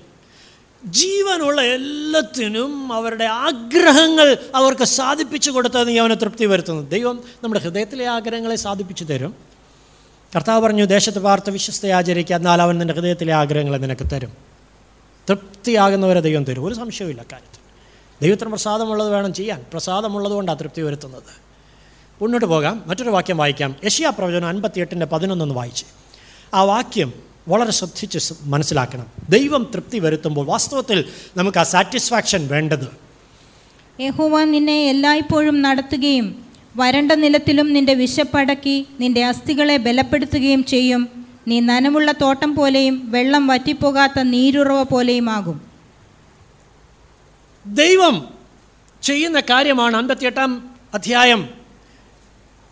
[0.86, 6.90] ജീവനുള്ള എല്ലാത്തിനും അവരുടെ ആഗ്രഹങ്ങൾ അവർക്ക് സാധിപ്പിച്ചു കൊടുത്തത് നീ അവനെ തൃപ്തി വരുത്തുന്നു.
[6.90, 9.34] ദൈവം നമ്മുടെ ഹൃദയത്തിലെ ആഗ്രഹങ്ങളെ സാധിപ്പിച്ചു തരും.
[10.36, 14.32] കർത്താവ് പറഞ്ഞു ദേശത്ത് പാർത്ത് വിശ്വസ്ത ആചരിക്കുക എന്നാൽ അവൻ നിന്റെ ഹൃദയത്തിലെ ആഗ്രഹങ്ങളെ നിനക്ക് തരും.
[15.28, 16.64] തൃപ്തിയാകുന്നവരെ ദൈവം തരും.
[16.64, 17.60] ഒരു സംശയവുമില്ല കാര്യത്തിൽ.
[18.22, 19.64] ദൈവത്തിന് പ്രസാദമുള്ളത് വേണം ചെയ്യാൻ.
[19.72, 21.46] പ്രസാദമുള്ളത് കൊണ്ടാണ് തൃപ്തി വരുത്തുന്നത്.
[22.22, 22.84] മുന്നോട്ട് പോകാം.
[22.86, 23.76] മറ്റൊരു വാക്യം വായിക്കാം.
[23.84, 25.84] യഷ്യാ പ്രവചനം അൻപത്തിയെട്ടിന്റെ പതിനൊന്നൊന്ന് വായിച്ച്.
[26.54, 29.06] ആ വാക്യം വളരെ ശ്രദ്ധിച്ച് മനസ്സിലാക്കണം.
[29.28, 31.04] ദൈവം തൃപ്തി വരുത്തുമ്പോൾ വാസ്തവത്തിൽ
[31.36, 32.86] നമുക്ക് ആ സാറ്റിസ്ഫാക്ഷൻ വേണ്ടത്.
[34.00, 36.26] യഹോവ നിന്നെ എല്ലായ്പ്പോഴും നടത്തുകയും
[36.76, 41.02] വരണ്ട നിലത്തിലും നിന്റെ വിശപ്പടക്കി നിന്റെ അസ്ഥികളെ ബലപ്പെടുത്തുകയും ചെയ്യും.
[41.48, 45.60] നീ നനമുള്ള തോട്ടം പോലെയും വെള്ളം വറ്റിപ്പോകാത്ത നീരുറവ പോലെയും ആകും
[47.66, 48.16] ദൈവം
[49.02, 51.65] ചെയ്യുന്ന കാര്യമാണ് അൻപത്തിയെട്ടാം അധ്യായം.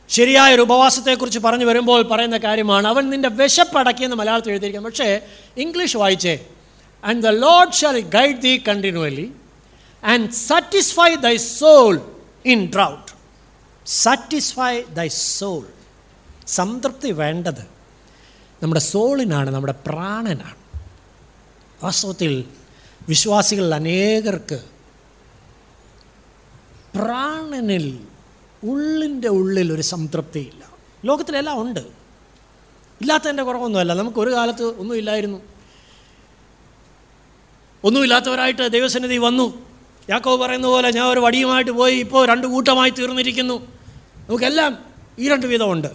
[0.08, 5.20] ശരിയായ ഒരു ഉപവാസത്തെക്കുറിച്ച് പറഞ്ഞു വരുമ്പോൾ പറയുന്ന കാര്യമാണ് അവൻ നിന്റെ വിശപ്പടക്കിയെന്ന് മലയാളത്തിൽ എഴുതിയിരിക്കുന്നത് പക്ഷേ
[5.56, 6.46] ഇംഗ്ലീഷ് വായിച്ചേ
[7.04, 9.32] and the Lord shall guide thee continually
[10.04, 11.94] and satisfy thy soul
[12.44, 13.12] in drought
[13.86, 15.66] satisfy thy soul
[16.46, 17.60] സംതൃപ്തി വേണ്ടത്
[18.62, 20.56] നമ്മുടെ സോളിനാണ് നമ്മുടെ പ്രാണനാണ്.
[21.82, 22.44] വാസ്തവത്തിൽ
[23.08, 24.64] വിശ്വാസികളിൽ അനേകർക്ക്
[26.94, 27.86] പ്രാണനിൽ
[28.64, 30.70] ഉള്ളിന്റെ ഉള്ളിൽ ഒരു സംതൃപ്തിയില്ല.
[31.04, 31.80] ലോകത്തിലെല്ലാം ഉണ്ട്.
[33.00, 33.92] ഇല്ലാത്തതിന്റെ കുറവൊന്നുമല്ല.
[33.92, 35.40] നമുക്ക് ഒരു കാലത്ത് ഒന്നുമില്ലായിരുന്നു
[37.84, 39.66] ഒന്നുമില്ലാത്തവരായിട്ട് ദൈവസന്നിധി വന്നു.
[40.10, 43.54] യാക്കോ പറയുന്ന പോലെ ഞാൻ ഒരു വടിയുമായിട്ട് പോയി ഇപ്പോൾ രണ്ട് കൂട്ടമായി തീർന്നിരിക്കുന്നു.
[44.28, 44.78] നമുക്കെല്ലാം
[45.18, 45.88] ഈ രണ്ട് വീതമുണ്ട്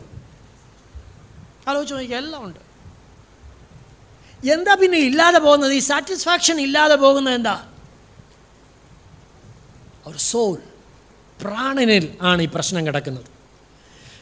[1.68, 2.60] ആലോചിച്ച് നോക്കിയാൽ എല്ലാം ഉണ്ട്.
[4.52, 5.74] എന്താ പിന്നെ ഇല്ലാതെ പോകുന്നത്?
[5.74, 7.68] ഈ സാറ്റിസ്ഫാക്ഷൻ ഇല്ലാതെ പോകുന്നത് എന്താ?
[10.08, 10.58] ഒരു സോൾ
[11.42, 13.26] പ്രാണനിൽ ആണ് ഈ പ്രശ്നം കിടക്കുന്നത്.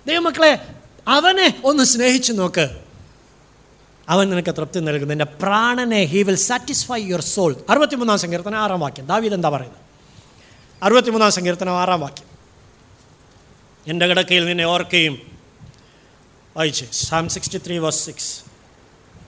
[0.08, 0.68] ദൈവമക്കളെ
[1.08, 2.70] അവനെ ഒന്ന് സ്നേഹിച്ചു നോക്ക്.
[4.10, 5.14] അവൻ നിനക്ക് തൃപ്തി നൽകുന്നു.
[5.14, 9.08] എന്റെ പ്രാണനെ he will satisfy your soul അറുപത്തിമൂന്നാം സങ്കീർത്തനം ആറാം വാക്യം.
[9.08, 9.82] ദാവീദ് എന്താ പറയുന്നത്?
[10.84, 12.28] അറുപത്തിമൂന്നാം സങ്കീർത്തനം ആറാം വാക്യം.
[13.88, 15.38] എന്റെ കിടക്കയിൽ നിന്നെ ഓർക്കുകയും
[16.58, 16.86] വായിച്ച്.
[16.92, 18.42] Psalm sixty three verse six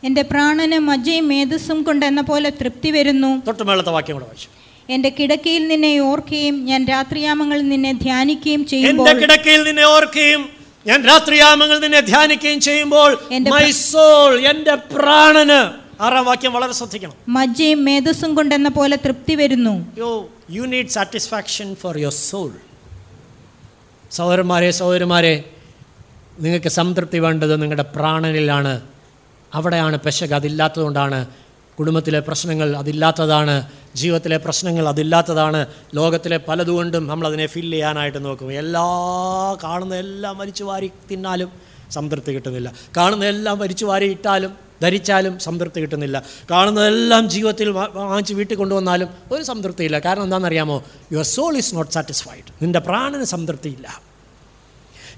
[0.04, 3.42] എന്റെ പ്രാണന് മജ്ജയും മേധസ്സും കൊണ്ട് എന്ന പോലെ തൃപ്തി വരുന്നു.
[3.48, 4.59] തൊട്ടുമേളത്തെ വാക്യം കൂടെ വായിച്ചു.
[4.94, 8.62] എന്റെ കിടക്കയിൽ നിന്നെ ഓർക്കുകയും ഞാൻ രാത്രിയാമങ്ങളിൽ നിന്നെ ധ്യാനിക്കുകയും
[8.92, 10.42] എന്റെ കിടക്കയിൽ നിന്നെ ഓർക്കുകയും
[10.86, 15.60] ഞാൻ രാത്രിയാമങ്ങൾ നിന്നെ ധ്യാനിക്കുകയും ചെയ്യുമ്പോൾ എന്റെ മൈ സോൾ എന്റെ പ്രാണന്
[16.06, 17.16] ആറാം വാക്യം വളരെ ശ്രദ്ധിക്കണം.
[17.38, 19.74] മജ്ജയും മേധസ്സും കൊണ്ടെന്ന പോലെ തൃപ്തി വരുന്നു.
[20.04, 20.12] Yo
[20.58, 22.52] you need satisfaction for your soul
[24.12, 25.34] സഹോദരന്മാരെ സഹോദരന്മാരെ
[26.46, 28.74] നിങ്ങൾക്ക് സംതൃപ്തി വേണ്ടത് നിങ്ങളുടെ പ്രാണനിലാണ്.
[29.52, 31.20] അവിടെയാണ് പെശക് അതില്ലാത്തതുകൊണ്ടാണ്
[31.80, 38.54] കുടുംബത്തിലെ പ്രശ്നങ്ങൾ അതില്ലാത്തതാണ് ജീവിതത്തിലെ പ്രശ്നങ്ങൾ അതില്ലാത്തതാണ് ലോകത്തിലെ പലതുകൊണ്ടും നമ്മളതിനെ ഫില്ല് ചെയ്യാനായിട്ട് നോക്കും.
[38.54, 38.86] എല്ലാ
[39.64, 41.52] കാണുന്ന എല്ലാം വലിച്ചു വാരി തിന്നാലും
[41.92, 42.74] സംതൃപ്തി കിട്ടുന്നില്ല.
[42.98, 46.24] കാണുന്ന എല്ലാം വലിച്ചു വാരി ഇട്ടാലും ധരിച്ചാലും സംതൃപ്തി കിട്ടുന്നില്ല.
[46.52, 50.00] കാണുന്നതെല്ലാം ജീവിതത്തിൽ വാങ്ങിച്ച് വീട്ടിൽ കൊണ്ടുവന്നാലും ഒരു സംതൃപ്തിയില്ല.
[50.00, 50.84] കാരണം എന്താണെന്നറിയാമോ?
[51.12, 54.02] Your soul is not satisfied നിന്റെ പ്രാണന് സംതൃപ്തിയില്ല.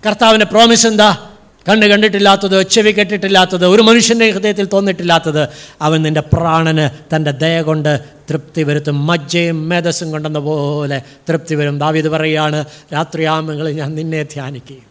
[0.06, 1.31] കർത്താവിന്റെ പ്രോമിസ് എന്താ?
[1.68, 5.48] കണ്ണ് കണ്ടിട്ടില്ലാത്തത് ചെവി കേട്ടിട്ടില്ലാത്തത് ഒരു മനുഷ്യന്റെ ഹൃദയത്തിൽ തോന്നിട്ടില്ലാത്തത്
[5.82, 9.08] അവൻ നിന്റെ പ്രാണന് തന്റെ ദയ കൊണ്ട് തൃപ്തി വരുത്തും.
[9.08, 11.80] മജ്ജയും മേധസ്സും കൊണ്ടെന്ന പോലെ തൃപ്തി വരും.
[11.80, 14.88] ദാവിത് പറയുകയാണ് രാത്രിയാമങ്ങളിൽ ഞാൻ നിന്നെ ധ്യാനിക്കുകയും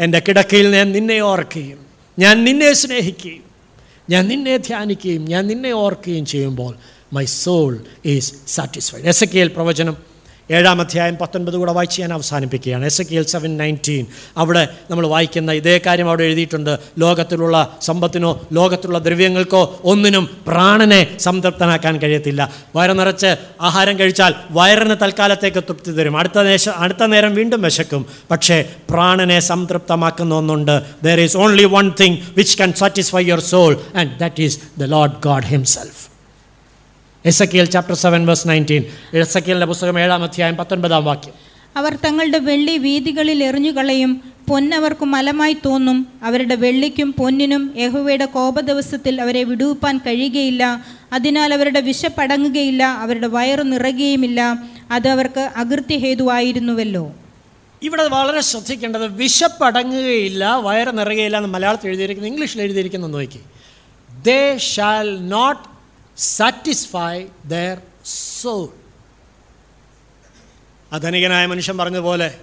[0.00, 1.86] എന്റെ കിടക്കയിൽ ഞാൻ നിന്നെ ഓർക്കുകയും
[2.18, 3.44] ഞാൻ നിന്നെ സ്നേഹിക്കുകയും
[4.10, 6.74] ഞാൻ നിന്നെ ധ്യാനിക്കുകയും ഞാൻ നിന്നെ ഓർക്കുകയും ചെയ്യുമ്പോൾ
[7.12, 9.04] my soul is satisfied
[9.36, 10.13] Ezekiel പ്രവചനം.
[10.50, 12.84] ഏഴാം അധ്യായം പത്തൊൻപത് കൂടെ വായിച്ച് ഞാൻ അവസാനിപ്പിക്കുകയാണ്.
[12.84, 14.06] Ezekiel seven nineteen
[14.36, 16.78] അവിടെ നമ്മൾ വായിക്കുന്ന ഇതേ കാര്യം അവിടെ എഴുതിയിട്ടുണ്ട്.
[16.98, 22.52] ലോകത്തിലുള്ള സമ്പത്തിനോ ലോകത്തിലുള്ള ദ്രവ്യങ്ങൾക്കോ ഒന്നിനും പ്രാണനെ സംതൃപ്തനാക്കാൻ കഴിയത്തില്ല.
[22.76, 26.16] വയറ് നിറച്ച് ആഹാരം കഴിച്ചാൽ വയറിന് തൽക്കാലത്തേക്ക് തൃപ്തി തരും.
[26.16, 28.06] അടുത്ത നേശ അടുത്ത നേരം വീണ്ടും വിശക്കും.
[28.30, 30.82] പക്ഷേ പ്രാണനെ സംതൃപ്തമാക്കുന്ന ഒന്നുണ്ട്.
[31.04, 35.12] There is only one thing which can satisfy your soul and that is the Lord
[35.24, 36.13] God himself
[37.46, 38.84] Ezekiel chapter seven verse nineteen
[39.14, 41.34] S എ കെലിന്റെ പുസ്തകം ഏഴാം അധ്യായം പത്തൊൻപതാം വാക്യം.
[41.76, 46.06] അവർ തങ്ങളുടെ വെള്ളി വീതികളിൽ എറിഞ്ഞുകളയും പൊന്നവർക്ക് മലമായി തോന്നും.
[46.22, 50.84] അവരുടെ വെള്ളിക്കും പൊന്നിനും യഹോവയുടെ കോപദിവസത്തിൽ അവരെ വിടുവിപ്പാൻ കഴിയുകയില്ല.
[51.12, 52.84] അതിനാൽ അവരുടെ വിശപ്പടങ്ങുകയില്ല.
[52.84, 54.56] അവരുടെ വയറ് നിറയുകയുമില്ല.
[54.90, 57.12] അത് അവർക്ക് അകൃത്യഹേതുവായിരുന്നുവല്ലോ.
[57.82, 63.40] ഇവിടെ വളരെ ശ്രദ്ധിക്കേണ്ടത് വിശപ്പടങ്ങുകയില്ല വയറ് നിറയുകയില്ല എന്ന് മലയാളത്തിൽ എഴുതിയിരിക്കുന്നു ഇംഗ്ലീഷിൽ എഴുതിയിരിക്കുന്നു നോക്കി.
[64.22, 65.73] They shall not
[66.18, 68.68] satisfy their soul
[70.92, 72.40] അധനികനായ മനുഷ്യൻ പറഞ്ഞതുപോലെ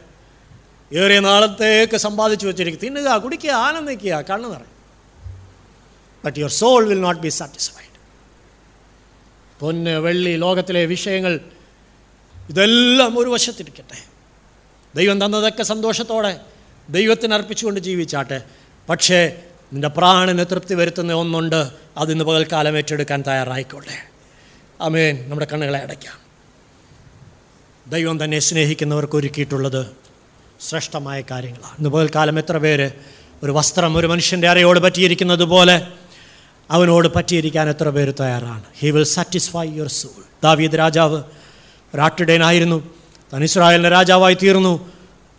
[0.94, 4.72] ഏറിയ നാളത്തേക്ക് സമ്പാദിച്ചു വെച്ചിരിക്കും തിന്നുക കുടിക്കുക ആനന്ദിക്കുക കണ്ണു നിറയും.
[6.26, 7.88] But your soul will not be satisfied
[9.60, 11.40] പൊന്ന് വെള്ളി ലോകത്തിലെ വിഷയങ്ങൾ
[12.50, 14.04] ഇതെല്ലാം ഒരു വശത്തിരിക്കട്ടെ.
[14.96, 16.40] ദൈവം തന്നതൊക്കെ സന്തോഷത്തോടെ
[16.90, 18.42] ദൈവത്തിന് അർപ്പിച്ചുകൊണ്ട് ജീവിച്ചാട്ടെ.
[18.90, 19.44] പക്ഷേ
[19.74, 23.98] നിന്റെ പ്രാണന് തൃപ്തി വരുത്തുന്ന ഒന്നുണ്ട് അതിന്ന് പകൽക്കാലം ഏറ്റെടുക്കാൻ തയ്യാറായിക്കോട്ടെ.
[24.82, 26.18] അമേൻ നമ്മുടെ കണ്ണുകളെ അടയ്ക്കാം.
[27.88, 29.86] ദൈവം തന്നെ സ്നേഹിക്കുന്നവർക്ക് ഒരുക്കിയിട്ടുള്ളത്
[30.70, 31.78] ശ്രേഷ്ഠമായ കാര്യങ്ങളാണ്.
[31.78, 32.92] ഇന്ന് പകൽക്കാലം എത്ര പേര്
[33.44, 35.88] ഒരു വസ്ത്രം ഒരു മനുഷ്യന്റെ അരയോട് പറ്റിയിരിക്കുന്നത് പോലെ
[36.72, 38.64] അവനോട് പറ്റിയിരിക്കാൻ എത്ര പേര് തയ്യാറാണ്.
[38.80, 41.24] He will satisfy your soul Daveed രാജാവ്
[41.94, 42.94] ഒരാട്ടിടയനായിരുന്നു
[43.34, 44.92] താൻ ഇസ്രായേലിന്റെ രാജാവായി തീർന്നു.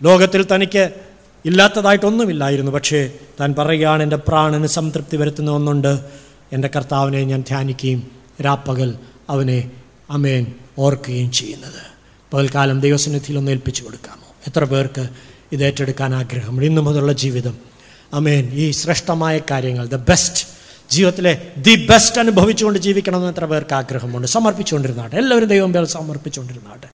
[0.03, 1.12] ലോകത്തിൽ തനിക്ക്
[1.45, 2.73] ഇല്ലാത്തതായിട്ടൊന്നുമില്ലായിരുന്നു.
[2.73, 6.01] പക്ഷേ താൻ പറയുകയാണ് എന്റെ പ്രാണന് സംതൃപ്തി വരുത്തുന്ന ഒന്നുണ്ട്.
[6.53, 8.09] എന്റെ കർത്താവിനെ ഞാൻ ധ്യാനിക്കുകയും
[8.45, 8.95] രാപ്പകൽ
[9.31, 9.71] അവനെ
[10.11, 10.47] അമേൻ
[10.79, 11.93] ഓർക്കുകയും ചെയ്യുന്നത്.
[12.33, 14.35] പകൽക്കാലം ദൈവസന്നിധിയിൽ ഒന്ന് ഏൽപ്പിച്ചു കൊടുക്കാമോ?
[14.47, 15.09] എത്ര പേർക്ക്
[15.53, 17.59] ഇത് ഏറ്റെടുക്കാൻ ആഗ്രഹം ഇന്നു മുതലുള്ള ജീവിതം.
[18.15, 18.51] അമേൻ.
[18.53, 20.45] ഈ ശ്രേഷ്ഠമായ കാര്യങ്ങൾ ദ ബെസ്റ്റ്
[20.91, 24.29] ജീവിതത്തിലെ ദി ബെസ്റ്റ് അനുഭവിച്ചുകൊണ്ട് ജീവിക്കണമെന്ന് എത്ര പേർക്ക് ആഗ്രഹമുണ്ട്?
[24.29, 25.17] സമർപ്പിച്ചുകൊണ്ടിരുന്നാട്ടെ.
[25.17, 26.89] എല്ലാവരും ദൈവം പേർ സമർപ്പിച്ചുകൊണ്ടിരുന്നാട്ടെ.